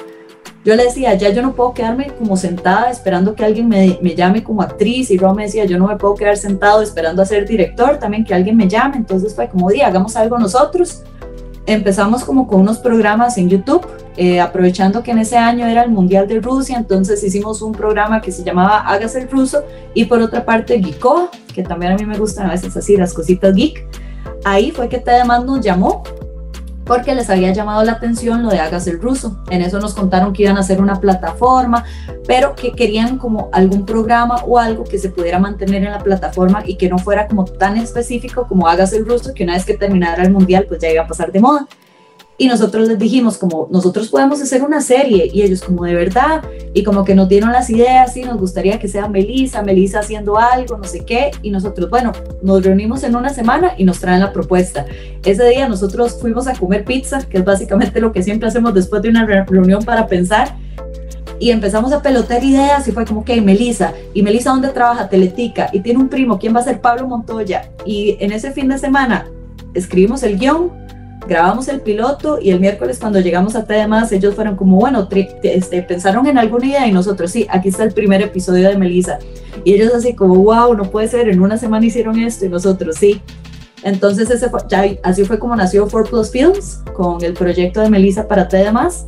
yo 0.63 0.75
le 0.75 0.83
decía, 0.83 1.13
ya 1.13 1.29
yo 1.29 1.41
no 1.41 1.53
puedo 1.53 1.73
quedarme 1.73 2.07
como 2.17 2.35
sentada 2.35 2.89
esperando 2.89 3.35
que 3.35 3.45
alguien 3.45 3.69
me, 3.69 3.99
me 4.01 4.15
llame 4.15 4.43
como 4.43 4.61
actriz 4.61 5.11
y 5.11 5.17
Rob 5.17 5.35
me 5.35 5.43
decía, 5.43 5.65
yo 5.65 5.77
no 5.77 5.87
me 5.87 5.95
puedo 5.95 6.15
quedar 6.15 6.35
sentado 6.37 6.81
esperando 6.81 7.21
a 7.21 7.25
ser 7.25 7.47
director, 7.47 7.97
también 7.97 8.25
que 8.25 8.33
alguien 8.33 8.57
me 8.57 8.67
llame, 8.67 8.97
entonces 8.97 9.33
fue 9.33 9.47
como, 9.47 9.69
di, 9.69 9.81
hagamos 9.81 10.15
algo 10.15 10.37
nosotros. 10.37 11.03
Empezamos 11.65 12.23
como 12.23 12.47
con 12.47 12.61
unos 12.61 12.79
programas 12.79 13.37
en 13.37 13.49
YouTube, 13.49 13.85
eh, 14.15 14.39
aprovechando 14.39 15.03
que 15.03 15.11
en 15.11 15.19
ese 15.19 15.37
año 15.37 15.67
era 15.67 15.83
el 15.83 15.91
Mundial 15.91 16.27
de 16.27 16.39
Rusia, 16.39 16.77
entonces 16.77 17.21
hicimos 17.23 17.61
un 17.61 17.73
programa 17.73 18.21
que 18.21 18.31
se 18.31 18.43
llamaba 18.43 18.79
Hágase 18.79 19.19
el 19.19 19.29
Ruso 19.29 19.63
y 19.93 20.05
por 20.05 20.21
otra 20.21 20.45
parte 20.45 20.81
Geeko, 20.81 21.29
que 21.53 21.63
también 21.63 21.91
a 21.91 21.95
mí 21.95 22.05
me 22.05 22.17
gustan 22.17 22.47
a 22.47 22.51
veces 22.51 22.75
así 22.77 22.95
las 22.95 23.13
cositas 23.13 23.53
geek. 23.53 23.85
Ahí 24.45 24.71
fue 24.71 24.87
que 24.87 25.03
además 25.05 25.43
nos 25.43 25.59
llamó 25.59 26.03
porque 26.87 27.13
les 27.13 27.29
había 27.29 27.51
llamado 27.51 27.83
la 27.83 27.93
atención 27.93 28.43
lo 28.43 28.49
de 28.49 28.59
Hagas 28.59 28.87
el 28.87 29.01
Ruso. 29.01 29.37
En 29.49 29.61
eso 29.61 29.79
nos 29.79 29.93
contaron 29.93 30.33
que 30.33 30.43
iban 30.43 30.57
a 30.57 30.61
hacer 30.61 30.81
una 30.81 30.99
plataforma, 30.99 31.83
pero 32.25 32.55
que 32.55 32.71
querían 32.71 33.17
como 33.17 33.49
algún 33.51 33.85
programa 33.85 34.37
o 34.45 34.57
algo 34.57 34.83
que 34.83 34.97
se 34.97 35.09
pudiera 35.09 35.39
mantener 35.39 35.83
en 35.83 35.91
la 35.91 35.99
plataforma 35.99 36.63
y 36.65 36.75
que 36.75 36.89
no 36.89 36.97
fuera 36.97 37.27
como 37.27 37.45
tan 37.45 37.77
específico 37.77 38.47
como 38.47 38.67
Hagas 38.67 38.93
el 38.93 39.05
Ruso, 39.05 39.33
que 39.33 39.43
una 39.43 39.53
vez 39.53 39.65
que 39.65 39.75
terminara 39.75 40.23
el 40.23 40.31
mundial 40.31 40.65
pues 40.67 40.79
ya 40.79 40.89
iba 40.89 41.03
a 41.03 41.07
pasar 41.07 41.31
de 41.31 41.39
moda. 41.39 41.67
Y 42.39 42.47
nosotros 42.47 42.87
les 42.87 42.99
dijimos 42.99 43.37
como, 43.37 43.67
nosotros 43.71 44.09
podemos 44.09 44.39
hacer 44.41 44.61
una 44.61 44.79
serie 44.79 45.29
y 45.33 45.41
ellos 45.41 45.61
como 45.63 45.85
de 45.85 45.95
verdad, 45.95 46.43
y 46.73 46.83
como 46.83 47.03
que 47.03 47.15
nos 47.15 47.27
dieron 47.27 47.51
las 47.51 47.69
ideas 47.71 48.15
y 48.15 48.21
nos 48.21 48.37
gustaría 48.37 48.77
que 48.77 48.87
sea 48.87 49.07
Melissa, 49.07 49.63
Melissa 49.63 49.99
haciendo 49.99 50.37
algo, 50.37 50.77
no 50.77 50.83
sé 50.83 51.03
qué, 51.03 51.31
y 51.41 51.49
nosotros, 51.49 51.89
bueno, 51.89 52.11
nos 52.43 52.63
reunimos 52.63 53.03
en 53.03 53.15
una 53.15 53.29
semana 53.29 53.73
y 53.75 53.85
nos 53.85 53.99
traen 53.99 54.19
la 54.19 54.31
propuesta. 54.33 54.85
Ese 55.25 55.49
día 55.49 55.67
nosotros 55.67 56.19
fuimos 56.21 56.47
a 56.47 56.53
comer 56.53 56.85
pizza, 56.85 57.27
que 57.27 57.39
es 57.39 57.45
básicamente 57.45 57.99
lo 57.99 58.11
que 58.11 58.21
siempre 58.21 58.47
hacemos 58.47 58.71
después 58.75 59.01
de 59.01 59.09
una 59.09 59.25
reunión 59.25 59.83
para 59.83 60.05
pensar, 60.05 60.55
y 61.39 61.51
empezamos 61.51 61.91
a 61.91 62.01
pelotear 62.01 62.43
ideas 62.43 62.87
y 62.87 62.91
fue 62.91 63.05
como, 63.05 63.21
ok, 63.21 63.29
Melissa, 63.43 63.93
¿y 64.13 64.21
Melissa 64.21 64.51
dónde 64.51 64.69
trabaja? 64.69 65.09
Teletica, 65.09 65.69
y 65.73 65.79
tiene 65.79 65.99
un 65.99 66.09
primo, 66.09 66.37
¿quién 66.37 66.55
va 66.55 66.59
a 66.59 66.63
ser 66.63 66.81
Pablo 66.81 67.07
Montoya? 67.07 67.71
Y 67.83 68.17
en 68.19 68.31
ese 68.31 68.51
fin 68.51 68.67
de 68.67 68.77
semana 68.77 69.27
escribimos 69.73 70.23
el 70.23 70.37
guion, 70.37 70.86
grabamos 71.27 71.67
el 71.67 71.81
piloto 71.81 72.39
y 72.41 72.51
el 72.51 72.59
miércoles 72.59 72.97
cuando 72.99 73.19
llegamos 73.19 73.55
a 73.55 73.65
TDMás 73.65 74.11
ellos 74.11 74.35
fueron 74.35 74.55
como, 74.55 74.77
bueno, 74.77 75.07
este, 75.43 75.81
pensaron 75.83 76.25
en 76.27 76.37
alguna 76.37 76.65
idea 76.65 76.87
y 76.87 76.91
nosotros 76.91 77.31
sí, 77.31 77.45
aquí 77.49 77.69
está 77.69 77.83
el 77.83 77.93
primer 77.93 78.21
episodio 78.21 78.69
de 78.69 78.77
Melissa. 78.77 79.19
Y 79.63 79.73
ellos 79.73 79.93
así 79.93 80.13
como, 80.13 80.35
wow, 80.35 80.73
no 80.73 80.85
puede 80.85 81.07
ser, 81.07 81.29
en 81.29 81.41
una 81.41 81.57
semana 81.57 81.85
hicieron 81.85 82.19
esto 82.19 82.45
y 82.45 82.49
nosotros 82.49 82.95
sí. 82.97 83.21
Entonces 83.83 84.29
ese 84.29 84.49
ya, 84.69 84.85
así 85.03 85.23
fue 85.23 85.39
como 85.39 85.55
nació 85.55 85.87
4 85.87 86.09
Plus 86.09 86.31
Films 86.31 86.81
con 86.93 87.23
el 87.23 87.33
proyecto 87.33 87.81
de 87.81 87.89
Melissa 87.89 88.27
para 88.27 88.47
TDMás. 88.47 89.05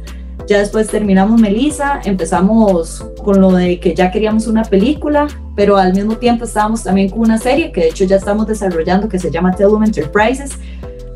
Ya 0.48 0.60
después 0.60 0.88
terminamos 0.88 1.40
Melissa, 1.40 2.02
empezamos 2.06 3.06
con 3.24 3.40
lo 3.40 3.52
de 3.52 3.80
que 3.80 3.94
ya 3.94 4.10
queríamos 4.10 4.48
una 4.48 4.64
película, 4.64 5.28
pero 5.56 5.78
al 5.78 5.94
mismo 5.94 6.16
tiempo 6.16 6.46
estábamos 6.46 6.84
también 6.84 7.10
con 7.10 7.20
una 7.20 7.38
serie 7.38 7.72
que 7.72 7.82
de 7.82 7.90
hecho 7.90 8.06
ya 8.06 8.16
estamos 8.16 8.48
desarrollando 8.48 9.08
que 9.08 9.20
se 9.20 9.30
llama 9.30 9.56
Telum 9.56 9.84
Enterprises, 9.84 10.58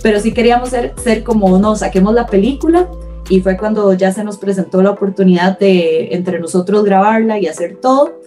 pero 0.03 0.19
sí 0.19 0.33
queríamos 0.33 0.69
ser, 0.69 1.23
como, 1.23 1.57
no, 1.57 1.77
saquemos 1.77 2.13
la 2.13 2.27
película 2.27 2.89
y 3.29 3.39
fue 3.39 3.57
cuando 3.57 3.93
ya 3.93 4.11
se 4.11 4.25
nos 4.25 4.37
presentó 4.37 4.81
la 4.83 4.91
oportunidad 4.91 5.57
de 5.57 6.09
entre 6.13 6.39
nosotros 6.39 6.83
grabarla 6.83 7.39
y 7.39 7.47
hacer 7.47 7.77
todo. 7.77 8.19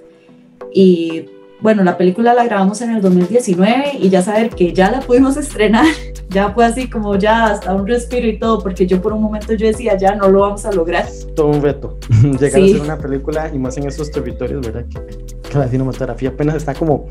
Y 0.73 1.27
bueno, 1.61 1.83
la 1.83 1.97
película 1.97 2.35
la 2.35 2.45
grabamos 2.45 2.81
en 2.83 2.91
el 2.91 3.01
2019 3.01 3.99
y 3.99 4.09
ya 4.11 4.23
saber 4.23 4.51
que 4.51 4.73
ya 4.73 4.91
la 4.91 5.01
pudimos 5.01 5.37
estrenar, 5.37 5.87
ya 6.29 6.51
fue 6.51 6.65
así 6.65 6.89
como 6.89 7.17
ya 7.17 7.47
hasta 7.47 7.75
un 7.75 7.87
respiro 7.87 8.27
y 8.27 8.39
todo, 8.39 8.63
porque 8.63 8.87
yo 8.87 9.01
por 9.01 9.13
un 9.13 9.23
momento 9.23 9.55
yo 9.55 9.67
decía, 9.67 9.97
ya 9.97 10.15
no 10.15 10.29
lo 10.29 10.41
vamos 10.41 10.65
a 10.65 10.73
lograr. 10.73 11.07
Todo 11.35 11.49
un 11.49 11.63
reto, 11.63 11.99
llegar 12.23 12.61
a 12.61 12.65
hacer 12.65 12.81
una 12.81 12.99
película 12.99 13.51
y 13.53 13.59
más 13.59 13.77
en 13.77 13.87
esos 13.87 14.11
territorios, 14.11 14.67
¿verdad? 14.67 14.85
Que, 14.89 15.49
que 15.49 15.59
la 15.59 15.69
cinematografía 15.69 16.29
apenas 16.31 16.57
está 16.57 16.75
como 16.75 17.07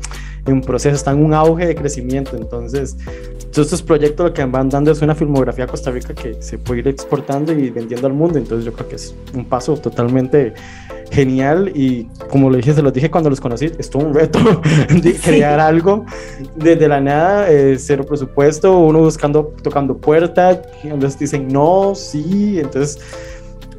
en 0.46 0.60
proceso, 0.60 0.94
está 0.94 1.10
en 1.10 1.24
un 1.24 1.34
auge 1.34 1.66
de 1.66 1.74
crecimiento, 1.74 2.36
entonces 2.36 2.96
todos 3.52 3.66
estos 3.66 3.82
proyectos 3.82 4.26
lo 4.26 4.32
que 4.32 4.44
van 4.44 4.68
dando 4.68 4.92
es 4.92 5.02
una 5.02 5.14
filmografía 5.14 5.64
a 5.64 5.66
Costa 5.66 5.90
Rica 5.90 6.14
que 6.14 6.40
se 6.40 6.58
puede 6.58 6.80
ir 6.80 6.88
exportando 6.88 7.52
y 7.52 7.70
vendiendo 7.70 8.06
al 8.06 8.12
mundo, 8.12 8.38
entonces 8.38 8.64
yo 8.64 8.72
creo 8.72 8.88
que 8.88 8.96
es 8.96 9.14
un 9.34 9.44
paso 9.44 9.76
totalmente 9.76 10.54
genial 11.10 11.72
y 11.74 12.04
como 12.30 12.50
lo 12.50 12.56
dije, 12.56 12.74
se 12.74 12.82
los 12.82 12.92
dije 12.92 13.10
cuando 13.10 13.30
los 13.30 13.40
conocí, 13.40 13.70
es 13.78 13.90
todo 13.90 14.04
un 14.04 14.14
reto 14.14 14.35
de 15.02 15.14
crear 15.14 15.60
algo 15.60 16.04
desde 16.54 16.88
la 16.88 17.00
nada, 17.00 17.50
eh, 17.50 17.76
cero 17.78 18.04
presupuesto, 18.06 18.78
uno 18.78 19.00
buscando, 19.00 19.54
tocando 19.62 19.96
puertas, 19.96 20.60
entonces 20.82 21.18
dicen 21.18 21.48
no, 21.48 21.94
sí, 21.94 22.58
entonces 22.58 22.98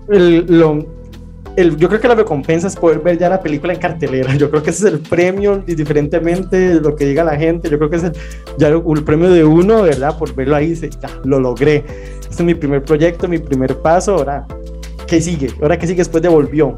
el, 0.10 0.46
lo, 0.48 0.86
yo 1.58 1.88
creo 1.88 2.00
que 2.00 2.08
la 2.08 2.16
recompensa 2.16 2.68
es 2.68 2.76
poder 2.76 3.00
ver 3.00 3.18
ya 3.18 3.30
la 3.30 3.42
película 3.42 3.74
en 3.74 3.80
cartelera. 3.80 4.36
Yo 4.36 4.50
creo 4.52 4.62
que 4.62 4.70
ese 4.70 4.88
es 4.88 4.94
el 4.94 5.00
premio, 5.00 5.64
y 5.66 5.74
diferentemente 5.74 6.56
de 6.56 6.82
lo 6.82 6.96
que 6.96 7.06
diga 7.06 7.24
la 7.24 7.36
gente. 7.36 7.70
Yo 7.70 7.78
creo 7.80 7.90
que 7.90 7.96
es 7.96 8.04
el, 8.04 8.14
ya 8.60 8.68
el, 8.68 9.04
premio 9.04 9.30
de 9.30 9.44
uno, 9.44 9.82
¿verdad? 9.82 10.18
Por 10.18 10.36
verlo 10.36 10.56
ahí, 10.56 10.70
dice, 10.70 10.90
ya, 11.02 11.10
lo 11.24 11.40
logré. 11.40 11.84
Este 12.20 12.30
es 12.30 12.44
mi 12.44 12.54
primer 12.54 12.84
proyecto, 12.84 13.28
mi 13.28 13.40
primer 13.40 13.76
paso. 13.78 14.14
Ahora, 14.16 14.46
¿qué 15.08 15.20
sigue? 15.20 15.50
Ahora, 15.60 15.80
¿qué 15.80 15.88
sigue 15.88 16.00
después 16.00 16.22
de 16.22 16.30
Volvió? 16.30 16.76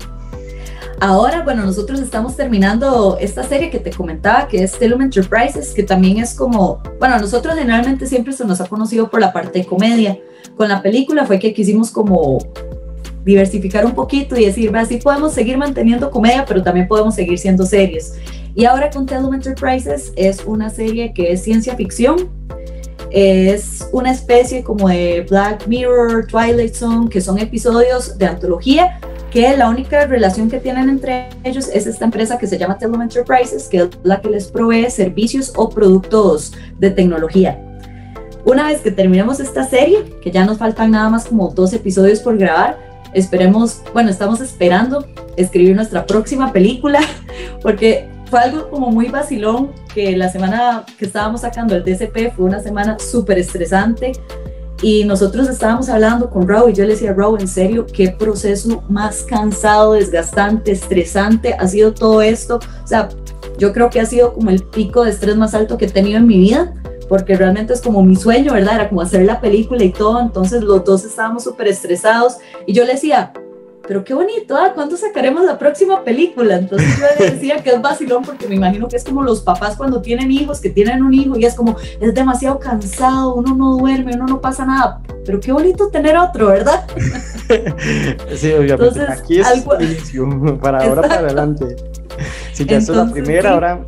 Ahora, 1.01 1.43
bueno, 1.43 1.65
nosotros 1.65 2.01
estamos 2.01 2.35
terminando 2.35 3.17
esta 3.21 3.43
serie 3.43 3.69
que 3.69 3.79
te 3.79 3.89
comentaba, 3.89 4.49
que 4.49 4.63
es 4.63 4.77
Telum 4.77 5.01
Enterprises, 5.01 5.73
que 5.73 5.83
también 5.83 6.17
es 6.17 6.33
como, 6.33 6.83
bueno, 6.99 7.17
nosotros 7.19 7.55
generalmente 7.55 8.05
siempre 8.05 8.33
se 8.33 8.43
nos 8.45 8.59
ha 8.59 8.65
conocido 8.65 9.09
por 9.09 9.21
la 9.21 9.31
parte 9.31 9.59
de 9.59 9.65
comedia. 9.65 10.19
Con 10.57 10.67
la 10.67 10.81
película 10.81 11.25
fue 11.25 11.39
que 11.39 11.53
quisimos 11.53 11.89
como 11.91 12.39
diversificar 13.23 13.85
un 13.85 13.93
poquito 13.93 14.37
y 14.37 14.45
decir, 14.45 14.75
así 14.75 14.97
podemos 14.97 15.33
seguir 15.33 15.57
manteniendo 15.57 16.11
comedia, 16.11 16.43
pero 16.45 16.61
también 16.63 16.87
podemos 16.87 17.15
seguir 17.15 17.39
siendo 17.39 17.65
serios. 17.65 18.11
Y 18.53 18.65
ahora 18.65 18.89
con 18.89 19.05
Telum 19.05 19.33
Enterprises 19.33 20.11
es 20.17 20.43
una 20.45 20.69
serie 20.69 21.13
que 21.13 21.31
es 21.31 21.43
ciencia 21.43 21.75
ficción, 21.77 22.29
es 23.09 23.87
una 23.93 24.11
especie 24.11 24.63
como 24.63 24.89
de 24.89 25.25
Black 25.29 25.65
Mirror, 25.65 26.27
Twilight 26.27 26.73
Zone, 26.73 27.09
que 27.09 27.21
son 27.21 27.39
episodios 27.39 28.17
de 28.17 28.25
antología, 28.25 28.99
que 29.31 29.55
la 29.55 29.69
única 29.69 30.05
relación 30.05 30.49
que 30.49 30.59
tienen 30.59 30.89
entre 30.89 31.29
ellos 31.43 31.69
es 31.73 31.87
esta 31.87 32.05
empresa 32.05 32.37
que 32.37 32.47
se 32.47 32.57
llama 32.57 32.77
Telum 32.77 33.01
Enterprises, 33.01 33.67
que 33.67 33.77
es 33.77 33.89
la 34.03 34.21
que 34.21 34.29
les 34.29 34.47
provee 34.47 34.89
servicios 34.89 35.53
o 35.55 35.69
productos 35.69 36.53
de 36.79 36.89
tecnología. 36.89 37.59
Una 38.45 38.67
vez 38.67 38.81
que 38.81 38.91
terminemos 38.91 39.39
esta 39.39 39.63
serie, 39.63 40.05
que 40.21 40.31
ya 40.31 40.45
nos 40.45 40.57
faltan 40.57 40.91
nada 40.91 41.09
más 41.09 41.25
como 41.25 41.49
dos 41.49 41.73
episodios 41.73 42.19
por 42.19 42.37
grabar, 42.37 42.89
Esperemos, 43.13 43.81
bueno, 43.93 44.09
estamos 44.09 44.39
esperando 44.39 45.05
escribir 45.35 45.75
nuestra 45.75 46.05
próxima 46.05 46.51
película, 46.51 46.99
porque 47.61 48.07
fue 48.29 48.39
algo 48.39 48.69
como 48.69 48.91
muy 48.91 49.07
vacilón, 49.07 49.71
que 49.93 50.15
la 50.15 50.29
semana 50.29 50.85
que 50.97 51.05
estábamos 51.05 51.41
sacando 51.41 51.75
el 51.75 51.83
DCP 51.83 52.35
fue 52.35 52.45
una 52.45 52.59
semana 52.59 52.99
súper 52.99 53.39
estresante 53.39 54.11
y 54.81 55.03
nosotros 55.03 55.49
estábamos 55.49 55.89
hablando 55.89 56.29
con 56.29 56.47
Raúl 56.47 56.71
y 56.71 56.73
yo 56.73 56.83
le 56.85 56.91
decía, 56.91 57.13
Raúl, 57.13 57.41
en 57.41 57.47
serio, 57.47 57.85
qué 57.85 58.09
proceso 58.09 58.83
más 58.89 59.23
cansado, 59.23 59.93
desgastante, 59.93 60.71
estresante 60.71 61.53
ha 61.53 61.67
sido 61.67 61.93
todo 61.93 62.21
esto. 62.21 62.59
O 62.83 62.87
sea, 62.87 63.09
yo 63.57 63.73
creo 63.73 63.89
que 63.89 63.99
ha 63.99 64.05
sido 64.05 64.33
como 64.33 64.49
el 64.49 64.63
pico 64.63 65.03
de 65.03 65.11
estrés 65.11 65.35
más 65.35 65.53
alto 65.53 65.77
que 65.77 65.85
he 65.85 65.89
tenido 65.89 66.17
en 66.17 66.27
mi 66.27 66.37
vida 66.37 66.73
porque 67.09 67.35
realmente 67.35 67.73
es 67.73 67.81
como 67.81 68.03
mi 68.03 68.15
sueño, 68.15 68.53
¿verdad? 68.53 68.75
Era 68.75 68.89
como 68.89 69.01
hacer 69.01 69.25
la 69.25 69.41
película 69.41 69.83
y 69.83 69.91
todo, 69.91 70.21
entonces 70.21 70.63
los 70.63 70.85
dos 70.85 71.03
estábamos 71.03 71.43
súper 71.43 71.67
estresados 71.67 72.37
y 72.67 72.73
yo 72.73 72.85
le 72.85 72.93
decía, 72.93 73.33
pero 73.89 74.03
qué 74.03 74.13
bonito, 74.13 74.55
¿ah? 74.55 74.73
¿cuándo 74.75 74.95
sacaremos 74.95 75.43
la 75.43 75.57
próxima 75.57 76.03
película? 76.03 76.57
Entonces 76.57 76.87
yo 76.95 77.05
le 77.17 77.31
decía 77.31 77.63
que 77.63 77.71
es 77.71 77.81
vacilón 77.81 78.21
porque 78.21 78.47
me 78.47 78.53
imagino 78.53 78.87
que 78.87 78.95
es 78.95 79.03
como 79.03 79.23
los 79.23 79.41
papás 79.41 79.75
cuando 79.77 79.99
tienen 79.99 80.29
hijos, 80.29 80.59
que 80.59 80.69
tienen 80.69 81.01
un 81.01 81.11
hijo 81.11 81.39
y 81.39 81.45
es 81.45 81.55
como, 81.55 81.75
es 81.99 82.13
demasiado 82.13 82.59
cansado, 82.59 83.33
uno 83.33 83.55
no 83.55 83.77
duerme, 83.77 84.13
uno 84.13 84.27
no 84.27 84.41
pasa 84.41 84.63
nada, 84.63 85.01
pero 85.25 85.39
qué 85.39 85.51
bonito 85.51 85.89
tener 85.89 86.15
otro, 86.15 86.49
¿verdad? 86.49 86.85
sí, 88.35 88.53
obviamente. 88.53 89.01
Aquí 89.09 89.39
es 89.39 89.47
algo... 89.47 90.59
para 90.61 90.83
ahora 90.83 91.01
para 91.01 91.15
adelante. 91.21 91.75
Si 92.53 92.65
ya 92.65 92.77
es 92.77 92.89
la 92.89 93.09
primera, 93.09 93.53
ahora 93.53 93.87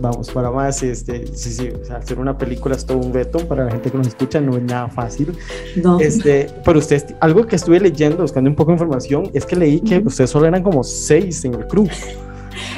vamos 0.00 0.30
para 0.30 0.50
más. 0.50 0.82
Este, 0.82 1.26
sí, 1.34 1.50
sí, 1.50 1.68
o 1.68 1.84
sea, 1.84 1.96
hacer 1.96 2.18
una 2.18 2.36
película 2.36 2.74
es 2.74 2.84
todo 2.84 2.98
un 2.98 3.12
reto 3.12 3.38
para 3.46 3.64
la 3.64 3.70
gente 3.72 3.90
que 3.90 3.98
nos 3.98 4.06
escucha, 4.08 4.40
no 4.40 4.56
es 4.56 4.62
nada 4.62 4.88
fácil. 4.88 5.36
No. 5.76 6.00
Este, 6.00 6.48
pero 6.64 6.78
usted, 6.78 7.16
algo 7.20 7.46
que 7.46 7.56
estuve 7.56 7.80
leyendo, 7.80 8.22
buscando 8.22 8.50
un 8.50 8.56
poco 8.56 8.70
de 8.70 8.74
información, 8.74 9.30
es 9.34 9.44
que 9.44 9.56
leí 9.56 9.80
que 9.80 9.98
ustedes 9.98 10.30
solo 10.30 10.46
eran 10.46 10.62
como 10.62 10.82
seis 10.84 11.44
en 11.44 11.54
el 11.54 11.66
crew. 11.66 11.88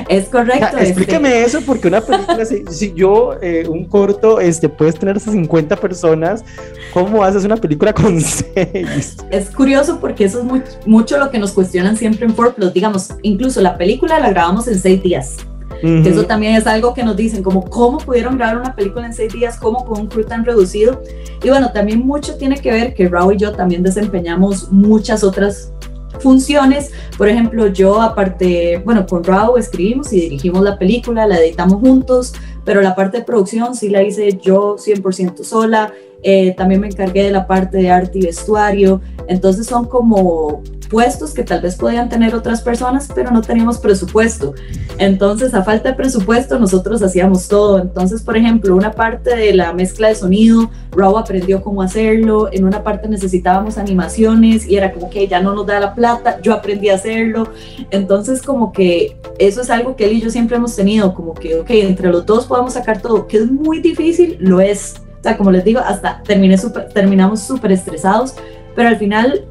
Es 0.08 0.26
correcto. 0.28 0.76
Explíqueme 0.78 1.28
este... 1.28 1.58
eso, 1.58 1.60
porque 1.66 1.88
una 1.88 2.00
película, 2.00 2.44
si, 2.44 2.64
si 2.70 2.92
yo, 2.94 3.34
eh, 3.40 3.66
un 3.68 3.84
corto, 3.84 4.40
este, 4.40 4.68
puedes 4.68 4.98
tener 4.98 5.18
50 5.20 5.76
personas, 5.76 6.44
¿cómo 6.92 7.22
haces 7.22 7.44
una 7.44 7.56
película 7.56 7.92
con 7.92 8.20
seis? 8.20 9.16
Es 9.30 9.50
curioso 9.50 9.98
porque 10.00 10.24
eso 10.24 10.40
es 10.40 10.44
muy, 10.44 10.62
mucho 10.86 11.18
lo 11.18 11.30
que 11.30 11.38
nos 11.38 11.52
cuestionan 11.52 11.96
siempre 11.96 12.26
en 12.26 12.34
Forplot. 12.34 12.72
Digamos, 12.72 13.10
incluso 13.22 13.60
la 13.60 13.76
película 13.76 14.18
la 14.18 14.30
grabamos 14.30 14.68
en 14.68 14.78
seis 14.78 15.02
días. 15.02 15.36
Uh 15.82 15.86
-huh. 15.86 16.06
Eso 16.06 16.24
también 16.24 16.54
es 16.54 16.66
algo 16.66 16.94
que 16.94 17.02
nos 17.02 17.16
dicen, 17.16 17.42
como 17.42 17.64
cómo 17.68 17.98
pudieron 17.98 18.36
grabar 18.36 18.58
una 18.58 18.74
película 18.74 19.06
en 19.06 19.14
seis 19.14 19.32
días, 19.32 19.58
cómo 19.58 19.84
con 19.84 20.00
un 20.00 20.06
crew 20.06 20.24
tan 20.24 20.44
reducido. 20.44 21.02
Y 21.42 21.48
bueno, 21.48 21.70
también 21.72 22.00
mucho 22.06 22.36
tiene 22.36 22.56
que 22.56 22.70
ver 22.72 22.94
que 22.94 23.08
Raúl 23.08 23.34
y 23.34 23.38
yo 23.38 23.52
también 23.52 23.82
desempeñamos 23.82 24.70
muchas 24.70 25.22
otras 25.22 25.72
funciones. 26.20 26.90
Por 27.16 27.28
ejemplo, 27.28 27.68
yo 27.68 28.00
aparte, 28.00 28.82
bueno, 28.84 29.06
con 29.06 29.22
Raúl 29.24 29.58
escribimos 29.58 30.12
y 30.12 30.20
dirigimos 30.20 30.62
la 30.62 30.78
película, 30.78 31.26
la 31.26 31.38
editamos 31.38 31.80
juntos, 31.80 32.32
pero 32.64 32.80
la 32.82 32.94
parte 32.94 33.18
de 33.18 33.24
producción 33.24 33.74
sí 33.74 33.88
la 33.88 34.02
hice 34.02 34.38
yo 34.42 34.76
100% 34.76 35.44
sola. 35.44 35.92
Eh, 36.22 36.54
también 36.56 36.80
me 36.80 36.88
encargué 36.88 37.24
de 37.24 37.30
la 37.30 37.46
parte 37.46 37.78
de 37.78 37.90
arte 37.90 38.18
y 38.18 38.22
vestuario. 38.22 39.00
Entonces 39.28 39.66
son 39.66 39.86
como 39.86 40.62
puestos 40.88 41.34
que 41.34 41.44
tal 41.44 41.60
vez 41.60 41.76
podían 41.76 42.08
tener 42.08 42.34
otras 42.34 42.62
personas, 42.62 43.08
pero 43.14 43.30
no 43.30 43.42
teníamos 43.42 43.78
presupuesto. 43.78 44.54
Entonces, 44.98 45.54
a 45.54 45.62
falta 45.62 45.90
de 45.90 45.94
presupuesto, 45.94 46.58
nosotros 46.58 47.02
hacíamos 47.02 47.46
todo. 47.46 47.78
Entonces, 47.78 48.22
por 48.22 48.36
ejemplo, 48.36 48.74
una 48.74 48.92
parte 48.92 49.36
de 49.36 49.54
la 49.54 49.72
mezcla 49.72 50.08
de 50.08 50.14
sonido, 50.14 50.70
Raw 50.92 51.18
aprendió 51.18 51.62
cómo 51.62 51.82
hacerlo. 51.82 52.48
En 52.52 52.64
una 52.64 52.82
parte 52.82 53.08
necesitábamos 53.08 53.78
animaciones 53.78 54.66
y 54.66 54.76
era 54.76 54.92
como 54.92 55.10
que 55.10 55.28
ya 55.28 55.40
no 55.40 55.54
nos 55.54 55.66
da 55.66 55.78
la 55.78 55.94
plata, 55.94 56.40
yo 56.42 56.52
aprendí 56.52 56.88
a 56.88 56.94
hacerlo. 56.94 57.48
Entonces, 57.90 58.42
como 58.42 58.72
que 58.72 59.16
eso 59.38 59.60
es 59.60 59.70
algo 59.70 59.94
que 59.94 60.06
él 60.06 60.12
y 60.14 60.20
yo 60.20 60.30
siempre 60.30 60.56
hemos 60.56 60.74
tenido, 60.74 61.14
como 61.14 61.34
que, 61.34 61.60
ok, 61.60 61.70
entre 61.70 62.08
los 62.10 62.26
dos 62.26 62.46
podemos 62.46 62.72
sacar 62.72 63.00
todo, 63.00 63.26
que 63.26 63.38
es 63.38 63.50
muy 63.50 63.80
difícil, 63.80 64.36
lo 64.40 64.60
es. 64.60 65.02
O 65.18 65.22
sea, 65.22 65.36
como 65.36 65.50
les 65.50 65.64
digo, 65.64 65.80
hasta 65.80 66.22
terminé 66.22 66.56
super, 66.58 66.88
terminamos 66.88 67.40
súper 67.40 67.72
estresados, 67.72 68.34
pero 68.74 68.88
al 68.88 68.96
final 68.96 69.46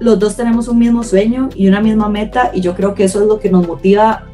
los 0.00 0.18
dos 0.18 0.36
tenemos 0.36 0.66
un 0.68 0.78
mismo 0.78 1.04
sueño 1.04 1.48
y 1.54 1.68
una 1.68 1.80
misma 1.80 2.08
meta 2.08 2.50
y 2.52 2.60
yo 2.60 2.74
creo 2.74 2.94
que 2.94 3.04
eso 3.04 3.20
es 3.22 3.28
lo 3.28 3.38
que 3.38 3.50
nos 3.50 3.66
motiva 3.66 4.26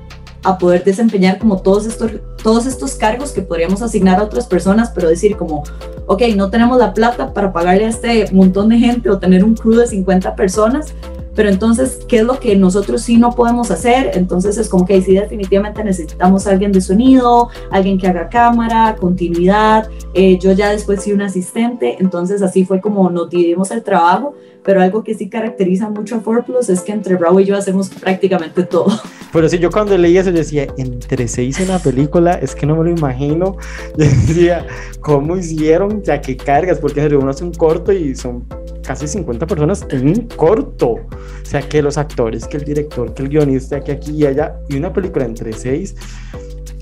a 0.43 0.57
poder 0.57 0.85
desempeñar 0.85 1.39
como 1.39 1.61
todos 1.61 1.87
estos, 1.87 2.13
todos 2.43 2.67
estos 2.67 2.95
cargos 2.95 3.33
que 3.33 3.43
podríamos 3.43 3.83
asignar 3.83 4.19
a 4.19 4.23
otras 4.23 4.47
personas, 4.47 4.91
pero 4.95 5.09
decir 5.09 5.37
como, 5.37 5.65
ok, 6.07 6.23
no 6.37 6.49
tenemos 6.49 6.79
la 6.79 6.95
plata 6.95 7.35
para 7.35 7.53
pagarle 7.53 7.85
a 7.87 7.89
este 7.89 8.27
montón 8.33 8.69
de 8.71 8.79
gente 8.79 9.11
o 9.11 9.19
tener 9.19 9.45
un 9.45 9.55
crew 9.55 9.75
de 9.75 9.87
50 9.87 10.37
personas, 10.37 10.95
pero 11.35 11.49
entonces, 11.49 12.01
¿qué 12.09 12.19
es 12.19 12.25
lo 12.25 12.41
que 12.41 12.57
nosotros 12.57 13.03
sí 13.03 13.17
no 13.17 13.35
podemos 13.35 13.71
hacer? 13.71 14.11
Entonces 14.15 14.59
es 14.59 14.69
como 14.69 14.85
que 14.85 15.01
sí 15.03 15.15
definitivamente 15.15 15.85
necesitamos 15.85 16.47
alguien 16.47 16.73
de 16.73 16.81
sonido, 16.81 17.49
alguien 17.71 17.99
que 17.99 18.09
haga 18.09 18.29
cámara, 18.29 18.97
continuidad, 18.99 19.89
eh, 20.15 20.39
yo 20.39 20.53
ya 20.53 20.71
después 20.71 21.05
fui 21.05 21.13
un 21.13 21.23
asistente, 21.23 21.97
entonces 22.01 22.43
así 22.43 22.65
fue 22.65 22.81
como 22.81 23.09
nos 23.11 23.31
dividimos 23.31 23.71
el 23.71 23.83
trabajo, 23.83 24.35
pero 24.69 24.83
algo 24.83 25.03
que 25.03 25.15
sí 25.15 25.31
caracteriza 25.31 25.89
mucho 25.89 26.17
a 26.17 26.23
4 26.23 26.45
Plus 26.45 26.69
es 26.69 26.83
que 26.83 26.93
entre 26.93 27.17
Raúl 27.17 27.41
y 27.41 27.47
yo 27.47 27.57
hacemos 27.57 27.89
prácticamente 27.89 28.65
todo. 28.65 29.01
Pero 29.33 29.49
sí, 29.49 29.59
yo 29.59 29.71
cuando 29.71 29.97
leí 29.97 30.19
eso, 30.19 30.31
decía, 30.31 30.67
entre 30.77 31.27
seis 31.27 31.59
en 31.59 31.69
la 31.69 31.79
película, 31.79 32.35
es 32.35 32.55
que 32.55 32.67
no 32.67 32.77
me 32.77 32.85
lo 32.85 32.91
imagino. 32.91 33.57
Yo 33.97 34.05
decía, 34.05 34.67
¿cómo 35.01 35.39
hicieron? 35.39 36.03
Ya 36.03 36.21
que 36.21 36.37
cargas, 36.37 36.81
porque 36.81 37.01
uno 37.07 37.31
hace 37.31 37.45
un 37.45 37.55
corto 37.55 37.93
y 37.93 38.15
son 38.15 38.45
casi 38.83 39.09
50 39.09 39.47
personas 39.47 39.87
en 39.89 40.09
un 40.09 40.29
corto. 40.37 40.89
O 40.97 41.09
sea, 41.45 41.63
que 41.63 41.81
los 41.81 41.97
actores, 41.97 42.47
que 42.47 42.59
el 42.59 42.65
director, 42.65 43.15
que 43.15 43.23
el 43.23 43.31
guionista, 43.31 43.81
que 43.81 43.93
aquí 43.93 44.17
y 44.17 44.27
allá, 44.27 44.61
y 44.69 44.77
una 44.77 44.93
película 44.93 45.25
entre 45.25 45.55
seis, 45.55 45.95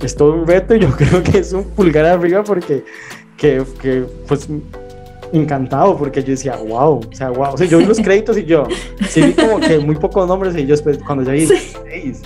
es 0.03 0.17
todo 0.17 0.33
un 0.33 0.45
reto 0.45 0.75
y 0.75 0.81
yo 0.81 0.91
creo 0.97 1.23
que 1.23 1.39
es 1.39 1.53
un 1.53 1.63
pulgar 1.63 2.05
arriba 2.07 2.43
porque, 2.43 2.83
que, 3.37 3.63
que 3.81 4.05
pues 4.27 4.49
encantado 5.33 5.97
porque 5.97 6.23
yo 6.23 6.31
decía, 6.31 6.57
wow, 6.57 7.01
o 7.01 7.15
sea, 7.15 7.31
wow. 7.31 7.55
O 7.55 7.59
sea, 7.59 7.67
yo 7.67 7.79
vi 7.79 7.87
los 7.87 7.99
créditos 8.03 8.39
y 8.39 8.45
yo, 8.45 8.67
sí 9.09 9.23
vi 9.23 9.33
como 9.33 9.61
que 9.61 9.79
muy 9.79 9.97
pocos 9.97 10.27
nombres 10.27 10.57
y 10.57 10.63
yo 10.63 10.69
después, 10.69 10.99
cuando 11.05 11.25
ya 11.25 11.33
vi 11.33 11.47
seis, 11.47 12.23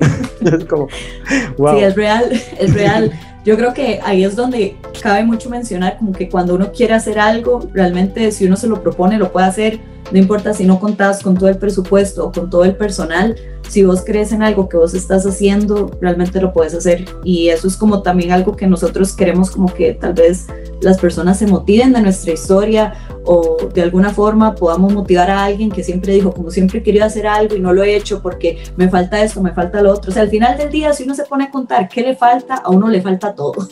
es 0.40 0.64
como, 0.64 0.88
wow. 1.58 1.76
Sí, 1.76 1.84
es 1.84 1.94
real, 1.94 2.24
es 2.58 2.74
real. 2.74 3.12
Yo 3.44 3.56
creo 3.56 3.74
que 3.74 4.00
ahí 4.04 4.24
es 4.24 4.36
donde 4.36 4.76
cabe 5.02 5.24
mucho 5.24 5.50
mencionar 5.50 5.98
como 5.98 6.12
que 6.12 6.28
cuando 6.28 6.54
uno 6.54 6.70
quiere 6.72 6.94
hacer 6.94 7.18
algo, 7.18 7.68
realmente 7.72 8.30
si 8.30 8.46
uno 8.46 8.56
se 8.56 8.68
lo 8.68 8.82
propone, 8.82 9.18
lo 9.18 9.32
puede 9.32 9.46
hacer, 9.46 9.80
no 10.12 10.18
importa 10.18 10.54
si 10.54 10.64
no 10.64 10.78
contás 10.78 11.22
con 11.22 11.36
todo 11.36 11.48
el 11.48 11.56
presupuesto 11.56 12.26
o 12.26 12.32
con 12.32 12.48
todo 12.50 12.64
el 12.64 12.76
personal, 12.76 13.34
si 13.68 13.82
vos 13.84 14.02
crees 14.04 14.32
en 14.32 14.42
algo 14.42 14.68
que 14.68 14.76
vos 14.76 14.94
estás 14.94 15.26
haciendo, 15.26 15.90
realmente 16.00 16.40
lo 16.40 16.52
puedes 16.52 16.74
hacer. 16.74 17.06
Y 17.24 17.48
eso 17.48 17.66
es 17.66 17.76
como 17.76 18.02
también 18.02 18.30
algo 18.30 18.54
que 18.54 18.66
nosotros 18.66 19.14
queremos 19.14 19.50
como 19.50 19.72
que 19.72 19.94
tal 19.94 20.12
vez 20.12 20.46
las 20.82 20.98
personas 20.98 21.38
se 21.38 21.46
motiven 21.46 21.92
de 21.92 22.02
nuestra 22.02 22.32
historia 22.32 22.92
o 23.24 23.56
de 23.72 23.82
alguna 23.82 24.10
forma 24.10 24.54
podamos 24.54 24.92
motivar 24.92 25.30
a 25.30 25.44
alguien 25.44 25.70
que 25.70 25.82
siempre 25.82 26.12
dijo, 26.12 26.32
como 26.32 26.50
siempre 26.50 26.80
he 26.80 26.82
querido 26.82 27.06
hacer 27.06 27.26
algo 27.26 27.56
y 27.56 27.60
no 27.60 27.72
lo 27.72 27.82
he 27.82 27.96
hecho 27.96 28.20
porque 28.20 28.62
me 28.76 28.90
falta 28.90 29.22
esto, 29.22 29.42
me 29.42 29.52
falta 29.52 29.80
lo 29.80 29.92
otro. 29.92 30.10
O 30.10 30.14
sea, 30.14 30.22
al 30.22 30.30
final 30.30 30.58
del 30.58 30.70
día, 30.70 30.92
si 30.92 31.04
uno 31.04 31.14
se 31.14 31.24
pone 31.24 31.44
a 31.44 31.50
contar 31.50 31.88
qué 31.88 32.02
le 32.02 32.14
falta, 32.14 32.56
a 32.56 32.70
uno 32.70 32.88
le 32.88 33.00
falta 33.00 33.34
todo. 33.34 33.66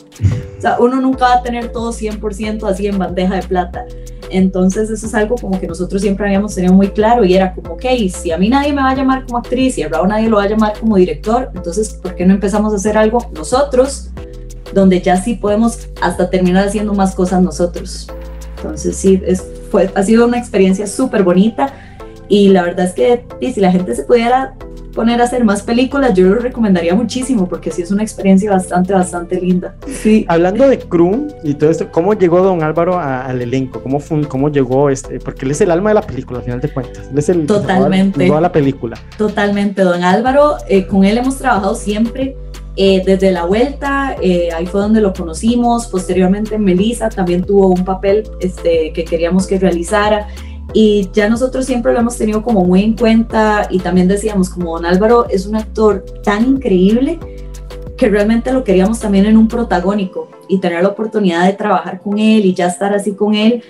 Uno 0.79 1.01
nunca 1.01 1.25
va 1.25 1.33
a 1.35 1.43
tener 1.43 1.71
todo 1.71 1.91
100% 1.91 2.69
así 2.69 2.87
en 2.87 2.97
bandeja 2.97 3.35
de 3.35 3.43
plata. 3.43 3.85
Entonces 4.29 4.89
eso 4.89 5.05
es 5.05 5.13
algo 5.13 5.35
como 5.35 5.59
que 5.59 5.67
nosotros 5.67 6.01
siempre 6.01 6.25
habíamos 6.25 6.55
tenido 6.55 6.73
muy 6.73 6.89
claro 6.89 7.25
y 7.25 7.35
era 7.35 7.53
como, 7.53 7.73
ok, 7.73 7.85
si 8.09 8.31
a 8.31 8.37
mí 8.37 8.49
nadie 8.49 8.71
me 8.71 8.81
va 8.81 8.91
a 8.91 8.95
llamar 8.95 9.25
como 9.25 9.39
actriz 9.39 9.77
y 9.77 9.83
a 9.83 9.89
Raúl 9.89 10.07
nadie 10.07 10.29
lo 10.29 10.37
va 10.37 10.43
a 10.43 10.47
llamar 10.47 10.73
como 10.79 10.95
director, 10.95 11.51
entonces 11.53 11.93
¿por 11.95 12.15
qué 12.15 12.25
no 12.25 12.33
empezamos 12.33 12.71
a 12.71 12.77
hacer 12.77 12.97
algo 12.97 13.29
nosotros 13.33 14.09
donde 14.73 15.01
ya 15.01 15.21
sí 15.21 15.35
podemos 15.35 15.89
hasta 16.01 16.29
terminar 16.29 16.67
haciendo 16.67 16.93
más 16.93 17.13
cosas 17.13 17.41
nosotros? 17.41 18.07
Entonces 18.57 18.95
sí, 18.95 19.21
es, 19.25 19.45
fue, 19.69 19.91
ha 19.93 20.03
sido 20.03 20.27
una 20.27 20.37
experiencia 20.37 20.87
súper 20.87 21.23
bonita 21.23 21.73
y 22.31 22.47
la 22.47 22.63
verdad 22.63 22.85
es 22.85 22.93
que 22.93 23.25
y 23.41 23.51
si 23.51 23.59
la 23.59 23.73
gente 23.73 23.93
se 23.93 24.03
pudiera 24.03 24.53
poner 24.95 25.19
a 25.19 25.25
hacer 25.25 25.43
más 25.43 25.63
películas, 25.63 26.13
yo 26.13 26.27
lo 26.27 26.35
recomendaría 26.35 26.95
muchísimo 26.95 27.47
porque 27.49 27.71
sí 27.71 27.81
es 27.81 27.91
una 27.91 28.03
experiencia 28.03 28.49
bastante, 28.49 28.93
bastante 28.93 29.39
linda. 29.39 29.75
Sí. 29.85 30.25
Hablando 30.29 30.65
de 30.69 30.79
crew 30.79 31.27
y 31.43 31.55
todo 31.55 31.69
esto, 31.69 31.91
¿cómo 31.91 32.13
llegó 32.13 32.41
Don 32.41 32.63
Álvaro 32.63 32.97
a, 32.97 33.25
al 33.25 33.41
elenco? 33.41 33.83
¿Cómo, 33.83 33.99
fue, 33.99 34.25
¿Cómo 34.29 34.47
llegó 34.47 34.89
este? 34.89 35.19
Porque 35.19 35.43
él 35.43 35.51
es 35.51 35.59
el 35.59 35.71
alma 35.71 35.89
de 35.89 35.95
la 35.95 36.01
película, 36.03 36.39
al 36.39 36.45
final 36.45 36.61
de 36.61 36.69
cuentas. 36.69 37.09
Él 37.11 37.19
es 37.19 37.27
el 37.27 37.45
Totalmente. 37.45 38.25
toda 38.25 38.39
la 38.39 38.51
película. 38.53 38.97
Totalmente. 39.17 39.81
Don 39.81 40.01
Álvaro, 40.01 40.55
eh, 40.69 40.87
con 40.87 41.03
él 41.03 41.17
hemos 41.17 41.37
trabajado 41.37 41.75
siempre. 41.75 42.37
Eh, 42.77 43.03
desde 43.05 43.33
la 43.33 43.43
vuelta, 43.43 44.15
eh, 44.21 44.47
ahí 44.55 44.65
fue 44.65 44.79
donde 44.79 45.01
lo 45.01 45.11
conocimos. 45.11 45.87
Posteriormente, 45.87 46.57
Melissa 46.57 47.09
también 47.09 47.43
tuvo 47.43 47.67
un 47.67 47.83
papel 47.83 48.23
este, 48.39 48.93
que 48.93 49.03
queríamos 49.03 49.45
que 49.45 49.59
realizara 49.59 50.27
y 50.73 51.09
ya 51.13 51.29
nosotros 51.29 51.65
siempre 51.65 51.93
lo 51.93 51.99
hemos 51.99 52.17
tenido 52.17 52.43
como 52.43 52.63
muy 52.63 52.83
en 52.83 52.95
cuenta 52.95 53.67
y 53.69 53.79
también 53.79 54.07
decíamos 54.07 54.49
como 54.49 54.75
don 54.75 54.85
Álvaro 54.85 55.27
es 55.29 55.45
un 55.45 55.55
actor 55.55 56.05
tan 56.23 56.45
increíble 56.45 57.19
que 57.97 58.09
realmente 58.09 58.51
lo 58.51 58.63
queríamos 58.63 58.99
también 58.99 59.25
en 59.25 59.37
un 59.37 59.47
protagónico 59.47 60.29
y 60.47 60.59
tener 60.59 60.83
la 60.83 60.89
oportunidad 60.89 61.45
de 61.45 61.53
trabajar 61.53 61.99
con 62.01 62.17
él 62.19 62.45
y 62.45 62.53
ya 62.53 62.67
estar 62.67 62.93
así 62.93 63.13
con 63.13 63.35
él 63.35 63.63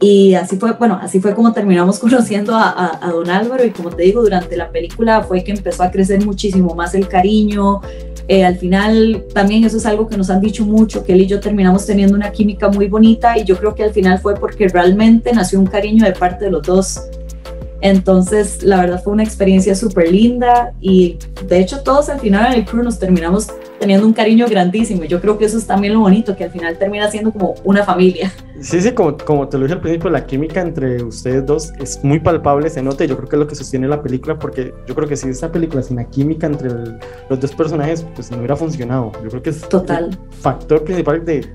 y 0.00 0.34
así 0.34 0.56
fue, 0.56 0.72
bueno, 0.72 0.98
así 1.02 1.20
fue 1.20 1.34
como 1.34 1.52
terminamos 1.52 1.98
conociendo 2.00 2.54
a, 2.54 2.68
a, 2.70 3.06
a 3.06 3.10
don 3.10 3.28
Álvaro 3.28 3.64
y 3.64 3.70
como 3.70 3.90
te 3.90 4.04
digo, 4.04 4.22
durante 4.22 4.56
la 4.56 4.70
película 4.70 5.22
fue 5.22 5.42
que 5.42 5.52
empezó 5.52 5.82
a 5.82 5.90
crecer 5.90 6.24
muchísimo 6.24 6.74
más 6.74 6.94
el 6.94 7.08
cariño, 7.08 7.80
eh, 8.28 8.44
al 8.44 8.56
final 8.58 9.24
también 9.32 9.64
eso 9.64 9.78
es 9.78 9.86
algo 9.86 10.06
que 10.06 10.18
nos 10.18 10.28
han 10.28 10.40
dicho 10.40 10.64
mucho, 10.64 11.02
que 11.02 11.14
él 11.14 11.22
y 11.22 11.26
yo 11.26 11.40
terminamos 11.40 11.86
teniendo 11.86 12.14
una 12.14 12.30
química 12.30 12.68
muy 12.68 12.86
bonita 12.86 13.38
y 13.38 13.44
yo 13.44 13.56
creo 13.56 13.74
que 13.74 13.84
al 13.84 13.92
final 13.92 14.18
fue 14.18 14.34
porque 14.34 14.68
realmente 14.68 15.32
nació 15.32 15.58
un 15.58 15.66
cariño 15.66 16.04
de 16.04 16.12
parte 16.12 16.44
de 16.44 16.50
los 16.50 16.62
dos. 16.62 17.00
Entonces, 17.80 18.62
la 18.62 18.80
verdad 18.80 19.02
fue 19.02 19.12
una 19.12 19.22
experiencia 19.22 19.74
súper 19.74 20.10
linda 20.10 20.72
y 20.80 21.16
de 21.46 21.60
hecho 21.60 21.82
todos 21.82 22.08
al 22.08 22.18
final 22.18 22.52
en 22.52 22.60
el 22.60 22.64
crew 22.64 22.82
nos 22.82 22.98
terminamos 22.98 23.48
teniendo 23.78 24.06
un 24.06 24.12
cariño 24.12 24.46
grandísimo. 24.48 25.04
Yo 25.04 25.20
creo 25.20 25.38
que 25.38 25.44
eso 25.44 25.58
es 25.58 25.66
también 25.66 25.94
lo 25.94 26.00
bonito, 26.00 26.34
que 26.36 26.44
al 26.44 26.50
final 26.50 26.76
termina 26.76 27.10
siendo 27.10 27.32
como 27.32 27.54
una 27.64 27.84
familia. 27.84 28.32
Sí, 28.60 28.80
sí, 28.80 28.90
como, 28.90 29.16
como 29.16 29.48
te 29.48 29.56
lo 29.56 29.64
dije 29.64 29.74
al 29.74 29.80
principio, 29.80 30.10
la 30.10 30.26
química 30.26 30.60
entre 30.60 31.02
ustedes 31.04 31.46
dos 31.46 31.72
es 31.78 32.02
muy 32.02 32.18
palpable, 32.18 32.68
se 32.68 32.82
nota 32.82 33.04
y 33.04 33.08
yo 33.08 33.16
creo 33.16 33.28
que 33.28 33.36
es 33.36 33.40
lo 33.40 33.46
que 33.46 33.54
sostiene 33.54 33.86
la 33.86 34.02
película, 34.02 34.36
porque 34.36 34.74
yo 34.88 34.94
creo 34.96 35.06
que 35.06 35.16
si 35.16 35.28
esta 35.28 35.52
película 35.52 35.82
sin 35.82 35.96
la 35.96 36.04
química 36.04 36.48
entre 36.48 36.70
los 37.28 37.38
dos 37.38 37.54
personajes, 37.54 38.04
pues 38.16 38.32
no 38.32 38.38
hubiera 38.38 38.56
funcionado. 38.56 39.12
Yo 39.22 39.30
creo 39.30 39.42
que 39.42 39.50
es 39.50 39.60
Total. 39.60 40.06
el 40.10 40.18
factor 40.40 40.82
principal 40.82 41.24
de, 41.24 41.46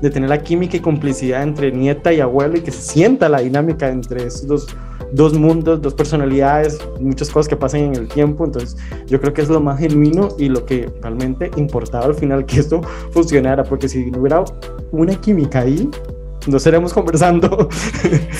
de 0.00 0.10
tener 0.10 0.28
la 0.28 0.40
química 0.40 0.76
y 0.76 0.80
complicidad 0.80 1.42
entre 1.42 1.72
nieta 1.72 2.12
y 2.12 2.20
abuelo 2.20 2.56
y 2.56 2.60
que 2.60 2.70
se 2.70 2.82
sienta 2.82 3.28
la 3.28 3.40
dinámica 3.40 3.88
entre 3.88 4.26
esos 4.26 4.46
dos 4.46 4.66
dos 5.12 5.34
mundos, 5.34 5.80
dos 5.80 5.94
personalidades, 5.94 6.78
muchas 7.00 7.30
cosas 7.30 7.48
que 7.48 7.56
pasan 7.56 7.80
en 7.80 7.96
el 7.96 8.08
tiempo. 8.08 8.44
Entonces, 8.44 8.76
yo 9.06 9.20
creo 9.20 9.32
que 9.32 9.42
es 9.42 9.48
lo 9.48 9.60
más 9.60 9.78
genuino 9.78 10.28
y 10.38 10.48
lo 10.48 10.64
que 10.64 10.90
realmente 11.00 11.50
importaba 11.56 12.06
al 12.06 12.14
final 12.14 12.44
que 12.46 12.60
esto 12.60 12.80
funcionara, 13.12 13.62
porque 13.64 13.88
si 13.88 14.10
no 14.10 14.20
hubiera 14.20 14.44
una 14.90 15.14
química 15.14 15.60
ahí, 15.60 15.88
no 16.46 16.56
estaremos 16.56 16.92
conversando. 16.92 17.68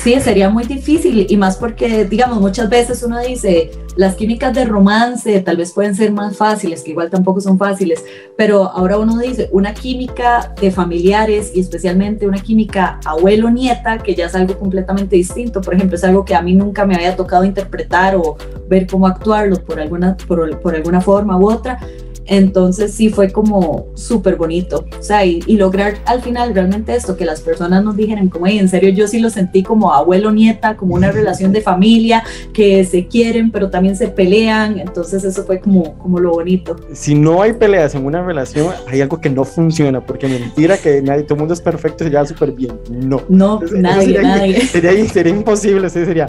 Sí, 0.03 0.19
sería 0.21 0.49
muy 0.49 0.65
difícil 0.65 1.27
y 1.29 1.37
más 1.37 1.57
porque, 1.57 2.05
digamos, 2.05 2.41
muchas 2.41 2.69
veces 2.69 3.03
uno 3.03 3.21
dice, 3.21 3.71
las 3.97 4.17
químicas 4.17 4.55
de 4.55 4.65
romance 4.65 5.39
tal 5.41 5.57
vez 5.57 5.73
pueden 5.73 5.95
ser 5.95 6.13
más 6.13 6.37
fáciles, 6.37 6.83
que 6.83 6.91
igual 6.91 7.11
tampoco 7.11 7.41
son 7.41 7.59
fáciles, 7.59 8.05
pero 8.37 8.65
ahora 8.65 8.99
uno 8.99 9.19
dice, 9.19 9.49
una 9.53 9.75
química 9.75 10.55
de 10.61 10.71
familiares 10.71 11.53
y 11.55 11.61
especialmente 11.61 12.27
una 12.27 12.41
química 12.41 12.99
abuelo-nieta, 13.05 13.99
que 13.99 14.15
ya 14.15 14.27
es 14.27 14.35
algo 14.35 14.59
completamente 14.59 15.17
distinto. 15.17 15.61
Por 15.61 15.75
ejemplo, 15.75 15.97
es 15.97 16.05
algo 16.05 16.25
que 16.25 16.35
a 16.35 16.43
mí 16.43 16.55
nunca 16.55 16.85
me 16.85 16.95
había 16.95 17.15
tocado 17.15 17.45
interpretar 17.45 18.17
o 18.17 18.37
ver 18.69 18.87
cómo 18.87 19.07
actuarlo 19.07 19.57
por 19.63 19.79
alguna, 19.79 20.17
por, 20.27 20.59
por 20.61 20.75
alguna 20.75 21.01
forma 21.01 21.39
u 21.39 21.51
otra. 21.51 21.79
Entonces 22.27 22.93
sí 22.95 23.11
fue 23.11 23.31
como 23.31 23.87
súper 23.95 24.37
bonito, 24.37 24.85
o 24.99 25.03
sea, 25.03 25.25
y, 25.25 25.41
lograr 25.63 25.95
al 26.07 26.23
final 26.23 26.55
realmente 26.55 26.95
esto, 26.95 27.17
que 27.17 27.25
las 27.25 27.41
personas 27.41 27.85
nos 27.85 27.97
dijeran 27.97 28.29
como, 28.29 28.47
en 28.47 28.69
serio, 28.69 28.91
yo 28.91 29.07
sí 29.07 29.21
lo 29.21 29.31
sentí 29.31 29.63
como 29.63 29.93
abuelo-nieta, 29.93 30.77
como 30.77 30.95
una 30.95 31.13
relación 31.13 31.53
de 31.53 31.61
familia, 31.61 32.25
que 32.53 32.85
se 32.85 33.07
quieren, 33.07 33.51
pero 33.51 33.71
también 33.71 33.95
se 33.97 34.09
pelean, 34.09 34.79
entonces 34.79 35.23
eso 35.25 35.45
fue 35.45 35.61
como, 35.61 35.97
como 35.99 36.19
lo 36.19 36.31
bonito. 36.31 36.77
Si 36.93 37.15
no 37.15 37.43
hay 37.43 37.53
peleas 37.53 37.95
en 37.95 38.07
una 38.07 38.23
relación, 38.23 38.73
hay 38.89 39.01
algo 39.01 39.21
que 39.21 39.31
no 39.31 39.45
funciona, 39.45 40.05
porque 40.05 40.27
mentira 40.27 40.77
que 40.79 41.03
nadie, 41.03 41.23
todo 41.23 41.35
el 41.35 41.41
mundo 41.41 41.55
es 41.55 41.61
perfecto 41.61 42.05
y 42.05 42.07
se 42.07 42.11
lleva 42.11 42.27
súper 42.27 42.53
bien, 42.53 42.73
no. 42.91 43.23
No, 43.29 43.61
nadie, 43.77 44.07
sería, 44.07 44.23
nadie. 44.23 44.61
Sería, 44.73 45.09
sería 45.09 45.33
imposible, 45.33 45.91
sería, 45.91 46.27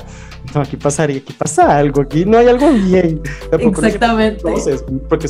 no, 0.54 0.62
aquí 0.62 0.78
pasaría, 0.78 1.18
aquí 1.18 1.34
pasa 1.34 1.78
algo, 1.78 2.02
aquí 2.02 2.26
no 2.26 2.38
hay 2.38 2.48
algo 2.48 2.72
bien. 2.72 3.22
Exactamente. 3.52 4.42
Entonces, 4.46 4.84
porque 5.10 5.28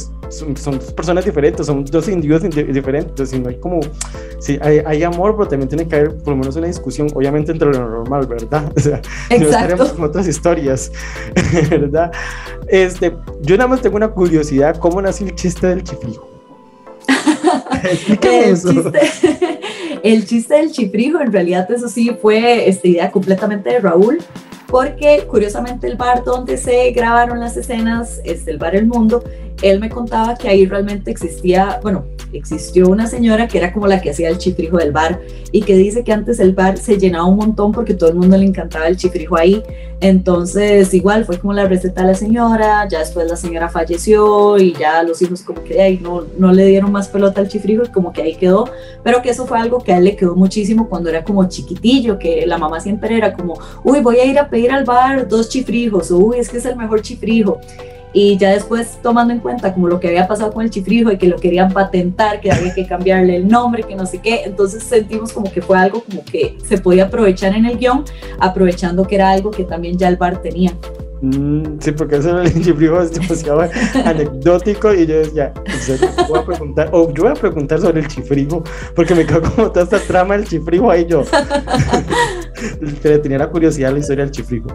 son, 0.56 0.80
dos 0.80 0.94
personas 0.94 1.26
diferentes, 1.26 1.66
son 1.66 1.86
dos 1.86 2.08
individuos 2.08 2.44
diferentes, 2.44 3.34
y 3.34 3.39
no 3.39 3.50
hay 3.50 3.56
como, 3.56 3.80
sí, 4.39 4.58
hay, 4.62 4.80
hay, 4.86 5.04
amor, 5.04 5.36
pero 5.38 5.50
también 5.50 5.70
tiene 5.70 5.88
que 5.88 5.96
haber 5.96 6.18
por 6.18 6.30
lo 6.30 6.38
menos 6.38 6.56
una 6.56 6.68
discusión, 6.68 7.08
obviamente 7.13 7.52
entre 7.52 7.72
lo 7.72 7.89
normal, 7.89 8.28
¿verdad? 8.28 8.72
O 8.76 8.80
sea, 8.80 8.98
Exacto. 8.98 9.38
no 9.39 9.46
estaremos 9.46 9.89
con 9.94 10.06
otras 10.06 10.28
historias, 10.28 10.92
¿verdad? 11.70 12.12
Este, 12.68 13.16
yo 13.42 13.58
nada 13.58 13.68
más 13.68 13.82
tengo 13.82 13.96
una 13.96 14.10
curiosidad, 14.10 14.78
¿cómo 14.78 15.02
nació 15.02 15.28
el 15.28 15.36
chiste 15.36 15.68
del 15.68 15.84
chifrijo? 15.84 16.30
el, 17.84 17.98
chiste, 18.56 19.00
el 20.04 20.26
chiste 20.26 20.54
del 20.56 20.72
chifrijo, 20.72 21.20
en 21.20 21.32
realidad 21.32 21.70
eso 21.72 21.88
sí 21.88 22.16
fue 22.22 22.68
esta 22.70 22.88
idea 22.88 23.12
completamente 23.12 23.70
de 23.70 23.80
Raúl, 23.80 24.20
porque 24.68 25.26
curiosamente 25.28 25.88
el 25.88 25.98
bar 25.98 26.24
donde 26.24 26.58
se 26.58 26.89
grabaron 26.92 27.39
las 27.39 27.56
escenas 27.58 28.20
es 28.24 28.48
el 28.48 28.58
bar 28.58 28.76
El 28.76 28.88
Mundo 28.88 29.24
él 29.63 29.80
me 29.80 29.89
contaba 29.89 30.36
que 30.36 30.49
ahí 30.49 30.65
realmente 30.65 31.10
existía, 31.10 31.80
bueno, 31.82 32.04
existió 32.34 32.89
una 32.89 33.08
señora 33.08 33.47
que 33.47 33.58
era 33.58 33.71
como 33.71 33.88
la 33.88 34.02
que 34.02 34.10
hacía 34.10 34.30
el 34.30 34.38
chifrijo 34.38 34.78
del 34.78 34.91
bar 34.91 35.21
y 35.52 35.62
que 35.62 35.76
dice 35.78 36.04
que 36.04 36.12
antes 36.12 36.39
el 36.39 36.54
bar 36.54 36.78
se 36.78 36.97
llenaba 36.97 37.26
un 37.26 37.38
montón 37.38 37.71
porque 37.71 37.93
todo 37.93 38.10
el 38.10 38.15
mundo 38.15 38.38
le 38.38 38.45
encantaba 38.45 38.88
el 38.88 38.97
chifrijo 38.97 39.38
ahí. 39.38 39.63
Entonces, 40.02 40.93
igual 40.93 41.23
fue 41.23 41.39
como 41.39 41.54
la 41.54 41.65
receta 41.65 42.02
de 42.02 42.08
la 42.08 42.13
señora, 42.13 42.86
ya 42.89 42.99
después 42.99 43.26
la 43.26 43.38
señora 43.38 43.69
falleció 43.69 44.58
y 44.58 44.73
ya 44.73 45.02
los 45.02 45.21
hijos 45.21 45.43
como 45.43 45.63
que 45.63 45.82
ahí 45.82 45.97
no, 45.97 46.26
no 46.38 46.52
le 46.52 46.65
dieron 46.65 46.91
más 46.91 47.08
pelota 47.08 47.39
al 47.39 47.47
chifrijo 47.47 47.84
y 47.86 47.88
como 47.88 48.12
que 48.12 48.21
ahí 48.21 48.36
quedó, 48.36 48.69
pero 49.02 49.21
que 49.21 49.30
eso 49.30 49.45
fue 49.47 49.58
algo 49.58 49.80
que 49.80 49.93
a 49.93 49.97
él 49.99 50.04
le 50.04 50.17
quedó 50.17 50.36
muchísimo 50.36 50.89
cuando 50.89 51.10
era 51.10 51.23
como 51.23 51.47
chiquitillo, 51.47 52.19
que 52.19 52.45
la 52.45 52.58
mamá 52.58 52.82
siempre 52.82 53.15
era 53.15 53.34
como, 53.34 53.58
uy, 53.86 54.02
voy 54.02 54.17
a 54.17 54.26
ir 54.26 54.38
a 54.38 54.49
pedir 54.49 54.73
al 54.73 54.84
bar 54.84 55.26
dos 55.30 55.47
chifrijos, 55.47 56.12
uy, 56.12 56.38
es 56.38 56.49
que 56.49 56.58
es 56.58 56.65
el 56.65 56.76
mejor 56.76 57.02
chifrijo 57.02 57.62
y 58.13 58.38
ya 58.38 58.52
después 58.52 58.99
tomando 59.02 59.34
en 59.34 59.39
cuenta 59.39 59.73
como 59.73 59.88
lo 59.88 59.99
que 59.99 60.08
había 60.08 60.28
pasado 60.28 60.54
con 60.54 60.63
el 60.63 60.69
chifrijo 60.69 61.12
y 61.12 61.17
que 61.17 61.28
lo 61.28 61.38
querían 61.38 61.71
patentar, 61.73 62.39
que 62.39 62.52
había 62.52 62.73
que 62.73 62.86
cambiarle 62.88 63.36
el 63.36 63.47
nombre, 63.47 63.84
que 63.84 63.95
no 63.95 64.06
sé 64.06 64.19
qué, 64.19 64.43
entonces 64.45 64.84
sentimos 64.84 65.34
como 65.34 65.52
que 65.52 65.62
fue 65.62 65.78
algo 65.78 66.04
como 66.04 66.23
que 66.23 66.58
se 66.63 66.78
podía 66.78 67.06
aprovechar 67.06 67.54
en 67.56 67.65
el 67.65 67.78
guion, 67.78 68.06
aprovechando 68.39 69.06
que 69.06 69.15
era 69.15 69.32
algo 69.32 69.49
que 69.52 69.63
también 69.63 69.97
ya 69.97 70.08
el 70.08 70.17
bar 70.17 70.41
tenía. 70.41 70.71
Mm, 71.23 71.80
sí, 71.80 71.93
porque 71.93 72.17
eso 72.17 72.36
del 72.36 72.54
chifrijo 72.62 73.02
es 73.02 73.13
demasiado 73.13 73.62
anecdótico 74.06 74.93
y 74.93 75.06
yo 75.06 75.19
decía, 75.19 75.54
voy 76.28 76.39
a 76.39 76.45
preguntar, 76.45 76.89
o 76.91 77.13
yo 77.13 77.23
voy 77.23 77.32
a 77.32 77.36
preguntar 77.36 77.80
sobre 77.80 78.02
el 78.02 78.08
chifrijo, 78.10 78.62
porque 78.93 79.15
me 79.15 79.26
quedó 79.26 79.41
como 79.41 79.71
toda 79.71 79.86
esta 79.86 79.99
trama 79.99 80.36
del 80.36 80.45
chifrijo 80.45 80.91
ahí 80.91 81.06
yo. 81.06 81.23
Pero 83.02 83.21
tenía 83.21 83.38
la 83.38 83.49
curiosidad 83.49 83.93
la 83.93 83.99
historia 83.99 84.26
del 84.26 84.32
chifrijo. 84.32 84.67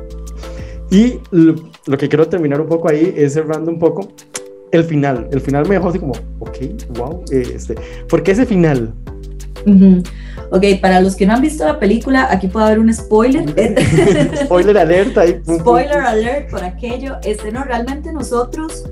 Y 0.91 1.21
lo, 1.31 1.99
que 1.99 2.09
quiero 2.09 2.29
terminar 2.29 2.61
un 2.61 2.69
poco 2.69 2.89
ahí 2.89 3.13
es 3.17 3.35
cerrando 3.35 3.71
un 3.71 3.79
poco 3.79 4.09
el 4.73 4.85
final. 4.85 5.29
El 5.33 5.41
final 5.41 5.67
me 5.69 5.75
dejó 5.75 5.89
así 5.89 5.99
como, 5.99 6.13
ok, 6.39 6.59
wow, 6.97 7.25
este, 7.31 7.75
¿por 8.09 8.23
qué 8.23 8.33
ese 8.33 8.47
final? 8.47 8.95
Ok, 10.51 10.65
para 10.81 11.01
los 11.01 11.15
que 11.15 11.27
no 11.27 11.35
han 11.35 11.43
visto 11.43 11.65
la 11.65 11.79
película, 11.79 12.29
aquí 12.31 12.49
puede 12.49 12.67
haber 12.67 12.79
un 12.79 12.93
spoiler. 12.93 13.45
spoiler 14.45 14.79
alert 14.79 15.19
ahí. 15.19 15.41
Spoiler 15.45 15.99
alert 15.99 16.51
por 16.51 16.65
aquello. 16.65 17.17
Este, 17.23 17.53
no, 17.53 17.65
realmente 17.65 18.13
nosotros 18.13 18.85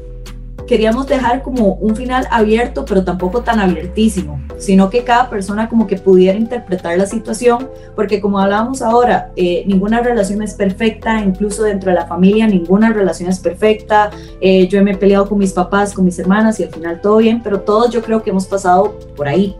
queríamos 0.66 1.06
dejar 1.06 1.42
como 1.42 1.74
un 1.74 1.96
final 1.96 2.26
abierto, 2.30 2.84
pero 2.84 3.04
tampoco 3.04 3.42
tan 3.42 3.60
abiertísimo, 3.60 4.40
sino 4.58 4.90
que 4.90 5.04
cada 5.04 5.30
persona 5.30 5.68
como 5.68 5.86
que 5.86 5.96
pudiera 5.96 6.38
interpretar 6.38 6.98
la 6.98 7.06
situación, 7.06 7.68
porque 7.94 8.20
como 8.20 8.38
hablábamos 8.38 8.82
ahora, 8.82 9.30
eh, 9.36 9.64
ninguna 9.66 10.00
relación 10.00 10.42
es 10.42 10.54
perfecta, 10.54 11.20
incluso 11.20 11.62
dentro 11.62 11.90
de 11.90 11.96
la 11.96 12.06
familia 12.06 12.46
ninguna 12.46 12.92
relación 12.92 13.30
es 13.30 13.38
perfecta. 13.38 14.10
Eh, 14.40 14.68
yo 14.68 14.82
me 14.82 14.92
he 14.92 14.96
peleado 14.96 15.28
con 15.28 15.38
mis 15.38 15.52
papás, 15.52 15.94
con 15.94 16.04
mis 16.04 16.18
hermanas 16.18 16.60
y 16.60 16.64
al 16.64 16.70
final 16.70 17.00
todo 17.00 17.18
bien, 17.18 17.42
pero 17.42 17.60
todos 17.60 17.90
yo 17.90 18.02
creo 18.02 18.22
que 18.22 18.30
hemos 18.30 18.46
pasado 18.46 18.98
por 19.16 19.28
ahí. 19.28 19.56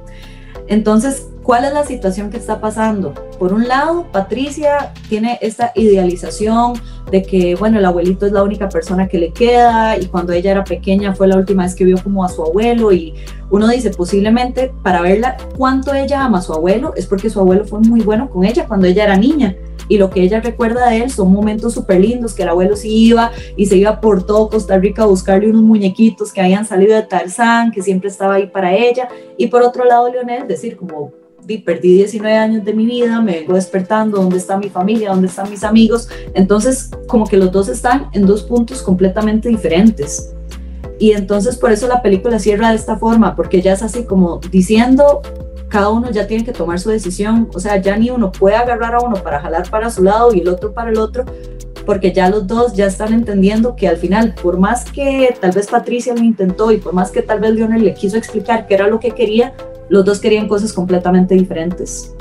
Entonces, 0.69 1.29
¿Cuál 1.47 1.65
es 1.65 1.73
la 1.73 1.85
situación 1.85 2.29
que 2.29 2.39
está 2.39 2.61
pasando? 2.61 3.15
Por 3.39 3.53
un 3.53 3.69
lado, 3.69 4.07
Patricia 4.13 4.93
tiene 5.09 5.39
esta 5.43 5.73
idealización 5.75 6.75
de 7.11 7.23
que, 7.23 7.55
bueno, 7.55 7.79
el 7.79 7.85
abuelito 7.85 8.27
es 8.27 8.33
la 8.33 8.43
única 8.43 8.69
persona 8.69 9.09
que 9.09 9.19
le 9.19 9.33
queda 9.33 9.99
y 9.99 10.07
cuando 10.07 10.33
ella 10.33 10.53
era 10.53 10.65
pequeña 10.65 11.15
fue 11.15 11.29
la 11.29 11.37
última 11.37 11.65
vez 11.65 11.75
que 11.75 11.85
vio 11.85 11.99
como 12.03 12.25
a 12.25 12.29
su 12.29 12.43
abuelo 12.43 12.93
y 12.93 13.15
uno 13.51 13.69
dice 13.69 13.91
posiblemente 13.91 14.73
para 14.83 15.03
verla 15.03 15.37
cuánto 15.57 15.95
ella 15.95 16.25
ama 16.25 16.39
a 16.39 16.43
su 16.43 16.53
abuelo 16.53 16.95
es 16.97 17.07
porque 17.07 17.31
su 17.31 17.39
abuelo 17.39 17.65
fue 17.65 17.81
muy 17.81 18.01
bueno 18.01 18.29
con 18.29 18.45
ella 18.45 18.67
cuando 18.67 18.87
ella 18.87 19.05
era 19.05 19.17
niña 19.17 19.55
y 19.89 19.99
lo 19.99 20.11
que 20.11 20.23
ella 20.23 20.41
recuerda 20.41 20.89
de 20.89 20.99
él 21.03 21.11
son 21.11 21.33
momentos 21.33 21.75
súper 21.75 22.01
lindos, 22.01 22.35
que 22.35 22.43
el 22.43 22.49
abuelo 22.49 22.77
sí 22.77 22.89
iba 22.91 23.31
y 23.57 23.67
se 23.67 23.77
iba 23.77 24.01
por 24.01 24.25
todo 24.25 24.49
Costa 24.49 24.79
Rica 24.79 25.03
a 25.03 25.07
buscarle 25.07 25.49
unos 25.49 25.63
muñequitos 25.63 26.33
que 26.33 26.41
habían 26.41 26.67
salido 26.67 26.97
de 26.97 27.03
Tarzán, 27.03 27.71
que 27.71 27.83
siempre 27.83 28.09
estaba 28.09 28.35
ahí 28.35 28.47
para 28.47 28.75
ella, 28.75 29.09
y 29.37 29.47
por 29.47 29.63
otro 29.63 29.85
lado 29.85 30.11
Leonel 30.11 30.49
decir 30.49 30.77
como 30.77 31.13
perdí 31.59 31.95
19 31.99 32.37
años 32.37 32.65
de 32.65 32.75
mi 32.75 32.87
vida, 32.87 33.21
me 33.21 33.41
vengo 33.41 33.55
despertando, 33.55 34.19
¿dónde 34.19 34.37
está 34.37 34.57
mi 34.59 34.69
familia? 34.69 35.11
¿Dónde 35.11 35.29
están 35.29 35.49
mis 35.49 35.63
amigos? 35.63 36.09
Entonces, 36.35 36.91
como 37.07 37.27
que 37.27 37.37
los 37.37 37.53
dos 37.53 37.69
están 37.69 38.09
en 38.13 38.27
dos 38.27 38.43
puntos 38.43 38.83
completamente 38.83 39.49
diferentes. 39.49 40.35
Y 40.99 41.13
entonces 41.13 41.57
por 41.57 41.73
eso 41.73 41.87
la 41.87 42.03
película 42.03 42.39
cierra 42.39 42.71
de 42.71 42.77
esta 42.77 42.97
forma, 42.97 43.37
porque 43.37 43.61
ya 43.61 43.73
es 43.73 43.83
así 43.83 44.05
como 44.05 44.41
diciendo, 44.51 45.21
cada 45.69 45.91
uno 45.91 46.11
ya 46.11 46.27
tiene 46.27 46.45
que 46.45 46.53
tomar 46.53 46.81
su 46.81 46.91
decisión, 46.91 47.49
o 47.55 47.61
sea, 47.61 47.77
ya 47.77 47.97
ni 47.97 48.11
uno 48.11 48.33
puede 48.33 48.57
agarrar 48.57 48.95
a 48.95 49.01
uno 49.01 49.17
para 49.23 49.41
jalar 49.41 49.69
para 49.69 49.91
su 49.91 50.03
lado 50.03 50.33
y 50.33 50.41
el 50.41 50.49
otro 50.49 50.73
para 50.73 50.91
el 50.91 50.99
otro, 50.99 51.25
porque 51.85 52.13
ya 52.13 52.31
los 52.31 52.47
dos 52.47 52.75
ya 52.75 52.87
están 52.87 53.13
entendiendo 53.13 53.77
que 53.77 53.89
al 53.89 53.97
final, 53.97 54.35
por 54.43 54.59
más 54.59 54.91
que 54.91 55.37
tal 55.41 55.53
vez 55.53 55.67
Patricia 55.69 56.15
lo 56.15 56.23
intentó 56.23 56.73
y 56.73 56.79
por 56.79 56.95
más 56.95 57.11
que 57.11 57.23
tal 57.23 57.41
vez 57.41 57.53
Lionel 57.53 57.85
le 57.85 57.95
quiso 57.95 58.17
explicar 58.17 58.67
qué 58.67 58.75
era 58.75 58.89
lo 58.89 58.99
que 58.99 59.11
quería, 59.11 59.55
los 59.89 60.05
dos 60.05 60.19
querían 60.19 60.49
cosas 60.49 60.73
completamente 60.73 61.35
diferentes. 61.35 62.15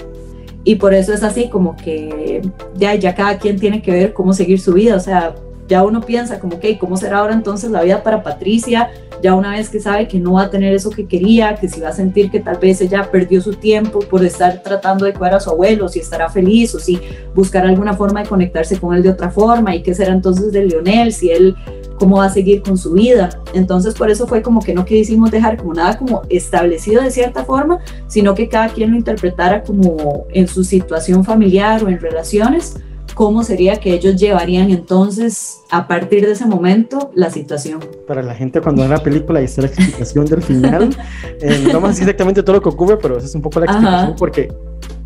Y 0.63 0.75
por 0.75 0.93
eso 0.93 1.13
es 1.13 1.23
así 1.23 1.49
como 1.49 1.75
que 1.75 2.41
ya, 2.75 2.95
ya 2.95 3.13
cada 3.13 3.38
quien 3.38 3.60
tiene 3.60 3.82
que 3.82 3.91
ver 3.91 4.13
cómo 4.13 4.34
seguir 4.34 4.60
su 4.60 4.73
vida. 4.73 4.95
O 4.95 4.99
sea, 4.99 5.36
ya 5.67 5.84
uno 5.84 6.01
piensa 6.01 6.39
como, 6.39 6.58
ok, 6.58 6.65
¿cómo 6.80 6.97
será 6.97 7.19
ahora 7.19 7.34
entonces 7.34 7.71
la 7.71 7.84
vida 7.84 8.04
para 8.04 8.23
Patricia? 8.23 8.89
Ya 9.21 9.34
una 9.34 9.51
vez 9.51 9.69
que 9.69 9.80
sabe 9.80 10.08
que 10.08 10.19
no 10.19 10.34
va 10.34 10.43
a 10.43 10.49
tener 10.49 10.73
eso 10.73 10.89
que 10.89 11.08
quería, 11.08 11.56
que 11.56 11.67
si 11.67 11.82
va 11.82 11.89
a 11.89 11.93
sentir 11.93 12.30
que 12.30 12.39
tal 12.39 12.58
vez 12.58 12.82
ella 12.82 13.10
perdió 13.12 13.41
su 13.41 13.54
tiempo 13.54 13.99
por 13.99 14.23
estar 14.23 14.62
tratando 14.62 15.06
de 15.06 15.13
cuidar 15.13 15.36
a 15.36 15.39
su 15.39 15.49
abuelo, 15.49 15.88
si 15.88 15.99
estará 15.99 16.30
feliz 16.30 16.75
o 16.75 16.80
si 16.80 16.99
buscar 17.34 17.65
alguna 17.65 17.93
forma 17.93 18.21
de 18.21 18.30
conectarse 18.30 18.80
con 18.80 18.95
él 18.95 19.01
de 19.01 19.10
otra 19.10 19.32
forma 19.32 19.75
y 19.75 19.82
qué 19.82 19.93
será 19.95 20.13
entonces 20.13 20.51
de 20.51 20.65
Leonel, 20.65 21.13
si 21.13 21.32
él 21.32 21.56
cómo 21.99 22.17
va 22.17 22.25
a 22.25 22.29
seguir 22.29 22.62
con 22.62 22.77
su 22.77 22.93
vida. 22.93 23.29
Entonces 23.53 23.93
por 23.93 24.10
eso 24.10 24.27
fue 24.27 24.41
como 24.41 24.62
que 24.62 24.73
no 24.73 24.86
quisimos 24.86 25.31
dejar 25.31 25.58
como 25.58 25.73
nada 25.73 25.97
como 25.97 26.21
establecido 26.29 27.01
de 27.01 27.12
cierta 27.12 27.45
forma, 27.45 27.79
sino 28.08 28.36
que 28.36 28.49
cada 28.49 28.69
quien 28.69 28.91
lo 28.91 28.97
interpretara 28.97 29.63
como 29.63 30.25
en 30.29 30.47
su 30.47 30.63
situación 30.63 31.23
familiar 31.23 31.84
o 31.84 31.89
en 31.89 31.99
relaciones 31.99 32.75
cómo 33.15 33.43
sería 33.43 33.77
que 33.77 33.93
ellos 33.93 34.17
llevarían 34.17 34.69
entonces 34.69 35.62
a 35.71 35.88
partir 35.88 36.25
de 36.25 36.34
ese 36.34 36.45
momento 36.45 37.12
la 37.15 37.29
situación. 37.29 37.79
Para 38.08 38.21
la 38.21 38.36
gente 38.36 38.62
cuando 38.62 38.84
ve 38.84 38.89
la 38.89 39.01
película 39.01 39.41
y 39.41 39.45
está 39.45 39.62
la 39.62 39.67
explicación 39.67 40.25
del 40.25 40.41
final, 40.43 40.95
eh, 41.41 41.69
no 41.71 41.79
más 41.79 41.99
exactamente 41.99 42.43
todo 42.43 42.58
lo 42.58 42.62
que 42.62 42.69
ocurre, 42.69 42.97
pero 42.97 43.17
esa 43.17 43.25
es 43.25 43.34
un 43.34 43.41
poco 43.41 43.62
la 43.62 43.67
explicación 43.67 44.03
Ajá. 44.03 44.15
porque 44.17 44.53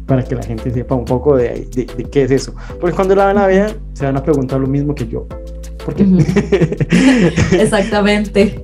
para 0.08 0.24
que 0.24 0.34
la 0.34 0.42
gente 0.42 0.72
sepa 0.72 0.96
un 0.96 1.06
poco 1.06 1.38
de, 1.38 1.68
de, 1.72 1.86
de, 1.86 2.04
qué 2.06 2.24
es 2.24 2.32
eso. 2.32 2.56
Porque 2.80 2.96
cuando 2.96 3.14
la 3.14 3.26
van 3.26 3.38
a 3.38 3.46
ver, 3.46 3.80
se 3.94 4.06
van 4.06 4.18
a 4.18 4.24
preguntar 4.24 4.60
lo 4.60 4.66
mismo 4.66 4.96
que 4.96 5.08
yo. 5.08 5.28
¿Por 5.90 5.96
qué? 5.96 6.06
-huh. 6.06 7.54
Exactamente. 7.60 8.64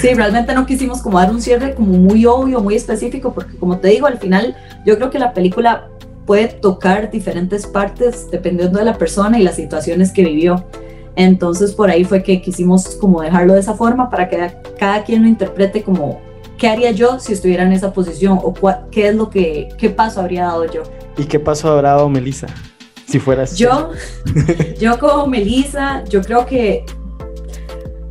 Sí, 0.00 0.14
realmente 0.14 0.54
no 0.54 0.66
quisimos 0.66 1.02
como 1.02 1.18
dar 1.18 1.30
un 1.30 1.42
cierre 1.42 1.74
como 1.74 1.92
muy 1.92 2.24
obvio, 2.26 2.60
muy 2.60 2.74
específico, 2.74 3.32
porque 3.32 3.56
como 3.56 3.78
te 3.78 3.88
digo, 3.88 4.06
al 4.06 4.18
final 4.18 4.56
yo 4.86 4.96
creo 4.96 5.10
que 5.10 5.18
la 5.18 5.32
película 5.32 5.88
puede 6.26 6.48
tocar 6.48 7.10
diferentes 7.10 7.66
partes 7.66 8.30
dependiendo 8.30 8.78
de 8.78 8.84
la 8.84 8.96
persona 8.96 9.38
y 9.38 9.42
las 9.42 9.56
situaciones 9.56 10.12
que 10.12 10.24
vivió. 10.24 10.64
Entonces 11.16 11.72
por 11.74 11.90
ahí 11.90 12.04
fue 12.04 12.22
que 12.22 12.40
quisimos 12.40 12.96
como 12.96 13.20
dejarlo 13.20 13.54
de 13.54 13.60
esa 13.60 13.74
forma 13.74 14.08
para 14.08 14.28
que 14.28 14.52
cada 14.78 15.04
quien 15.04 15.22
lo 15.22 15.28
interprete 15.28 15.82
como 15.82 16.20
qué 16.56 16.68
haría 16.68 16.90
yo 16.92 17.18
si 17.18 17.32
estuviera 17.32 17.64
en 17.64 17.72
esa 17.72 17.92
posición 17.92 18.38
o 18.42 18.54
qué 18.90 19.08
es 19.08 19.14
lo 19.14 19.28
que, 19.30 19.68
qué 19.78 19.90
paso 19.90 20.20
habría 20.20 20.44
dado 20.44 20.64
yo. 20.64 20.82
¿Y 21.16 21.24
qué 21.24 21.40
paso 21.40 21.70
habrá 21.70 21.90
dado 21.90 22.08
Melissa? 22.08 22.46
Si 23.08 23.18
fueras 23.18 23.56
yo, 23.56 23.90
yo 24.78 24.98
como 24.98 25.26
Melissa, 25.26 26.04
yo 26.04 26.20
creo 26.20 26.44
que 26.44 26.84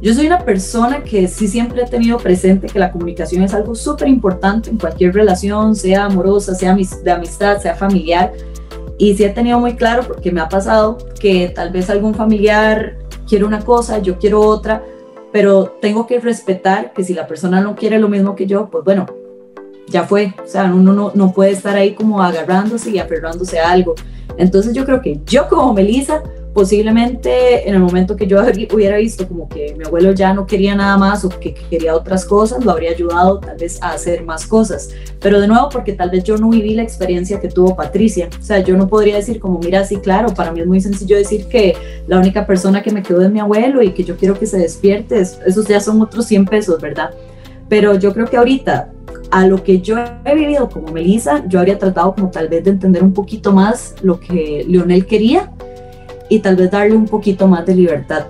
yo 0.02 0.14
soy 0.14 0.26
una 0.26 0.44
persona 0.44 1.04
que 1.04 1.28
sí 1.28 1.48
siempre 1.48 1.84
he 1.84 1.86
tenido 1.86 2.18
presente 2.18 2.68
que 2.68 2.80
la 2.80 2.92
comunicación 2.92 3.44
es 3.44 3.54
algo 3.54 3.76
súper 3.76 4.08
importante 4.08 4.72
en 4.72 4.78
cualquier 4.78 5.14
relación, 5.14 5.76
sea 5.76 6.06
amorosa, 6.06 6.56
sea 6.56 6.76
de 7.04 7.12
amistad, 7.12 7.60
sea 7.60 7.76
familiar. 7.76 8.34
Y 8.98 9.16
sí 9.16 9.24
he 9.24 9.30
tenido 9.30 9.60
muy 9.60 9.76
claro, 9.76 10.04
porque 10.08 10.32
me 10.32 10.42
ha 10.42 10.50
pasado, 10.50 10.98
que 11.20 11.50
tal 11.50 11.72
vez 11.72 11.90
algún 11.92 12.16
familiar 12.16 12.98
quiere 13.28 13.46
una 13.46 13.60
cosa, 13.60 14.00
yo 14.00 14.18
quiero 14.18 14.42
otra, 14.42 14.84
pero 15.32 15.78
tengo 15.80 16.08
que 16.08 16.20
respetar 16.20 16.94
que 16.94 17.04
si 17.04 17.14
la 17.14 17.28
persona 17.28 17.62
no 17.62 17.76
quiere 17.76 18.00
lo 18.00 18.10
mismo 18.10 18.36
que 18.36 18.48
yo, 18.48 18.70
pues 18.70 18.84
bueno, 18.84 19.06
ya 19.88 20.04
fue. 20.04 20.34
O 20.44 20.48
sea, 20.48 20.66
uno 20.66 20.94
no, 20.94 21.12
no 21.14 21.34
puede 21.34 21.52
estar 21.52 21.76
ahí 21.76 21.94
como 21.94 22.22
agarrándose 22.22 22.90
y 22.90 23.00
aferrándose 23.00 23.60
a 23.60 23.72
algo. 23.72 23.94
Entonces 24.38 24.73
yo 24.73 24.86
creo 24.86 25.02
que 25.02 25.19
yo 25.26 25.47
como 25.47 25.73
Melissa 25.73 26.21
posiblemente 26.58 27.69
en 27.69 27.76
el 27.76 27.80
momento 27.80 28.15
que 28.15 28.26
yo 28.26 28.41
hubiera 28.73 28.97
visto 28.97 29.28
como 29.28 29.47
que 29.47 29.76
mi 29.78 29.86
abuelo 29.86 30.12
ya 30.13 30.34
no 30.34 30.47
quería 30.47 30.73
nada 30.73 30.97
más 30.97 31.23
o 31.23 31.30
que 31.30 31.54
quería 31.54 31.95
otras 31.95 32.26
cosas, 32.26 32.65
lo 32.65 32.71
habría 32.71 32.89
ayudado 32.89 33.39
tal 33.39 33.58
vez 33.58 33.80
a 33.80 33.91
hacer 33.91 34.23
más 34.23 34.47
cosas. 34.47 34.89
Pero 35.19 35.39
de 35.39 35.47
nuevo, 35.47 35.69
porque 35.69 35.93
tal 35.93 36.10
vez 36.10 36.23
yo 36.23 36.36
no 36.38 36.50
viví 36.50 36.73
la 36.73 36.82
experiencia 36.82 37.39
que 37.39 37.47
tuvo 37.47 37.76
Patricia. 37.76 38.28
O 38.39 38.43
sea, 38.43 38.58
yo 38.62 38.76
no 38.76 38.88
podría 38.88 39.17
decir 39.17 39.39
como, 39.39 39.60
mira, 39.60 39.86
sí, 39.86 39.97
claro, 39.97 40.34
para 40.34 40.52
mí 40.52 40.62
es 40.62 40.65
muy 40.65 40.82
sencillo 40.82 41.15
decir 41.15 41.45
que 41.45 41.76
la 42.08 42.17
única 42.17 42.47
persona 42.47 42.82
que 42.82 42.89
me 42.89 43.04
quedó 43.04 43.21
es 43.21 43.30
mi 43.30 43.39
abuelo 43.39 43.84
y 43.84 43.91
que 43.91 44.04
yo 44.04 44.17
quiero 44.17 44.34
que 44.39 44.47
se 44.47 44.58
despierte, 44.58 45.19
esos 45.19 45.67
ya 45.67 45.80
son 45.80 46.02
otros 46.02 46.26
100 46.26 46.45
pesos, 46.45 46.82
¿verdad? 46.82 47.12
Pero 47.69 48.00
yo 48.00 48.12
creo 48.13 48.26
que 48.26 48.38
ahorita 48.38 48.89
a 49.32 49.46
lo 49.46 49.63
que 49.63 49.82
yo 49.82 49.98
he 50.26 50.36
vivido 50.36 50.70
como 50.70 50.92
Melissa, 50.92 51.44
yo 51.48 51.60
habría 51.60 51.78
tratado 51.78 52.16
como 52.16 52.30
tal 52.30 52.48
vez 52.48 52.63
de 52.63 52.72
entender 52.72 53.04
un 53.04 53.13
poquito 53.13 53.52
más 53.52 53.96
lo 54.02 54.20
que 54.20 54.66
Leonel 54.68 55.06
quería 55.06 55.52
y 56.30 56.40
tal 56.40 56.56
vez 56.56 56.72
darle 56.72 56.96
un 56.96 57.06
poquito 57.06 57.48
más 57.48 57.66
de 57.66 57.76
libertad. 57.76 58.28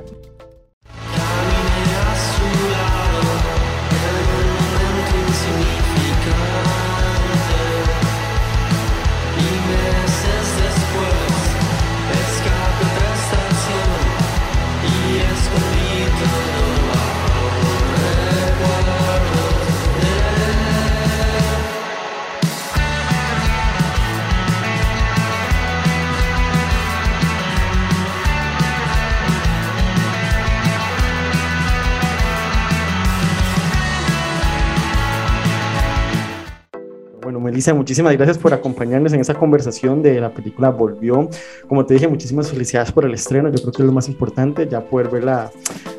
Melissa, 37.39 37.73
muchísimas 37.73 38.13
gracias 38.13 38.38
por 38.38 38.54
acompañarnos 38.54 39.13
en 39.13 39.19
esta 39.19 39.34
conversación 39.34 40.02
de 40.02 40.19
la 40.19 40.32
película 40.32 40.69
Volvió. 40.69 41.30
Como 41.67 41.86
te 41.86 41.93
dije, 41.95 42.08
muchísimas 42.08 42.50
felicidades 42.50 42.91
por 42.91 43.06
el 43.06 43.13
estreno. 43.13 43.50
Yo 43.50 43.62
creo 43.62 43.71
que 43.71 43.82
es 43.82 43.86
lo 43.86 43.91
más 43.91 44.08
importante, 44.08 44.67
ya 44.67 44.82
poder 44.82 45.10
ver 45.10 45.23
la, 45.23 45.52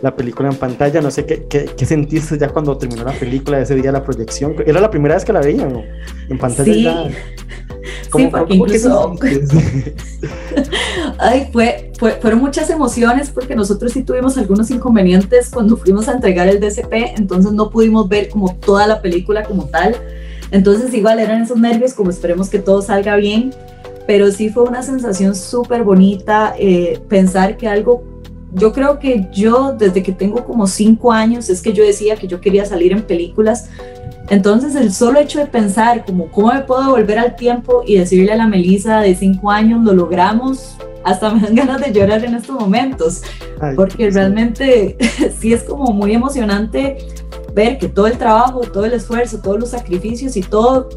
la 0.03 0.15
película 0.15 0.49
en 0.49 0.57
pantalla. 0.57 1.01
No 1.01 1.11
sé 1.11 1.25
¿qué, 1.27 1.47
qué, 1.49 1.67
qué, 1.77 1.87
sentiste 1.87 2.39
ya 2.39 2.49
cuando 2.49 2.77
terminó 2.77 3.05
la 3.05 3.13
película, 3.13 3.61
ese 3.61 3.75
día 3.75 3.93
la 3.93 4.03
proyección. 4.03 4.55
Era 4.67 4.81
la 4.81 4.91
primera 4.91 5.15
vez 5.15 5.25
que 5.25 5.33
la 5.33 5.41
veían 5.41 5.73
¿no? 5.73 5.83
en 6.29 6.39
pantalla. 6.39 6.73
Sí. 6.73 6.83
Ya... 6.83 7.09
¿Cómo, 8.11 8.25
sí, 8.25 8.31
porque 8.31 8.55
incluso... 8.55 9.15
Ay, 11.19 11.49
fue, 11.53 11.93
fue, 11.99 12.13
fueron 12.13 12.41
muchas 12.41 12.71
emociones 12.71 13.31
porque 13.31 13.55
nosotros 13.55 13.93
sí 13.93 14.03
tuvimos 14.03 14.39
algunos 14.39 14.71
inconvenientes 14.71 15.51
cuando 15.51 15.77
fuimos 15.77 16.09
a 16.09 16.13
entregar 16.13 16.49
el 16.49 16.61
DCP, 16.61 16.93
entonces 17.17 17.53
no 17.53 17.71
pudimos 17.71 18.09
ver 18.09 18.29
como 18.29 18.55
toda 18.57 18.87
la 18.87 19.03
película 19.03 19.43
como 19.45 19.65
tal. 19.67 19.97
Entonces 20.51 20.93
igual 20.95 21.19
eran 21.19 21.43
esos 21.43 21.59
nervios, 21.59 21.95
como 21.95 22.11
esperemos 22.11 22.49
que 22.49 22.59
todo 22.59 22.83
salga 22.83 23.17
bien, 23.17 23.53
pero 24.07 24.31
sí 24.31 24.49
fue 24.49 24.63
una 24.65 24.83
sensación 24.83 25.35
súper 25.35 25.85
bonita 25.85 26.55
eh, 26.59 26.99
pensar 27.09 27.57
que 27.57 27.69
algo, 27.69 28.03
yo 28.55 28.73
creo 28.73 28.99
que 28.99 29.29
yo 29.33 29.75
desde 29.79 30.03
que 30.03 30.13
tengo 30.13 30.45
como 30.45 30.67
cinco 30.67 31.13
años 31.13 31.51
es 31.51 31.61
que 31.61 31.75
yo 31.75 31.85
decía 31.85 32.17
que 32.17 32.27
yo 32.27 32.41
quería 32.41 32.65
salir 32.65 32.93
en 32.93 33.03
películas, 33.03 33.69
entonces 34.31 34.75
el 34.75 34.93
solo 34.93 35.21
hecho 35.21 35.39
de 35.39 35.47
pensar 35.47 36.05
como 36.05 36.31
cómo 36.31 36.53
me 36.53 36.61
puedo 36.61 36.91
volver 36.91 37.19
al 37.19 37.37
tiempo 37.37 37.83
y 37.87 37.97
decirle 37.97 38.33
a 38.33 38.37
la 38.37 38.47
Melissa 38.47 39.01
de 39.01 39.15
cinco 39.15 39.51
años 39.51 39.85
lo 39.85 39.93
logramos, 39.93 40.77
hasta 41.05 41.31
me 41.31 41.41
dan 41.41 41.55
ganas 41.67 41.81
de 41.81 41.93
llorar 41.93 42.25
en 42.25 42.35
estos 42.35 42.59
momentos, 42.59 43.23
Ay, 43.61 43.75
porque 43.77 44.11
sí. 44.11 44.11
realmente 44.11 44.97
sí 45.39 45.53
es 45.53 45.65
como 45.65 45.93
muy 45.93 46.15
emocionante 46.15 46.97
ver 47.59 47.77
que 47.77 47.89
todo 47.89 48.07
el 48.07 48.17
trabajo, 48.17 48.61
todo 48.61 48.85
el 48.85 48.93
esfuerzo, 48.93 49.41
todos 49.41 49.59
los 49.59 49.71
sacrificios 49.71 50.37
y 50.37 50.43
todo 50.43 50.89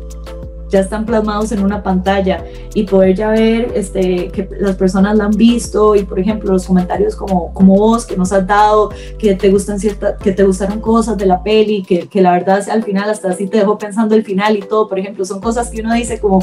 ya 0.70 0.80
están 0.80 1.06
plasmados 1.06 1.52
en 1.52 1.64
una 1.64 1.84
pantalla 1.84 2.46
y 2.74 2.84
poder 2.84 3.16
ya 3.16 3.32
ver 3.32 3.72
este, 3.76 4.30
que 4.30 4.48
las 4.60 4.78
personas 4.78 5.18
la 5.18 5.26
han 5.26 5.32
visto 5.32 5.96
y 5.96 6.04
por 6.04 6.18
ejemplo 6.18 6.54
los 6.54 6.66
comentarios 6.66 7.16
como, 7.16 7.54
como 7.54 7.76
vos 7.76 8.06
que 8.06 8.16
nos 8.16 8.32
has 8.32 8.48
dado, 8.48 8.90
que 9.20 9.36
te 9.36 9.50
gustan 9.50 9.80
ciertas, 9.80 10.18
que 10.18 10.32
te 10.32 10.44
gustaron 10.44 10.80
cosas 10.80 11.18
de 11.18 11.26
la 11.26 11.44
peli, 11.44 11.84
que, 11.84 12.08
que 12.08 12.22
la 12.22 12.32
verdad 12.32 12.64
al 12.70 12.84
final 12.84 13.10
hasta 13.10 13.32
así 13.32 13.48
te 13.48 13.58
dejó 13.58 13.78
pensando 13.78 14.16
el 14.16 14.24
final 14.24 14.56
y 14.56 14.62
todo, 14.62 14.88
por 14.88 14.98
ejemplo, 14.98 15.26
son 15.26 15.42
cosas 15.42 15.70
que 15.70 15.82
uno 15.82 15.94
dice 15.94 16.20
como, 16.20 16.40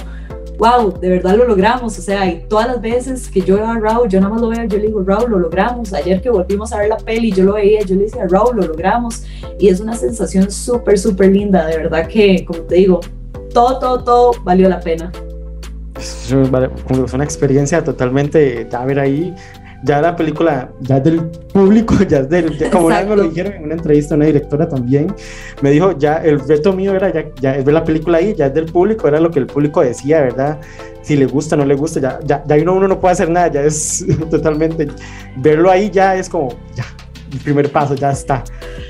wow, 0.59 0.92
de 0.99 1.09
verdad 1.09 1.37
lo 1.37 1.47
logramos, 1.47 1.97
o 1.99 2.03
sea, 2.03 2.27
y 2.27 2.44
todas 2.49 2.66
las 2.66 2.81
veces 2.81 3.29
que 3.29 3.40
yo 3.40 3.55
veo 3.55 3.66
a 3.66 3.79
Raúl, 3.79 4.09
yo 4.09 4.21
nada 4.21 4.33
más 4.33 4.40
lo 4.42 4.49
veo, 4.49 4.64
yo 4.64 4.77
le 4.77 4.87
digo, 4.87 5.03
Raúl, 5.05 5.31
lo 5.31 5.38
logramos, 5.38 5.92
ayer 5.92 6.21
que 6.21 6.31
volvimos 6.31 6.73
a 6.73 6.79
ver 6.79 6.88
la 6.88 6.97
peli, 6.97 7.31
yo 7.31 7.44
lo 7.44 7.55
veía, 7.55 7.81
yo 7.83 7.94
le 7.94 8.03
decía, 8.03 8.27
Raúl, 8.29 8.57
lo 8.57 8.66
logramos, 8.66 9.23
y 9.59 9.68
es 9.68 9.79
una 9.79 9.94
sensación 9.94 10.51
súper, 10.51 10.99
súper 10.99 11.31
linda, 11.31 11.64
de 11.64 11.77
verdad 11.77 12.09
que, 12.09 12.44
como 12.44 12.61
te 12.62 12.75
digo, 12.75 13.01
todo, 13.55 13.79
todo, 13.79 14.03
todo 14.03 14.31
valió 14.42 14.68
la 14.68 14.81
pena. 14.81 15.12
Es 15.97 16.33
una 16.33 17.25
experiencia 17.25 17.83
totalmente, 17.83 18.66
ya 18.71 18.85
ver 18.85 18.99
ahí, 19.01 19.35
ya 19.85 20.01
la 20.01 20.17
película, 20.17 20.71
ya 20.81 20.97
es 20.99 21.05
del 21.05 21.21
público, 21.53 21.95
ya 22.09 22.19
es 22.19 22.29
del, 22.29 22.57
ya 22.59 22.71
como 22.71 22.88
me 22.88 23.05
lo 23.17 23.23
dijeron 23.23 23.53
en 23.55 23.64
una 23.64 23.75
entrevista, 23.75 24.14
una 24.14 24.27
directora 24.27 24.69
también, 24.69 25.14
me 25.62 25.71
dijo, 25.71 25.97
ya 25.99 26.17
el 26.17 26.41
reto 26.41 26.73
mío 26.73 26.95
era 26.95 27.12
ya, 27.12 27.25
ya 27.41 27.57
es 27.57 27.64
ver 27.64 27.75
la 27.75 27.85
película 27.85 28.19
ahí, 28.19 28.35
ya 28.35 28.47
es 28.47 28.55
del 28.55 28.67
público, 28.67 29.07
era 29.09 29.21
lo 29.21 29.31
que 29.31 29.38
el 29.38 29.47
público 29.47 29.81
decía, 29.83 30.21
¿verdad? 30.21 30.59
Si 31.03 31.17
le 31.17 31.27
gusta, 31.27 31.57
no 31.57 31.64
le 31.64 31.75
gusta, 31.75 32.01
ya, 32.01 32.18
ya, 32.24 32.43
ya 32.47 32.57
uno, 32.57 32.74
uno 32.74 32.89
no 32.89 33.01
puede 33.01 33.12
hacer 33.12 33.31
nada, 33.31 33.49
ya 33.49 33.62
es 33.62 34.05
totalmente, 34.31 34.89
verlo 35.37 35.70
ahí 35.70 35.91
ya 35.91 36.16
es 36.16 36.29
como, 36.29 36.49
ya, 36.74 36.85
el 37.33 37.39
primer 37.41 37.70
paso, 37.70 37.95
ya 37.95 38.11
está. 38.11 38.43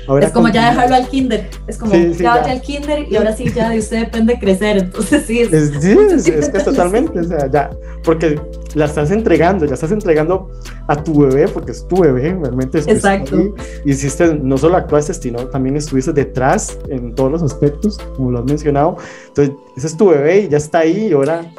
Ahora 0.07 0.25
es 0.27 0.31
como 0.31 0.47
ya 0.47 0.53
continúa. 0.53 0.69
dejarlo 0.71 0.95
al 0.95 1.07
kinder. 1.09 1.49
Es 1.67 1.77
como 1.77 1.91
Sí, 1.93 2.13
sí, 2.13 2.23
ya 2.23 2.35
ya. 2.35 2.41
vaya 2.41 2.51
al 2.53 2.61
kinder 2.61 3.05
y 3.11 3.15
ahora 3.17 3.35
sí 3.35 3.51
ya 3.53 3.69
de 3.69 3.79
usted 3.79 3.99
depende 4.05 4.39
crecer. 4.39 4.77
Entonces 4.77 5.25
sí, 5.25 5.41
es, 5.41 5.51
Es, 5.53 5.83
sí, 5.83 5.91
es, 5.91 6.27
es 6.27 6.49
que 6.49 6.59
totalmente, 6.59 7.19
o 7.19 7.23
sea, 7.25 7.51
ya, 7.51 7.69
porque 8.03 8.39
la 8.75 8.85
estás 8.85 9.11
entregando, 9.11 9.65
ya 9.65 9.73
estás 9.73 9.91
entregando 9.91 10.51
a 10.87 11.03
tu 11.03 11.21
bebé, 11.21 11.47
porque 11.47 11.71
es 11.71 11.87
tu 11.87 12.01
bebé, 12.01 12.37
realmente. 12.39 12.79
Es, 12.79 12.87
Exacto. 12.87 13.55
y 13.85 13.91
hiciste, 13.91 14.35
no 14.35 14.57
solo 14.57 14.77
actuaste, 14.77 15.13
sino 15.13 15.47
también 15.47 15.75
estuviste 15.75 16.13
detrás 16.13 16.77
en 16.87 17.15
todos 17.15 17.31
los 17.31 17.43
aspectos, 17.43 17.97
como 18.15 18.31
lo 18.31 18.39
has 18.39 18.45
mencionado. 18.45 18.97
Entonces, 19.27 19.55
ese 19.75 19.87
es 19.87 19.97
tu 19.97 20.09
bebé 20.09 20.41
y 20.41 20.49
ya 20.49 20.57
está 20.57 20.79
ahí, 20.79 21.07
y 21.07 21.13
ahora 21.13 21.51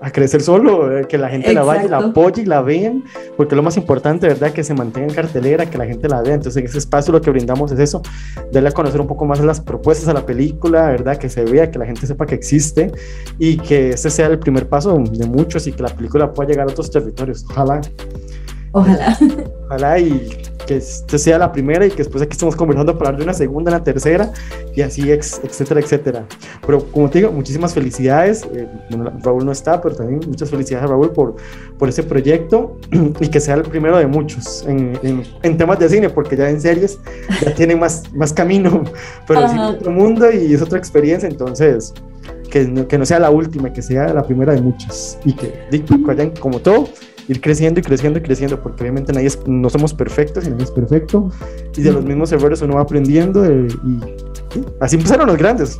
a 0.00 0.10
crecer 0.10 0.42
solo, 0.42 0.98
eh, 0.98 1.06
que 1.08 1.18
la 1.18 1.28
gente 1.28 1.52
la 1.52 1.62
vaya 1.62 1.88
la 1.88 1.98
apoye 1.98 2.42
y 2.42 2.44
la 2.44 2.62
vean, 2.62 3.04
porque 3.36 3.56
lo 3.56 3.62
más 3.62 3.76
importante, 3.76 4.26
¿verdad? 4.26 4.52
Que 4.52 4.62
se 4.62 4.74
mantenga 4.74 5.08
en 5.08 5.14
cartelera, 5.14 5.66
que 5.66 5.78
la 5.78 5.86
gente 5.86 6.08
la 6.08 6.22
vea. 6.22 6.34
Entonces, 6.34 6.60
en 6.60 6.68
ese 6.68 6.78
espacio 6.78 7.12
lo 7.12 7.20
que 7.20 7.30
brindamos 7.30 7.72
es 7.72 7.78
eso, 7.78 8.02
darle 8.52 8.68
a 8.68 8.72
conocer 8.72 9.00
un 9.00 9.06
poco 9.06 9.24
más 9.24 9.40
las 9.40 9.60
propuestas 9.60 10.08
a 10.08 10.12
la 10.12 10.26
película, 10.26 10.86
¿verdad? 10.90 11.16
Que 11.16 11.28
se 11.28 11.44
vea, 11.44 11.70
que 11.70 11.78
la 11.78 11.86
gente 11.86 12.06
sepa 12.06 12.26
que 12.26 12.34
existe 12.34 12.92
y 13.38 13.56
que 13.56 13.90
ese 13.90 14.10
sea 14.10 14.26
el 14.26 14.38
primer 14.38 14.68
paso 14.68 14.96
de 14.98 15.26
muchos 15.26 15.66
y 15.66 15.72
que 15.72 15.82
la 15.82 15.88
película 15.88 16.32
pueda 16.32 16.50
llegar 16.50 16.68
a 16.68 16.70
otros 16.70 16.90
territorios. 16.90 17.44
Ojalá, 17.50 17.80
ojalá. 18.80 19.18
ojalá 19.66 19.98
y 19.98 20.28
que 20.66 20.76
este 20.78 21.16
sea 21.18 21.38
la 21.38 21.52
primera 21.52 21.86
y 21.86 21.90
que 21.90 21.98
después 21.98 22.20
aquí 22.22 22.32
estemos 22.32 22.56
conversando 22.56 22.98
para 22.98 23.10
hablar 23.10 23.18
de 23.20 23.24
una 23.24 23.34
segunda, 23.34 23.70
una 23.70 23.84
tercera 23.84 24.32
y 24.74 24.82
así, 24.82 25.12
etcétera, 25.12 25.78
etcétera. 25.80 26.24
Pero 26.66 26.84
como 26.90 27.08
te 27.08 27.18
digo, 27.20 27.30
muchísimas 27.30 27.72
felicidades. 27.72 28.44
eh, 28.52 28.66
bueno, 28.90 29.12
Raúl 29.22 29.44
no 29.46 29.52
está, 29.52 29.80
pero 29.80 29.94
también 29.94 30.20
muchas 30.26 30.50
felicidades 30.50 30.84
a 30.86 30.88
Raúl 30.88 31.12
por, 31.12 31.36
por 31.78 31.88
ese 31.88 32.02
proyecto 32.02 32.76
y 33.20 33.28
que 33.28 33.38
sea 33.38 33.54
el 33.54 33.62
primero 33.62 33.96
de 33.96 34.08
muchos 34.08 34.64
en, 34.66 34.98
en- 35.04 35.22
en 35.42 35.56
temas 35.56 35.78
de 35.78 35.88
cine, 35.88 36.10
porque 36.10 36.36
ya 36.36 36.50
en 36.50 36.60
series 36.60 36.98
ya 37.42 37.54
tienen 37.54 37.78
más, 37.78 38.02
más 38.12 38.32
camino, 38.32 38.82
pero 39.28 39.44
es 39.46 39.52
otro 39.76 39.92
mundo 39.92 40.30
y 40.32 40.52
es 40.52 40.62
otra 40.62 40.78
experiencia, 40.78 41.28
entonces 41.28 41.94
que 42.50 42.64
no, 42.64 42.88
que 42.88 42.98
no 42.98 43.06
sea 43.06 43.20
la 43.20 43.30
última, 43.30 43.72
que 43.72 43.82
sea 43.82 44.12
la 44.12 44.22
primera 44.24 44.52
de 44.52 44.60
muchas 44.62 45.16
y 45.24 45.32
que, 45.32 45.52
que 45.70 45.84
vayan 45.98 46.30
como 46.30 46.58
todo, 46.58 46.88
ir 47.28 47.40
creciendo 47.40 47.80
y 47.80 47.82
creciendo 47.82 48.18
y 48.18 48.22
creciendo, 48.22 48.60
porque 48.62 48.82
obviamente 48.82 49.12
nadie 49.12 49.26
es- 49.26 49.40
no 49.46 49.68
somos 49.70 49.92
perfectos 49.94 50.46
y 50.46 50.50
nadie 50.50 50.64
es 50.64 50.70
perfecto, 50.70 51.30
y 51.76 51.82
de 51.82 51.92
los 51.92 52.04
mismos 52.04 52.30
errores 52.32 52.62
uno 52.62 52.74
va 52.74 52.82
aprendiendo 52.82 53.44
eh, 53.44 53.66
y 53.84 54.00
sí, 54.52 54.64
así 54.80 54.96
empezaron 54.96 55.26
los 55.26 55.36
grandes. 55.36 55.78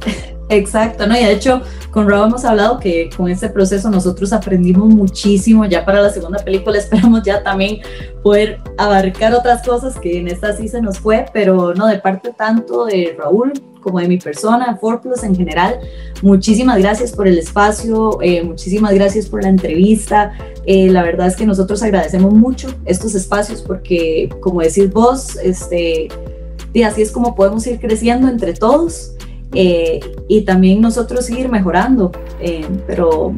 Exacto, 0.49 1.07
¿no? 1.09 1.19
Y 1.19 1.25
de 1.25 1.33
hecho, 1.33 1.61
con 1.91 2.09
Rob 2.09 2.27
hemos 2.27 2.45
hablado 2.45 2.79
que 2.79 3.11
con 3.17 3.29
este 3.29 3.49
proceso 3.49 3.91
nosotros 3.91 4.33
aprendimos 4.33 4.89
muchísimo. 4.95 5.65
Ya 5.65 5.85
para 5.85 6.01
la 6.03 6.11
segunda 6.11 6.39
película 6.45 6.79
esperamos 6.79 7.23
ya 7.25 7.43
también 7.43 7.79
poder 8.23 8.59
abarcar 8.79 9.35
otras 9.35 9.67
cosas 9.67 9.99
que 9.99 10.21
en 10.21 10.29
esta 10.29 10.57
sí 10.57 10.69
se 10.69 10.81
nos 10.81 10.99
fue, 11.01 11.27
pero 11.33 11.75
no 11.75 11.87
de 11.89 11.99
parte 11.99 12.33
tanto 12.37 12.85
de 12.87 13.17
Raúl 13.19 13.53
como 13.87 14.01
de 14.01 14.09
mi 14.09 14.19
persona, 14.19 14.77
Plus 15.01 15.23
en 15.23 15.37
general. 15.37 15.79
Muchísimas 16.21 16.79
gracias 16.79 17.13
por 17.13 17.29
el 17.29 17.39
espacio, 17.39 18.19
eh, 18.21 18.43
muchísimas 18.43 18.93
gracias 18.93 19.27
por 19.29 19.45
la 19.45 19.49
entrevista. 19.49 20.33
Eh, 20.67 20.91
la 20.91 21.05
verdad 21.05 21.29
es 21.29 21.37
que 21.37 21.47
nosotros 21.47 21.85
agradecemos 21.85 22.33
mucho 22.33 22.67
estos 22.85 23.15
espacios 23.15 23.63
porque, 23.63 24.29
como 24.41 24.61
decís 24.61 24.93
vos, 24.93 25.37
este, 25.37 26.09
y 26.73 26.83
así 26.83 27.03
es 27.03 27.13
como 27.13 27.37
podemos 27.37 27.65
ir 27.69 27.79
creciendo 27.79 28.27
entre 28.29 28.55
todos 28.55 29.13
eh, 29.55 30.01
y 30.27 30.41
también 30.41 30.81
nosotros 30.81 31.25
seguir 31.25 31.49
mejorando. 31.49 32.11
eh, 32.41 32.67
pero 32.89 33.35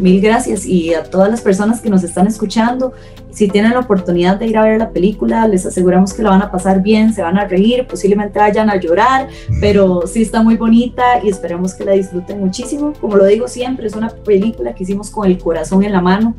mil 0.00 0.20
gracias 0.20 0.64
y 0.64 0.94
a 0.94 1.04
todas 1.04 1.30
las 1.30 1.42
personas 1.42 1.80
que 1.80 1.90
nos 1.90 2.02
están 2.02 2.26
escuchando, 2.26 2.92
si 3.30 3.48
tienen 3.48 3.72
la 3.72 3.80
oportunidad 3.80 4.38
de 4.38 4.46
ir 4.46 4.58
a 4.58 4.62
ver 4.62 4.78
la 4.78 4.90
película, 4.90 5.46
les 5.46 5.66
aseguramos 5.66 6.12
que 6.12 6.22
la 6.22 6.30
van 6.30 6.42
a 6.42 6.50
pasar 6.50 6.82
bien, 6.82 7.12
se 7.12 7.22
van 7.22 7.38
a 7.38 7.46
reír, 7.46 7.86
posiblemente 7.86 8.38
vayan 8.38 8.70
a 8.70 8.76
llorar, 8.76 9.28
pero 9.60 10.06
sí 10.06 10.22
está 10.22 10.42
muy 10.42 10.56
bonita 10.56 11.02
y 11.22 11.28
esperamos 11.28 11.74
que 11.74 11.84
la 11.84 11.92
disfruten 11.92 12.40
muchísimo. 12.40 12.92
Como 13.00 13.16
lo 13.16 13.24
digo 13.26 13.48
siempre, 13.48 13.86
es 13.86 13.94
una 13.94 14.08
película 14.08 14.74
que 14.74 14.84
hicimos 14.84 15.10
con 15.10 15.26
el 15.26 15.38
corazón 15.38 15.84
en 15.84 15.92
la 15.92 16.00
mano, 16.00 16.34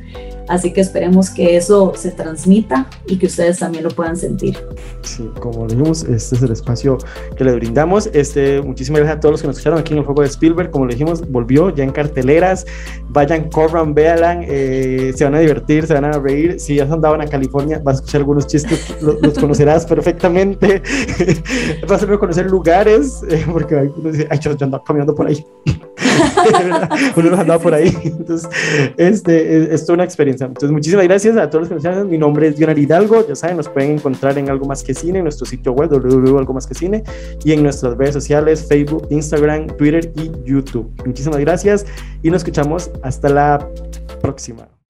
así 0.48 0.74
que 0.74 0.82
esperemos 0.82 1.30
que 1.30 1.56
eso 1.58 1.94
se 1.96 2.12
transmita 2.12 2.88
y 3.08 3.18
que 3.18 3.26
ustedes 3.28 3.60
también 3.60 3.84
lo 3.84 3.89
puedan 3.92 4.18
sentir. 4.18 4.58
Sí, 5.02 5.30
como 5.39 5.68
dijimos, 5.68 6.04
este 6.04 6.36
es 6.36 6.42
el 6.42 6.52
espacio 6.52 6.98
que 7.36 7.44
le 7.44 7.54
brindamos. 7.54 8.10
Este, 8.14 8.62
muchísimas 8.62 9.00
gracias 9.02 9.18
a 9.18 9.20
todos 9.20 9.34
los 9.34 9.42
que 9.42 9.48
nos 9.48 9.58
escucharon 9.58 9.80
aquí 9.80 9.94
en 9.94 10.00
el 10.00 10.06
juego 10.06 10.22
de 10.22 10.28
Spielberg. 10.28 10.72
Como 10.72 10.88
dijimos, 10.88 11.30
volvió 11.30 11.70
ya 11.70 11.84
en 11.84 11.92
carteleras. 11.92 12.66
Vayan, 13.10 13.50
corran, 13.50 13.94
véanla, 13.94 14.42
eh, 14.44 15.14
se 15.16 15.24
van 15.24 15.36
a 15.36 15.39
divertir, 15.39 15.86
se 15.88 15.94
van 15.94 16.06
a 16.06 16.12
reír. 16.14 16.60
Si 16.60 16.76
ya 16.76 16.84
andaban 16.84 17.22
a 17.22 17.28
California, 17.28 17.82
vas 17.84 17.96
a 17.96 18.00
escuchar 18.00 18.22
algunos 18.22 18.48
chistes, 18.48 18.96
lo- 19.02 19.20
los, 19.20 19.38
conocerás 19.38 19.86
perfectamente. 19.88 20.82
vas 21.88 22.04
a 22.04 22.06
reconocer 22.06 22.46
lugares, 22.50 23.22
eh, 23.30 23.46
porque 23.52 23.76
uno 23.76 24.12
dice, 24.12 24.28
ay, 24.30 24.39
yo, 24.39 24.56
yo 24.56 24.66
andaba 24.66 24.84
caminando 24.84 25.14
por 25.16 25.28
ahí. 25.28 25.46
uno 27.16 27.30
los 27.30 27.39
andaba 27.39 27.62
por 27.62 27.74
ahí. 27.74 27.95
Entonces, 28.04 28.49
este, 28.97 29.58
es, 29.58 29.70
es 29.70 29.82
toda 29.86 29.95
una 29.95 30.04
experiencia. 30.04 30.45
Entonces, 30.45 30.72
muchísimas 30.72 31.06
gracias 31.06 31.38
a 31.38 31.49
todos 31.49 31.64
los 31.64 31.70
que 31.70 31.76
nos 31.76 31.86
escuchan. 31.86 32.10
Mi 32.10 32.18
nombre 32.18 32.47
es 32.47 32.58
Dionar 32.58 32.78
Hidalgo. 32.78 33.28
Ya 33.28 33.36
saben, 33.36 33.58
nos 33.58 33.70
pueden 33.70 33.91
encontrar 33.91 34.38
en 34.38 34.49
Algo 34.49 34.66
Más 34.66 34.84
Que 34.84 34.93
Cine, 34.93 35.20
en 35.20 35.26
nuestro 35.26 35.45
sitio 35.45 35.74
web 35.74 35.89
www.algo 35.89 36.54
más 36.54 36.68
que 36.68 36.74
cine 36.74 37.04
y 37.43 37.54
en 37.54 37.64
nuestras 37.64 37.97
redes 37.97 38.14
sociales, 38.14 38.66
Facebook, 38.68 39.08
Instagram, 39.10 39.68
Twitter 39.78 40.12
y 40.16 40.32
YouTube. 40.45 40.91
Muchísimas 41.06 41.39
gracias 41.39 41.86
y 42.22 42.30
nos 42.30 42.41
escuchamos 42.41 42.91
hasta 43.04 43.30
la 43.30 43.68
próxima. 44.22 44.80